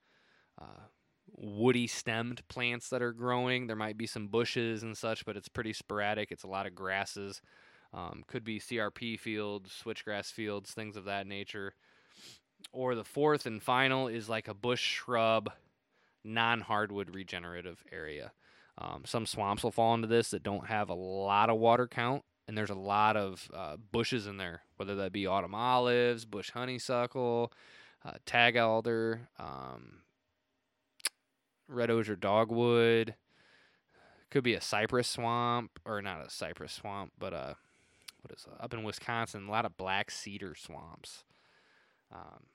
uh, 0.61 0.86
woody 1.28 1.86
stemmed 1.86 2.47
plants 2.49 2.88
that 2.90 3.03
are 3.03 3.12
growing. 3.12 3.66
There 3.66 3.76
might 3.76 3.99
be 3.99 4.07
some 4.07 4.28
bushes 4.28 4.82
and 4.82 4.97
such, 4.97 5.24
but 5.24 5.36
it's 5.36 5.49
pretty 5.49 5.72
sporadic. 5.72 6.30
It's 6.30 6.45
a 6.45 6.49
lot 6.49 6.66
of 6.66 6.74
grasses. 6.74 7.40
Um, 7.95 8.24
could 8.26 8.45
be 8.45 8.59
CRP 8.59 9.18
fields, 9.20 9.82
switchgrass 9.84 10.32
fields, 10.32 10.72
things 10.72 10.97
of 10.97 11.05
that 11.05 11.26
nature. 11.26 11.74
Or 12.72 12.95
the 12.95 13.05
fourth 13.05 13.45
and 13.45 13.62
final 13.62 14.09
is 14.09 14.28
like 14.28 14.49
a 14.49 14.55
bush 14.55 14.80
shrub, 14.80 15.51
non 16.24 16.61
hardwood 16.61 17.14
regenerative 17.14 17.82
area. 17.93 18.32
Um, 18.78 19.03
some 19.05 19.26
swamps 19.26 19.62
will 19.62 19.72
fall 19.72 19.95
into 19.95 20.07
this 20.09 20.30
that 20.30 20.43
don't 20.43 20.68
have 20.68 20.88
a 20.88 20.95
lot 20.95 21.51
of 21.51 21.59
water 21.59 21.86
count 21.86 22.22
and 22.47 22.57
there's 22.57 22.70
a 22.70 22.74
lot 22.74 23.16
of 23.16 23.51
uh, 23.55 23.76
bushes 23.93 24.26
in 24.26 24.36
there, 24.36 24.62
whether 24.76 24.95
that 24.97 25.12
be 25.12 25.26
autumn 25.26 25.55
olives, 25.55 26.24
bush 26.24 26.51
honeysuckle, 26.51 27.53
uh, 28.05 28.12
tag 28.26 28.57
alder, 28.57 29.28
um, 29.38 30.03
red 31.68 31.90
osier 31.90 32.16
dogwood. 32.16 33.14
Could 34.30 34.45
be 34.45 34.55
a 34.55 34.61
cypress 34.61 35.09
swamp, 35.09 35.78
or 35.84 36.01
not 36.01 36.26
a 36.26 36.30
cypress 36.30 36.72
swamp, 36.72 37.12
but 37.18 37.34
uh, 37.34 37.55
what 38.22 38.36
is 38.36 38.47
it? 38.47 38.62
up 38.62 38.72
in 38.72 38.82
Wisconsin? 38.82 39.47
A 39.47 39.51
lot 39.51 39.66
of 39.66 39.76
black 39.76 40.11
cedar 40.11 40.55
swamps. 40.55 41.24
Um, 42.12 42.47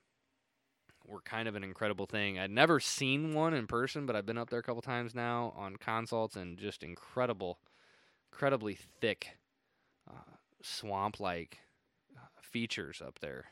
were 1.07 1.21
kind 1.21 1.47
of 1.47 1.55
an 1.55 1.63
incredible 1.63 2.05
thing. 2.05 2.37
I'd 2.37 2.51
never 2.51 2.79
seen 2.79 3.33
one 3.33 3.53
in 3.53 3.65
person, 3.65 4.05
but 4.05 4.15
I've 4.15 4.25
been 4.25 4.37
up 4.37 4.49
there 4.49 4.59
a 4.59 4.63
couple 4.63 4.81
times 4.81 5.15
now 5.15 5.53
on 5.55 5.77
consults, 5.77 6.35
and 6.35 6.57
just 6.57 6.83
incredible, 6.83 7.59
incredibly 8.31 8.77
thick 8.99 9.37
uh, 10.09 10.35
swamp-like 10.61 11.59
uh, 12.15 12.41
features 12.41 13.01
up 13.05 13.19
there. 13.19 13.45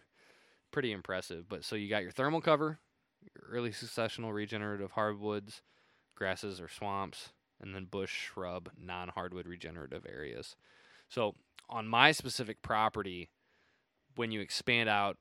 Pretty 0.71 0.91
impressive. 0.91 1.47
But 1.47 1.63
so 1.63 1.75
you 1.75 1.89
got 1.89 2.03
your 2.03 2.11
thermal 2.11 2.41
cover, 2.41 2.79
your 3.21 3.49
early 3.49 3.71
successional 3.71 4.33
regenerative 4.33 4.91
hardwoods, 4.91 5.61
grasses 6.15 6.59
or 6.59 6.67
swamps, 6.67 7.29
and 7.61 7.73
then 7.73 7.85
bush, 7.85 8.29
shrub, 8.33 8.69
non-hardwood 8.77 9.47
regenerative 9.47 10.05
areas. 10.07 10.55
So 11.09 11.35
on 11.69 11.87
my 11.87 12.11
specific 12.11 12.61
property, 12.61 13.29
when 14.15 14.31
you 14.31 14.41
expand 14.41 14.89
out 14.89 15.17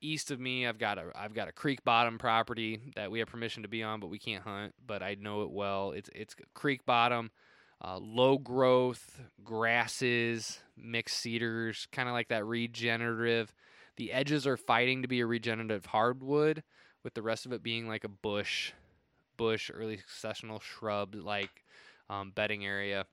east 0.00 0.30
of 0.30 0.38
me, 0.38 0.66
I've 0.66 0.78
got 0.78 0.98
a 0.98 1.10
I've 1.14 1.34
got 1.34 1.48
a 1.48 1.52
creek 1.52 1.84
bottom 1.84 2.18
property 2.18 2.80
that 2.94 3.10
we 3.10 3.18
have 3.20 3.28
permission 3.28 3.62
to 3.62 3.68
be 3.68 3.82
on, 3.82 4.00
but 4.00 4.10
we 4.10 4.18
can't 4.18 4.42
hunt. 4.42 4.74
But 4.86 5.02
I 5.02 5.16
know 5.18 5.42
it 5.42 5.50
well. 5.50 5.92
It's 5.92 6.10
it's 6.14 6.34
creek 6.54 6.84
bottom, 6.84 7.30
uh, 7.84 7.98
low 7.98 8.38
growth 8.38 9.20
grasses, 9.42 10.60
mixed 10.76 11.18
cedars, 11.18 11.86
kind 11.92 12.08
of 12.08 12.14
like 12.14 12.28
that 12.28 12.46
regenerative. 12.46 13.52
The 13.96 14.12
edges 14.12 14.46
are 14.46 14.56
fighting 14.56 15.02
to 15.02 15.08
be 15.08 15.20
a 15.20 15.26
regenerative 15.26 15.86
hardwood, 15.86 16.62
with 17.02 17.12
the 17.12 17.22
rest 17.22 17.44
of 17.44 17.52
it 17.52 17.62
being 17.62 17.86
like 17.86 18.04
a 18.04 18.08
bush, 18.08 18.72
bush, 19.36 19.70
early 19.72 19.98
successional 19.98 20.62
shrub 20.62 21.14
like 21.14 21.62
um, 22.08 22.32
bedding 22.34 22.64
area. 22.64 23.04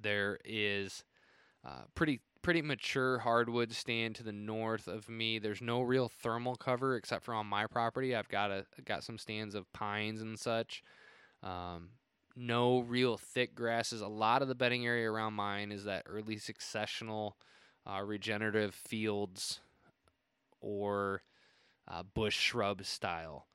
There 0.00 0.38
is 0.44 1.04
uh, 1.64 1.84
pretty 1.94 2.20
pretty 2.42 2.60
mature 2.60 3.20
hardwood 3.20 3.72
stand 3.72 4.16
to 4.16 4.24
the 4.24 4.32
north 4.32 4.88
of 4.88 5.08
me. 5.08 5.38
There's 5.38 5.62
no 5.62 5.80
real 5.80 6.08
thermal 6.08 6.56
cover 6.56 6.96
except 6.96 7.24
for 7.24 7.32
on 7.34 7.46
my 7.46 7.66
property. 7.66 8.14
I've 8.14 8.28
got 8.28 8.50
a 8.50 8.66
got 8.84 9.04
some 9.04 9.16
stands 9.16 9.54
of 9.54 9.72
pines 9.72 10.20
and 10.20 10.38
such. 10.38 10.82
Um, 11.42 11.90
no 12.36 12.80
real 12.80 13.16
thick 13.16 13.54
grasses. 13.54 14.00
A 14.00 14.08
lot 14.08 14.42
of 14.42 14.48
the 14.48 14.54
bedding 14.54 14.86
area 14.86 15.10
around 15.10 15.34
mine 15.34 15.72
is 15.72 15.84
that 15.84 16.04
early 16.06 16.36
successional 16.36 17.32
uh, 17.86 18.02
regenerative 18.02 18.74
fields 18.74 19.60
or 20.60 21.22
uh, 21.88 22.02
bush 22.02 22.38
shrub 22.38 22.84
style. 22.84 23.46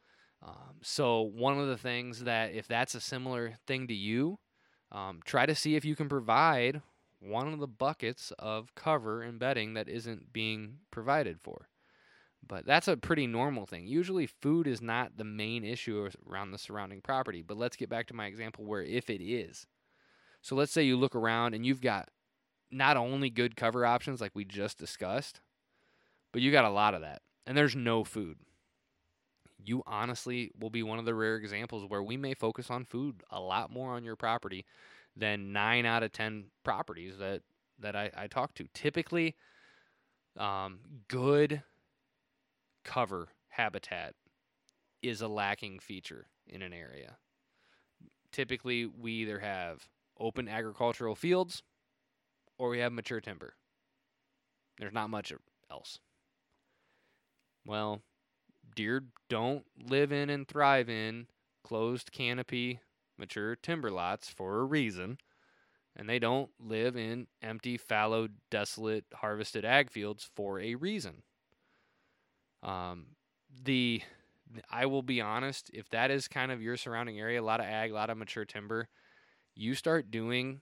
Um, 0.46 0.76
so 0.82 1.22
one 1.22 1.60
of 1.60 1.68
the 1.68 1.78
things 1.78 2.24
that 2.24 2.54
if 2.54 2.68
that's 2.68 2.96
a 2.96 3.02
similar 3.02 3.56
thing 3.66 3.88
to 3.88 3.94
you, 3.94 4.40
um, 4.92 5.20
try 5.26 5.46
to 5.46 5.56
see 5.56 5.76
if 5.76 5.84
you 5.84 5.96
can 5.96 6.10
provide 6.10 6.82
one 7.20 7.52
of 7.52 7.60
the 7.60 7.68
buckets 7.68 8.32
of 8.38 8.76
cover 8.76 9.22
and 9.22 9.40
bedding 9.40 9.74
that 9.74 9.90
isn't 9.90 10.32
being 10.32 10.78
provided 10.92 11.40
for. 11.42 11.68
But 12.48 12.66
that's 12.66 12.88
a 12.88 12.98
pretty 12.98 13.28
normal 13.28 13.66
thing. 13.66 13.88
Usually, 13.88 14.26
food 14.26 14.68
is 14.68 14.82
not 14.82 15.18
the 15.18 15.24
main 15.24 15.64
issue 15.64 16.10
around 16.28 16.52
the 16.52 16.58
surrounding 16.58 17.02
property. 17.02 17.42
But 17.42 17.58
let's 17.58 17.76
get 17.76 17.90
back 17.90 18.08
to 18.08 18.14
my 18.14 18.28
example 18.28 18.66
where 18.66 18.84
if 18.84 19.10
it 19.10 19.22
is. 19.22 19.68
So 20.42 20.56
let's 20.56 20.72
say 20.72 20.84
you 20.84 20.98
look 20.98 21.16
around 21.16 21.54
and 21.54 21.66
you've 21.66 21.82
got 21.82 22.10
not 22.72 22.98
only 22.98 23.30
good 23.30 23.56
cover 23.56 23.86
options 23.86 24.22
like 24.22 24.32
we 24.34 24.46
just 24.46 24.78
discussed, 24.78 25.42
but 26.32 26.42
you 26.42 26.52
got 26.52 26.66
a 26.66 26.70
lot 26.70 26.94
of 26.94 27.02
that. 27.02 27.22
And 27.46 27.58
there's 27.58 27.76
no 27.76 28.04
food. 28.04 28.38
You 29.64 29.84
honestly 29.88 30.52
will 30.58 30.70
be 30.70 30.84
one 30.84 31.00
of 31.00 31.06
the 31.06 31.16
rare 31.16 31.36
examples 31.36 31.86
where 31.88 32.04
we 32.04 32.16
may 32.16 32.34
focus 32.34 32.70
on 32.70 32.86
food 32.86 33.24
a 33.30 33.40
lot 33.40 33.72
more 33.72 33.94
on 33.94 34.04
your 34.04 34.16
property 34.16 34.66
than 35.16 35.52
nine 35.52 35.86
out 35.86 36.04
of 36.04 36.12
ten 36.12 36.46
properties 36.64 37.18
that 37.18 37.42
that 37.80 37.96
I, 37.96 38.12
I 38.16 38.28
talk 38.28 38.54
to. 38.56 38.68
Typically, 38.74 39.36
um, 40.38 40.80
good 41.08 41.64
cover 42.88 43.28
habitat 43.50 44.16
is 45.04 45.22
a 45.22 45.28
lacking 45.28 45.78
feature 45.78 46.26
in 46.48 46.64
an 46.64 46.74
area. 46.74 47.18
Typically, 48.32 48.86
we 48.86 49.12
either 49.12 49.40
have 49.40 49.88
open 50.20 50.48
agricultural 50.48 51.14
fields 51.14 51.62
or 52.58 52.70
we 52.70 52.80
have 52.80 52.92
mature 52.92 53.22
timber. 53.22 53.54
There's 54.80 54.94
not 54.94 55.10
much 55.10 55.32
else. 55.70 56.00
Well, 57.66 58.02
deer 58.76 59.04
don't 59.30 59.66
live 59.78 60.12
in 60.12 60.30
and 60.30 60.48
thrive 60.48 60.90
in 60.90 61.28
closed 61.64 62.12
canopy 62.12 62.80
mature 63.18 63.56
timber 63.56 63.92
lots 63.92 64.30
for 64.30 64.60
a 64.60 64.64
reason, 64.64 65.18
and 65.96 66.08
they 66.08 66.20
don't 66.20 66.52
live 66.60 66.96
in 66.96 67.28
empty, 67.42 67.78
fallow, 67.78 68.28
desolate, 68.50 69.06
harvested 69.16 69.66
ag 69.66 69.90
fields 69.90 70.30
for 70.36 70.60
a 70.60 70.76
reason. 70.76 71.24
Um, 72.68 73.06
the 73.64 74.02
I 74.70 74.86
will 74.86 75.02
be 75.02 75.22
honest, 75.22 75.72
if 75.74 75.90
that 75.90 76.12
is 76.12 76.28
kind 76.28 76.52
of 76.52 76.62
your 76.62 76.78
surrounding 76.78 77.20
area, 77.20 77.42
a 77.42 77.44
lot 77.44 77.60
of 77.60 77.66
ag, 77.66 77.92
a 77.92 77.96
lot 77.96 78.10
of 78.10 78.18
mature 78.18 78.46
timber, 78.46 78.88
you 79.56 79.74
start 79.74 80.12
doing 80.12 80.62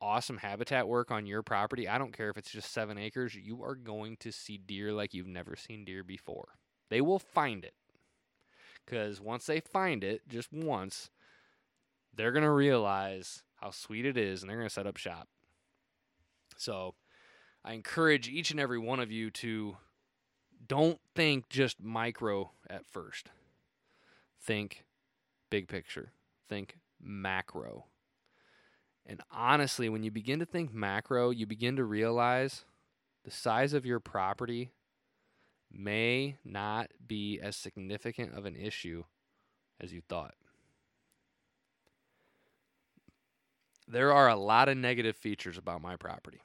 awesome 0.00 0.38
habitat 0.38 0.86
work 0.86 1.10
on 1.10 1.26
your 1.26 1.42
property. 1.42 1.88
I 1.88 1.98
don't 1.98 2.16
care 2.16 2.30
if 2.30 2.36
it's 2.36 2.50
just 2.50 2.72
seven 2.72 2.98
acres, 2.98 3.34
you 3.34 3.62
are 3.62 3.74
going 3.74 4.16
to 4.20 4.32
see 4.32 4.58
deer 4.58 4.92
like 4.92 5.14
you've 5.14 5.26
never 5.26 5.56
seen 5.56 5.84
deer 5.84 6.04
before. 6.04 6.48
They 6.90 7.00
will 7.00 7.18
find 7.18 7.64
it. 7.64 7.74
Because 8.84 9.20
once 9.20 9.46
they 9.46 9.60
find 9.60 10.02
it, 10.02 10.22
just 10.28 10.52
once, 10.52 11.10
they're 12.14 12.32
going 12.32 12.44
to 12.44 12.50
realize 12.50 13.42
how 13.56 13.70
sweet 13.70 14.06
it 14.06 14.16
is 14.16 14.42
and 14.42 14.48
they're 14.48 14.56
going 14.56 14.68
to 14.68 14.74
set 14.74 14.86
up 14.86 14.96
shop. 14.96 15.28
So 16.56 16.94
I 17.64 17.74
encourage 17.74 18.28
each 18.28 18.50
and 18.50 18.60
every 18.60 18.78
one 18.78 19.00
of 19.00 19.12
you 19.12 19.30
to 19.32 19.76
don't 20.66 21.00
think 21.14 21.48
just 21.48 21.82
micro 21.82 22.50
at 22.68 22.86
first. 22.86 23.30
Think 24.40 24.84
big 25.50 25.68
picture. 25.68 26.12
Think 26.48 26.76
macro. 27.00 27.86
And 29.06 29.22
honestly, 29.30 29.88
when 29.88 30.02
you 30.02 30.10
begin 30.10 30.38
to 30.40 30.46
think 30.46 30.72
macro, 30.72 31.30
you 31.30 31.46
begin 31.46 31.76
to 31.76 31.84
realize 31.84 32.64
the 33.24 33.30
size 33.30 33.72
of 33.72 33.86
your 33.86 34.00
property 34.00 34.72
may 35.70 36.36
not 36.44 36.90
be 37.06 37.40
as 37.40 37.56
significant 37.56 38.34
of 38.34 38.44
an 38.44 38.56
issue 38.56 39.04
as 39.80 39.92
you 39.92 40.02
thought. 40.08 40.34
There 43.86 44.12
are 44.12 44.28
a 44.28 44.36
lot 44.36 44.68
of 44.68 44.76
negative 44.76 45.16
features 45.16 45.56
about 45.56 45.80
my 45.80 45.96
property. 45.96 46.40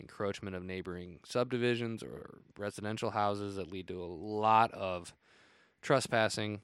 Encroachment 0.00 0.56
of 0.56 0.64
neighboring 0.64 1.20
subdivisions 1.24 2.02
or 2.02 2.38
residential 2.58 3.10
houses 3.10 3.56
that 3.56 3.70
lead 3.70 3.88
to 3.88 4.02
a 4.02 4.06
lot 4.06 4.72
of 4.72 5.14
trespassing. 5.82 6.60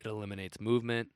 It 0.00 0.06
eliminates 0.06 0.60
movement. 0.60 1.08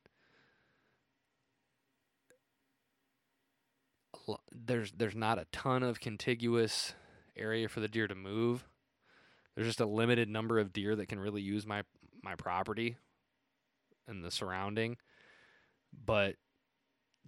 There's 4.51 4.93
there's 4.93 5.14
not 5.14 5.39
a 5.39 5.47
ton 5.53 5.83
of 5.83 6.01
contiguous 6.01 6.95
area 7.37 7.69
for 7.69 7.81
the 7.81 7.89
deer 7.89 8.09
to 8.09 8.14
move. 8.14 8.64
There's 9.55 9.69
just 9.69 9.81
a 9.81 9.87
limited 9.87 10.29
number 10.29 10.59
of 10.59 10.73
deer 10.73 10.97
that 10.97 11.09
can 11.09 11.21
really 11.21 11.43
use 11.43 11.67
my 11.67 11.83
my 12.23 12.35
property 12.35 12.97
and 14.09 14.25
the 14.25 14.31
surrounding. 14.31 14.97
But 16.05 16.37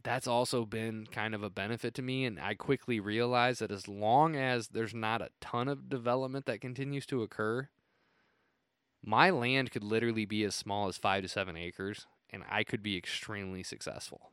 that's 0.09 0.27
also 0.27 0.65
been 0.65 1.07
kind 1.13 1.35
of 1.35 1.43
a 1.43 1.51
benefit 1.51 1.93
to 1.93 2.01
me. 2.01 2.25
And 2.25 2.41
I 2.41 2.55
quickly 2.55 2.99
realized 2.99 3.61
that 3.61 3.71
as 3.71 3.87
long 3.87 4.37
as 4.37 4.69
there's 4.69 4.95
not 4.95 5.21
a 5.21 5.29
ton 5.39 5.69
of 5.69 5.91
development 5.91 6.47
that 6.47 6.63
continues 6.63 7.05
to 7.07 7.23
occur, 7.23 7.69
my 9.05 9.29
land 9.29 9.71
could 9.71 9.85
literally 9.85 10.25
be 10.25 10.45
as 10.45 10.55
small 10.55 10.89
as 10.89 10.97
five 10.97 11.25
to 11.25 11.29
seven 11.29 11.59
acres, 11.59 12.07
and 12.31 12.43
I 12.49 12.65
could 12.65 12.83
be 12.83 12.97
extremely 12.97 13.63
successful. 13.63 14.33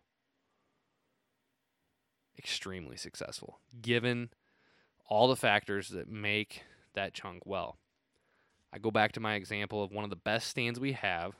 Extremely 2.39 2.95
successful, 2.95 3.59
given 3.81 4.29
all 5.09 5.27
the 5.27 5.35
factors 5.35 5.89
that 5.89 6.09
make 6.09 6.63
that 6.93 7.13
chunk 7.13 7.45
well. 7.45 7.75
I 8.71 8.79
go 8.79 8.91
back 8.91 9.11
to 9.13 9.19
my 9.19 9.35
example 9.35 9.83
of 9.83 9.91
one 9.91 10.05
of 10.05 10.09
the 10.09 10.15
best 10.15 10.47
stands 10.47 10.79
we 10.79 10.93
have 10.93 11.33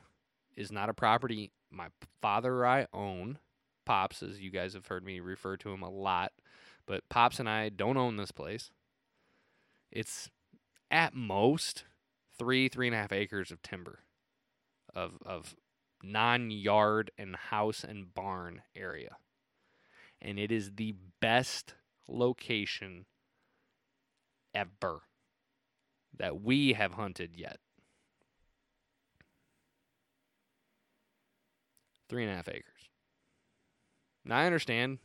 is 0.54 0.70
not 0.70 0.90
a 0.90 0.94
property 0.94 1.52
my 1.70 1.88
father 2.20 2.54
or 2.56 2.66
I 2.66 2.86
own 2.92 3.38
Pops, 3.86 4.22
as 4.22 4.40
you 4.40 4.50
guys 4.50 4.74
have 4.74 4.88
heard 4.88 5.04
me 5.04 5.20
refer 5.20 5.56
to 5.58 5.72
him 5.72 5.82
a 5.82 5.90
lot. 5.90 6.32
But 6.86 7.08
Pops 7.08 7.40
and 7.40 7.48
I 7.48 7.70
don't 7.70 7.96
own 7.96 8.16
this 8.16 8.32
place. 8.32 8.70
It's 9.90 10.30
at 10.90 11.14
most 11.14 11.84
three, 12.38 12.68
three 12.68 12.88
and 12.88 12.94
a 12.94 12.98
half 12.98 13.12
acres 13.12 13.50
of 13.50 13.62
timber, 13.62 14.00
of 14.94 15.18
of 15.24 15.56
non 16.02 16.50
yard 16.50 17.10
and 17.16 17.36
house 17.36 17.84
and 17.84 18.12
barn 18.12 18.62
area. 18.74 19.16
And 20.20 20.38
it 20.38 20.52
is 20.52 20.72
the 20.76 20.94
best 21.20 21.74
location 22.08 23.06
ever. 24.54 25.02
that 26.18 26.40
we 26.42 26.72
have 26.72 26.94
hunted 26.94 27.36
yet. 27.36 27.58
Three 32.08 32.22
and 32.22 32.32
a 32.32 32.36
half 32.36 32.48
acres. 32.48 32.75
Now 34.26 34.38
I 34.38 34.46
understand 34.46 34.98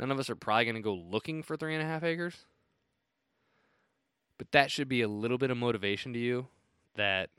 none 0.00 0.10
of 0.10 0.18
us 0.18 0.30
are 0.30 0.36
probably 0.36 0.64
going 0.64 0.76
to 0.76 0.82
go 0.82 0.94
looking 0.94 1.42
for 1.42 1.56
three 1.56 1.74
and 1.74 1.82
a 1.82 1.86
half 1.86 2.02
acres, 2.02 2.46
but 4.38 4.50
that 4.52 4.70
should 4.70 4.88
be 4.88 5.02
a 5.02 5.08
little 5.08 5.38
bit 5.38 5.50
of 5.50 5.56
motivation 5.56 6.12
to 6.14 6.18
you 6.18 6.46
that 6.96 7.30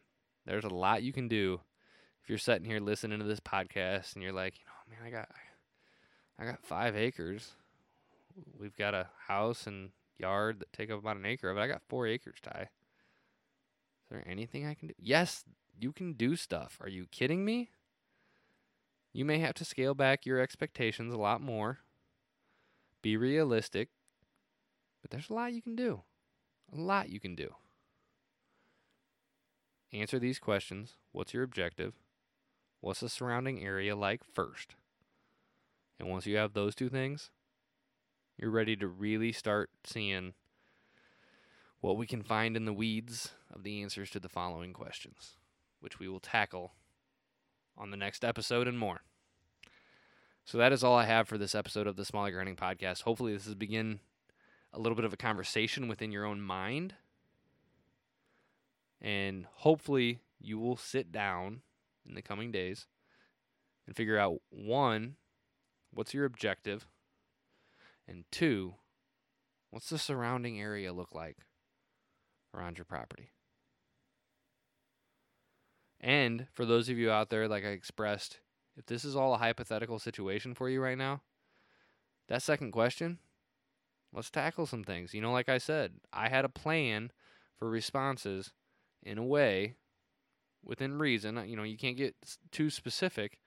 there's 0.45 0.63
a 0.63 0.69
lot 0.69 1.03
you 1.03 1.11
can 1.11 1.27
do 1.27 1.59
if 2.21 2.29
you're 2.29 2.37
sitting 2.37 2.65
here 2.65 2.79
listening 2.79 3.19
to 3.19 3.25
this 3.25 3.39
podcast 3.39 4.13
and 4.13 4.23
you're 4.23 4.31
like, 4.33 4.59
you 4.59 4.65
know, 4.65 4.95
man, 4.95 5.07
I 5.07 5.09
got 5.09 5.29
I 6.37 6.45
got 6.45 6.63
5 6.63 6.95
acres. 6.95 7.51
We've 8.57 8.75
got 8.75 8.93
a 8.93 9.07
house 9.27 9.67
and 9.67 9.89
yard 10.17 10.59
that 10.59 10.71
take 10.71 10.89
up 10.89 10.99
about 10.99 11.17
an 11.17 11.25
acre 11.25 11.49
of 11.49 11.57
it. 11.57 11.61
I 11.61 11.67
got 11.67 11.81
4 11.89 12.07
acres, 12.07 12.37
Ty. 12.41 12.61
Is 12.61 14.09
there 14.09 14.23
anything 14.25 14.65
I 14.65 14.73
can 14.73 14.87
do? 14.89 14.93
Yes, 14.97 15.43
you 15.77 15.91
can 15.91 16.13
do 16.13 16.35
stuff. 16.35 16.77
Are 16.81 16.89
you 16.89 17.07
kidding 17.11 17.43
me? 17.43 17.71
You 19.19 19.25
may 19.25 19.39
have 19.39 19.55
to 19.55 19.65
scale 19.65 19.95
back 19.95 20.25
your 20.25 20.39
expectations 20.39 21.13
a 21.13 21.17
lot 21.17 21.41
more. 21.41 21.79
Be 23.01 23.17
realistic. 23.17 23.89
But 25.01 25.11
there's 25.11 25.29
a 25.29 25.33
lot 25.33 25.51
you 25.51 25.61
can 25.61 25.75
do. 25.75 26.03
A 26.71 26.77
lot 26.77 27.09
you 27.09 27.19
can 27.19 27.35
do. 27.35 27.55
Answer 29.91 30.19
these 30.19 30.39
questions. 30.39 30.93
What's 31.11 31.33
your 31.33 31.43
objective? 31.43 31.95
What's 32.79 33.01
the 33.01 33.09
surrounding 33.09 33.61
area 33.61 33.93
like 33.93 34.21
first? 34.23 34.75
And 35.99 36.07
once 36.07 36.25
you 36.25 36.37
have 36.37 36.53
those 36.53 36.73
two 36.73 36.87
things, 36.87 37.29
you're 38.37 38.49
ready 38.49 38.77
to 38.77 38.87
really 38.87 39.33
start 39.33 39.69
seeing 39.83 40.33
what 41.81 41.97
we 41.97 42.07
can 42.07 42.23
find 42.23 42.55
in 42.55 42.63
the 42.63 42.71
weeds 42.71 43.33
of 43.53 43.63
the 43.63 43.81
answers 43.81 44.11
to 44.11 44.21
the 44.21 44.29
following 44.29 44.71
questions, 44.71 45.31
which 45.81 45.99
we 45.99 46.07
will 46.07 46.21
tackle 46.21 46.71
on 47.77 47.91
the 47.91 47.97
next 47.97 48.23
episode 48.23 48.65
and 48.65 48.79
more. 48.79 49.01
So 50.49 50.57
that 50.57 50.73
is 50.73 50.83
all 50.83 50.95
I 50.95 51.05
have 51.05 51.27
for 51.27 51.37
this 51.37 51.53
episode 51.53 51.85
of 51.85 51.95
the 51.95 52.03
Small 52.03 52.25
Acre 52.25 52.39
Hunting 52.39 52.55
Podcast. 52.55 53.03
Hopefully, 53.03 53.33
this 53.33 53.45
has 53.45 53.53
begin 53.53 53.99
a 54.73 54.79
little 54.79 54.95
bit 54.95 55.05
of 55.05 55.13
a 55.13 55.15
conversation 55.15 55.87
within 55.87 56.11
your 56.11 56.25
own 56.25 56.41
mind, 56.41 56.95
and 58.99 59.45
hopefully, 59.57 60.21
you 60.39 60.57
will 60.57 60.75
sit 60.75 61.11
down 61.11 61.61
in 62.03 62.15
the 62.15 62.23
coming 62.23 62.51
days 62.51 62.87
and 63.85 63.95
figure 63.95 64.17
out 64.17 64.41
one, 64.49 65.17
what's 65.93 66.15
your 66.15 66.25
objective, 66.25 66.87
and 68.07 68.23
two, 68.31 68.73
what's 69.69 69.89
the 69.89 69.99
surrounding 69.99 70.59
area 70.59 70.91
look 70.91 71.13
like 71.13 71.37
around 72.55 72.79
your 72.79 72.85
property. 72.85 73.29
And 76.01 76.47
for 76.51 76.65
those 76.65 76.89
of 76.89 76.97
you 76.97 77.11
out 77.11 77.29
there, 77.29 77.47
like 77.47 77.65
I 77.65 77.69
expressed, 77.69 78.39
if 78.79 78.85
this 78.85 79.03
is 79.03 79.15
all 79.15 79.33
a 79.33 79.37
hypothetical 79.37 79.99
situation 79.99 80.55
for 80.55 80.69
you 80.69 80.81
right 80.81 80.97
now, 80.97 81.21
that 82.29 82.41
second 82.41 82.71
question, 82.71 83.19
let's 84.13 84.29
tackle 84.29 84.65
some 84.65 84.85
things. 84.85 85.13
You 85.13 85.21
know, 85.21 85.33
like 85.33 85.49
I 85.49 85.57
said, 85.57 85.95
I 86.13 86.29
had 86.29 86.45
a 86.45 86.49
plan 86.49 87.11
for 87.57 87.69
responses 87.69 88.53
in 89.03 89.17
a 89.17 89.23
way 89.23 89.75
within 90.63 90.97
reason. 90.97 91.43
You 91.45 91.57
know, 91.57 91.63
you 91.63 91.77
can't 91.77 91.97
get 91.97 92.15
too 92.51 92.69
specific, 92.69 93.41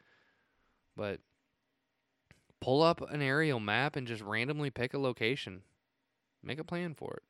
but 0.94 1.20
pull 2.60 2.82
up 2.82 3.00
an 3.10 3.22
aerial 3.22 3.58
map 3.58 3.96
and 3.96 4.06
just 4.06 4.22
randomly 4.22 4.70
pick 4.70 4.92
a 4.92 4.98
location. 4.98 5.62
Make 6.42 6.58
a 6.58 6.64
plan 6.64 6.94
for 6.94 7.14
it 7.14 7.22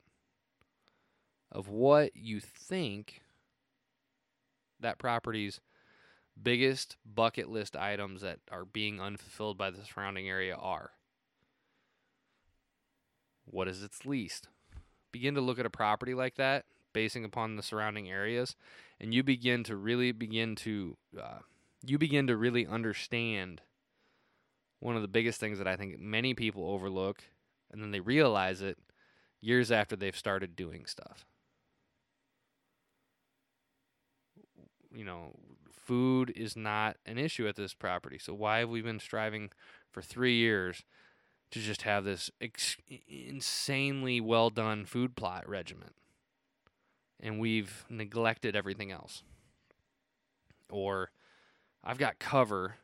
of 1.53 1.69
what 1.69 2.15
you 2.15 2.39
think 2.39 3.21
that 4.79 4.97
property's 4.97 5.61
biggest 6.41 6.97
bucket 7.05 7.49
list 7.49 7.75
items 7.75 8.21
that 8.21 8.39
are 8.51 8.65
being 8.65 8.99
unfulfilled 8.99 9.57
by 9.57 9.69
the 9.69 9.83
surrounding 9.85 10.27
area 10.27 10.55
are. 10.55 10.91
What 13.45 13.67
is 13.67 13.83
its 13.83 14.05
least? 14.05 14.47
Begin 15.11 15.35
to 15.35 15.41
look 15.41 15.59
at 15.59 15.65
a 15.65 15.69
property 15.69 16.13
like 16.13 16.35
that, 16.35 16.65
basing 16.93 17.25
upon 17.25 17.55
the 17.55 17.63
surrounding 17.63 18.09
areas, 18.09 18.55
and 18.99 19.13
you 19.13 19.23
begin 19.23 19.63
to 19.65 19.75
really 19.75 20.11
begin 20.11 20.55
to 20.55 20.97
uh, 21.21 21.39
you 21.85 21.97
begin 21.97 22.27
to 22.27 22.37
really 22.37 22.65
understand 22.65 23.61
one 24.79 24.95
of 24.95 25.01
the 25.01 25.07
biggest 25.07 25.39
things 25.39 25.57
that 25.57 25.67
I 25.67 25.75
think 25.75 25.99
many 25.99 26.33
people 26.33 26.69
overlook, 26.69 27.23
and 27.71 27.81
then 27.81 27.91
they 27.91 27.99
realize 27.99 28.61
it 28.61 28.77
years 29.41 29.71
after 29.71 29.95
they've 29.95 30.15
started 30.15 30.55
doing 30.55 30.85
stuff. 30.85 31.25
You 34.95 35.05
know, 35.05 35.35
food 35.85 36.31
is 36.35 36.55
not 36.55 36.97
an 37.05 37.17
issue 37.17 37.47
at 37.47 37.55
this 37.55 37.73
property. 37.73 38.17
So 38.17 38.33
why 38.33 38.59
have 38.59 38.69
we 38.69 38.81
been 38.81 38.99
striving 38.99 39.49
for 39.91 40.01
three 40.01 40.35
years 40.35 40.83
to 41.51 41.59
just 41.59 41.83
have 41.83 42.03
this 42.03 42.31
ex- 42.41 42.77
insanely 43.07 44.21
well 44.21 44.49
done 44.49 44.85
food 44.85 45.15
plot 45.15 45.47
regiment? 45.47 45.95
And 47.19 47.39
we've 47.39 47.85
neglected 47.89 48.55
everything 48.55 48.91
else. 48.91 49.23
Or 50.69 51.11
I've 51.83 51.97
got 51.97 52.19
cover 52.19 52.75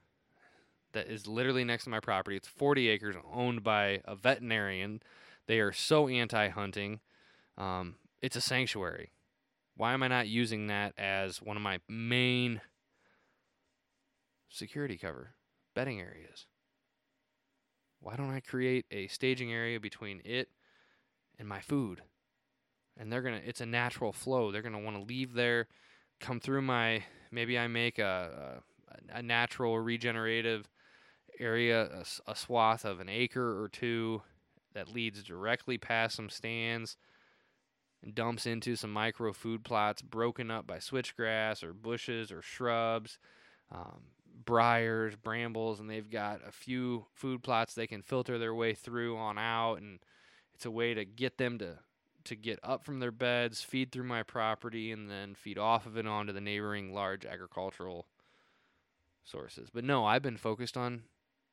that 0.94 1.08
is 1.08 1.28
literally 1.28 1.64
next 1.64 1.86
to 1.86 1.90
my 1.90 2.00
property. 2.00 2.36
It's 2.38 2.48
40 2.48 2.90
acres 2.90 3.16
owned 3.34 3.64
by 3.64 4.02
a 4.06 4.16
veterinarian. 4.16 5.02
They 5.48 5.60
are 5.60 5.72
so 5.72 6.08
anti 6.08 6.50
hunting. 6.50 7.00
Um, 7.58 7.96
it's 8.22 8.36
a 8.36 8.42
sanctuary. 8.42 9.12
Why 9.76 9.94
am 9.94 10.04
I 10.04 10.10
not 10.10 10.28
using 10.28 10.68
that 10.68 10.94
as 10.98 11.42
one 11.42 11.56
of 11.56 11.64
my 11.64 11.80
main 11.88 12.62
security 14.50 14.98
cover, 14.98 15.36
bedding 15.76 16.00
areas? 16.00 16.46
Why 18.02 18.16
don't 18.16 18.32
I 18.32 18.40
create 18.40 18.86
a 18.92 19.08
staging 19.08 19.52
area 19.52 19.80
between 19.80 20.22
it 20.24 20.50
and 21.38 21.48
my 21.48 21.60
food? 21.60 22.02
And 22.98 23.12
they're 23.12 23.22
going 23.22 23.42
to, 23.42 23.48
it's 23.48 23.62
a 23.62 23.66
natural 23.66 24.12
flow. 24.12 24.52
They're 24.52 24.62
going 24.62 24.74
to 24.74 24.80
want 24.80 24.98
to 24.98 25.04
leave 25.04 25.34
there, 25.34 25.68
come 26.20 26.40
through 26.40 26.62
my, 26.62 27.04
maybe 27.32 27.58
I 27.58 27.68
make 27.68 28.00
a, 28.00 28.62
a, 29.14 29.20
a 29.20 29.22
natural 29.22 29.80
regenerative 29.80 30.70
area, 31.40 31.90
a, 32.28 32.32
a 32.32 32.36
swath 32.36 32.86
of 32.86 33.00
an 33.00 33.10
acre 33.10 33.62
or 33.62 33.70
two 33.70 34.22
that 34.74 34.94
leads 34.94 35.24
directly 35.24 35.78
past 35.78 36.16
some 36.16 36.30
stands 36.30 36.98
and 38.04 38.16
dumps 38.16 38.46
into 38.46 38.76
some 38.76 38.92
micro 38.92 39.34
food 39.34 39.64
plots 39.64 40.02
broken 40.02 40.50
up 40.50 40.66
by 40.66 40.78
switchgrass 40.78 41.64
or 41.64 41.74
bushes 41.74 42.32
or 42.32 42.42
shrubs, 42.42 43.20
um, 43.72 44.02
briars, 44.46 45.16
brambles, 45.16 45.80
and 45.80 45.90
they've 45.90 46.10
got 46.10 46.42
a 46.48 46.52
few 46.52 47.06
food 47.14 47.44
plots 47.44 47.74
they 47.74 47.88
can 47.88 48.02
filter 48.02 48.38
their 48.38 48.54
way 48.54 48.74
through 48.74 49.18
on 49.18 49.38
out, 49.38 49.76
and 49.76 50.00
it's 50.54 50.66
a 50.66 50.72
way 50.72 50.94
to 50.94 51.06
get 51.06 51.38
them 51.38 51.58
to 51.60 51.80
to 52.26 52.36
get 52.36 52.60
up 52.62 52.84
from 52.84 53.00
their 53.00 53.12
beds, 53.12 53.62
feed 53.62 53.92
through 53.92 54.04
my 54.04 54.24
property, 54.24 54.92
and 54.92 55.10
then 55.10 55.34
feed 55.34 55.58
off 55.58 55.86
of 55.86 55.98
it 55.98 56.06
onto 56.06 56.34
the 56.34 56.42
neighboring 56.42 56.94
large 56.94 57.26
agricultural 57.26 58.06
sources. 59.24 59.70
But 59.74 59.84
no, 59.84 60.06
I've 60.06 60.22
been 60.22 60.38
focused 60.38 60.78
on 60.78 61.04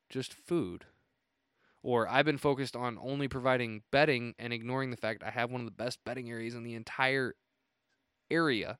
just 0.09 0.33
food. 0.33 0.85
Or 1.83 2.07
I've 2.07 2.25
been 2.25 2.37
focused 2.37 2.75
on 2.75 2.97
only 3.01 3.27
providing 3.27 3.83
bedding 3.91 4.35
and 4.37 4.51
ignoring 4.51 4.91
the 4.91 4.97
fact 4.97 5.23
I 5.23 5.31
have 5.31 5.51
one 5.51 5.61
of 5.61 5.65
the 5.65 5.71
best 5.71 6.03
bedding 6.03 6.29
areas 6.29 6.53
in 6.53 6.63
the 6.63 6.75
entire 6.75 7.35
area 8.29 8.77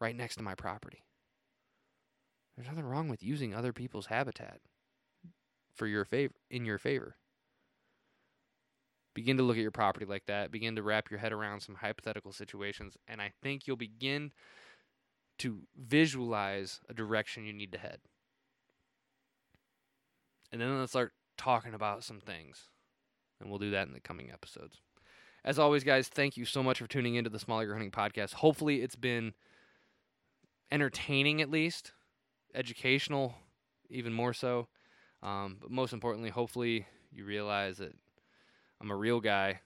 right 0.00 0.14
next 0.14 0.36
to 0.36 0.42
my 0.42 0.54
property. 0.54 1.04
There's 2.58 2.68
nothing 2.68 2.86
wrong 2.86 3.08
with 3.08 3.22
using 3.22 3.54
other 3.54 3.72
people's 3.72 4.06
habitat 4.06 4.58
for 5.72 5.86
your 5.86 6.04
favor 6.04 6.34
in 6.50 6.64
your 6.64 6.76
favor. 6.76 7.14
Begin 9.14 9.36
to 9.36 9.44
look 9.44 9.56
at 9.56 9.62
your 9.62 9.70
property 9.70 10.04
like 10.04 10.26
that, 10.26 10.50
begin 10.50 10.74
to 10.74 10.82
wrap 10.82 11.08
your 11.08 11.20
head 11.20 11.32
around 11.32 11.60
some 11.60 11.76
hypothetical 11.76 12.32
situations, 12.32 12.96
and 13.06 13.22
I 13.22 13.30
think 13.42 13.68
you'll 13.68 13.76
begin 13.76 14.32
to 15.38 15.60
visualize 15.76 16.80
a 16.88 16.94
direction 16.94 17.44
you 17.44 17.52
need 17.52 17.70
to 17.70 17.78
head. 17.78 18.00
And 20.50 20.60
then 20.60 20.80
let's 20.80 20.90
start 20.90 21.12
talking 21.36 21.74
about 21.74 22.02
some 22.02 22.18
things. 22.18 22.70
And 23.40 23.48
we'll 23.48 23.60
do 23.60 23.70
that 23.70 23.86
in 23.86 23.92
the 23.92 24.00
coming 24.00 24.32
episodes. 24.32 24.80
As 25.44 25.60
always, 25.60 25.84
guys, 25.84 26.08
thank 26.08 26.36
you 26.36 26.44
so 26.44 26.64
much 26.64 26.80
for 26.80 26.88
tuning 26.88 27.14
into 27.14 27.30
the 27.30 27.38
Small 27.38 27.60
Acre 27.60 27.74
Hunting 27.74 27.92
Podcast. 27.92 28.34
Hopefully, 28.34 28.82
it's 28.82 28.96
been 28.96 29.34
entertaining 30.72 31.40
at 31.40 31.50
least, 31.50 31.92
educational, 32.54 33.34
even 33.90 34.12
more 34.12 34.32
so. 34.32 34.68
Um, 35.22 35.56
but 35.60 35.70
most 35.70 35.92
importantly, 35.92 36.30
hopefully, 36.30 36.86
you 37.10 37.24
realize 37.24 37.78
that 37.78 37.94
I'm 38.80 38.90
a 38.90 38.96
real 38.96 39.20
guy. 39.20 39.60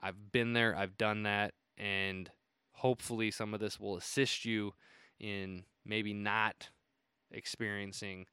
I've 0.00 0.32
been 0.32 0.52
there, 0.52 0.76
I've 0.76 0.98
done 0.98 1.22
that, 1.22 1.54
and 1.78 2.30
hopefully, 2.72 3.30
some 3.30 3.54
of 3.54 3.60
this 3.60 3.80
will 3.80 3.96
assist 3.96 4.44
you 4.44 4.74
in 5.18 5.64
maybe 5.86 6.12
not 6.12 6.68
experiencing 7.30 8.26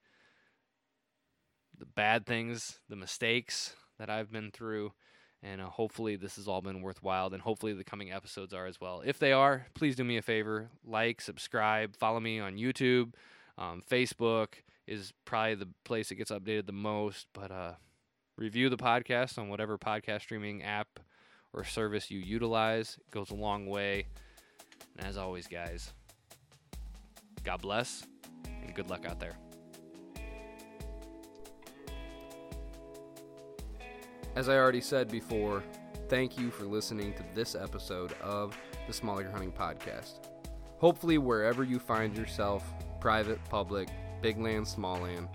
the 1.78 1.86
bad 1.86 2.26
things, 2.26 2.80
the 2.90 2.96
mistakes 2.96 3.76
that 3.98 4.10
I've 4.10 4.32
been 4.32 4.52
through, 4.52 4.92
And 5.44 5.60
uh, 5.60 5.66
hopefully, 5.66 6.16
this 6.16 6.36
has 6.36 6.48
all 6.48 6.62
been 6.62 6.82
worthwhile, 6.82 7.34
and 7.34 7.42
hopefully, 7.42 7.74
the 7.74 7.84
coming 7.84 8.12
episodes 8.12 8.54
are 8.54 8.68
as 8.68 8.80
well. 8.80 9.02
If 9.04 9.18
they 9.18 9.32
are, 9.32 9.66
please 9.74 9.96
do 9.96 10.04
me 10.04 10.18
a 10.18 10.22
favor 10.22 10.70
like, 10.86 11.20
subscribe, 11.20 11.96
follow 11.96 12.20
me 12.20 12.40
on 12.40 12.58
YouTube. 12.58 13.14
Um, 13.62 13.84
Facebook 13.88 14.48
is 14.88 15.14
probably 15.24 15.54
the 15.54 15.68
place 15.86 16.10
that 16.10 16.16
gets 16.16 16.32
updated 16.32 16.66
the 16.66 16.72
most, 16.72 17.28
but 17.32 17.52
uh, 17.52 17.74
review 18.36 18.70
the 18.70 18.78
podcast 18.78 19.38
on 19.38 19.50
whatever 19.50 19.78
podcast 19.78 20.22
streaming 20.22 20.64
app 20.64 21.00
or 21.54 21.64
service 21.64 22.10
you 22.10 22.18
utilize. 22.18 22.98
It 23.00 23.12
goes 23.12 23.30
a 23.30 23.36
long 23.36 23.68
way. 23.68 24.08
And 24.98 25.06
as 25.06 25.16
always, 25.16 25.46
guys, 25.46 25.94
God 27.44 27.62
bless 27.62 28.04
and 28.46 28.74
good 28.74 28.90
luck 28.90 29.06
out 29.06 29.20
there. 29.20 29.38
As 34.36 34.50
I 34.50 34.56
already 34.56 34.82
said 34.82 35.08
before, 35.08 35.62
thank 36.10 36.36
you 36.36 36.50
for 36.50 36.64
listening 36.64 37.14
to 37.14 37.24
this 37.36 37.54
episode 37.54 38.14
of 38.24 38.58
the 38.88 38.94
Small 38.94 39.20
Acre 39.20 39.30
Hunting 39.30 39.52
Podcast. 39.52 40.30
Hopefully, 40.80 41.20
wherever 41.20 41.64
you 41.64 41.78
find 41.78 42.18
yourself 42.18 42.64
private, 43.02 43.44
public, 43.50 43.90
big 44.22 44.38
land, 44.40 44.66
small 44.66 45.00
land, 45.00 45.28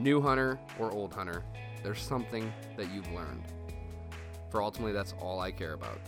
new 0.00 0.20
hunter, 0.20 0.58
or 0.80 0.90
old 0.90 1.14
hunter 1.14 1.44
there's 1.84 2.00
something 2.00 2.52
that 2.76 2.90
you've 2.90 3.12
learned. 3.12 3.44
For 4.50 4.62
ultimately, 4.62 4.92
that's 4.92 5.14
all 5.20 5.38
I 5.38 5.52
care 5.52 5.74
about. 5.74 6.00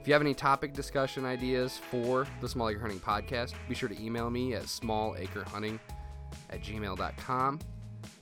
If 0.00 0.08
you 0.08 0.14
have 0.14 0.22
any 0.22 0.32
topic 0.32 0.72
discussion 0.72 1.26
ideas 1.26 1.76
for 1.76 2.26
the 2.40 2.48
Small 2.48 2.70
Acre 2.70 2.80
Hunting 2.80 3.00
Podcast, 3.00 3.52
be 3.68 3.74
sure 3.74 3.88
to 3.88 4.02
email 4.02 4.30
me 4.30 4.54
at 4.54 4.62
smallacrehunting 4.62 5.78
at 6.48 6.62
gmail.com. 6.62 7.58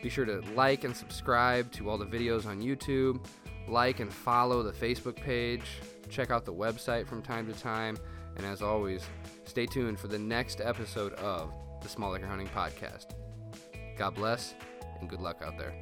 Be 0.03 0.09
sure 0.09 0.24
to 0.24 0.43
like 0.57 0.82
and 0.82 0.95
subscribe 0.95 1.70
to 1.72 1.89
all 1.89 1.99
the 1.99 2.05
videos 2.05 2.47
on 2.47 2.61
YouTube, 2.61 3.24
like 3.68 4.01
and 4.01 4.12
follow 4.12 4.64
the 4.64 4.72
Facebook 4.72 5.14
page, 5.14 5.62
check 6.09 6.32
out 6.32 6.45
the 6.45 6.53
website 6.53 7.07
from 7.07 7.22
time 7.22 7.47
to 7.47 7.59
time, 7.61 7.97
and 8.39 8.47
as 8.47 8.62
always, 8.62 9.05
stay 9.45 9.66
tuned 9.66 9.99
for 9.99 10.09
the 10.09 10.18
next 10.18 10.61
episode 10.61 11.12
of 11.14 11.53
the 11.82 11.89
Small 11.89 12.16
Acre 12.16 12.26
Hunting 12.26 12.49
Podcast. 12.49 13.14
God 13.97 14.14
bless 14.14 14.55
and 15.01 15.09
good 15.09 15.20
luck 15.20 15.43
out 15.45 15.59
there. 15.59 15.74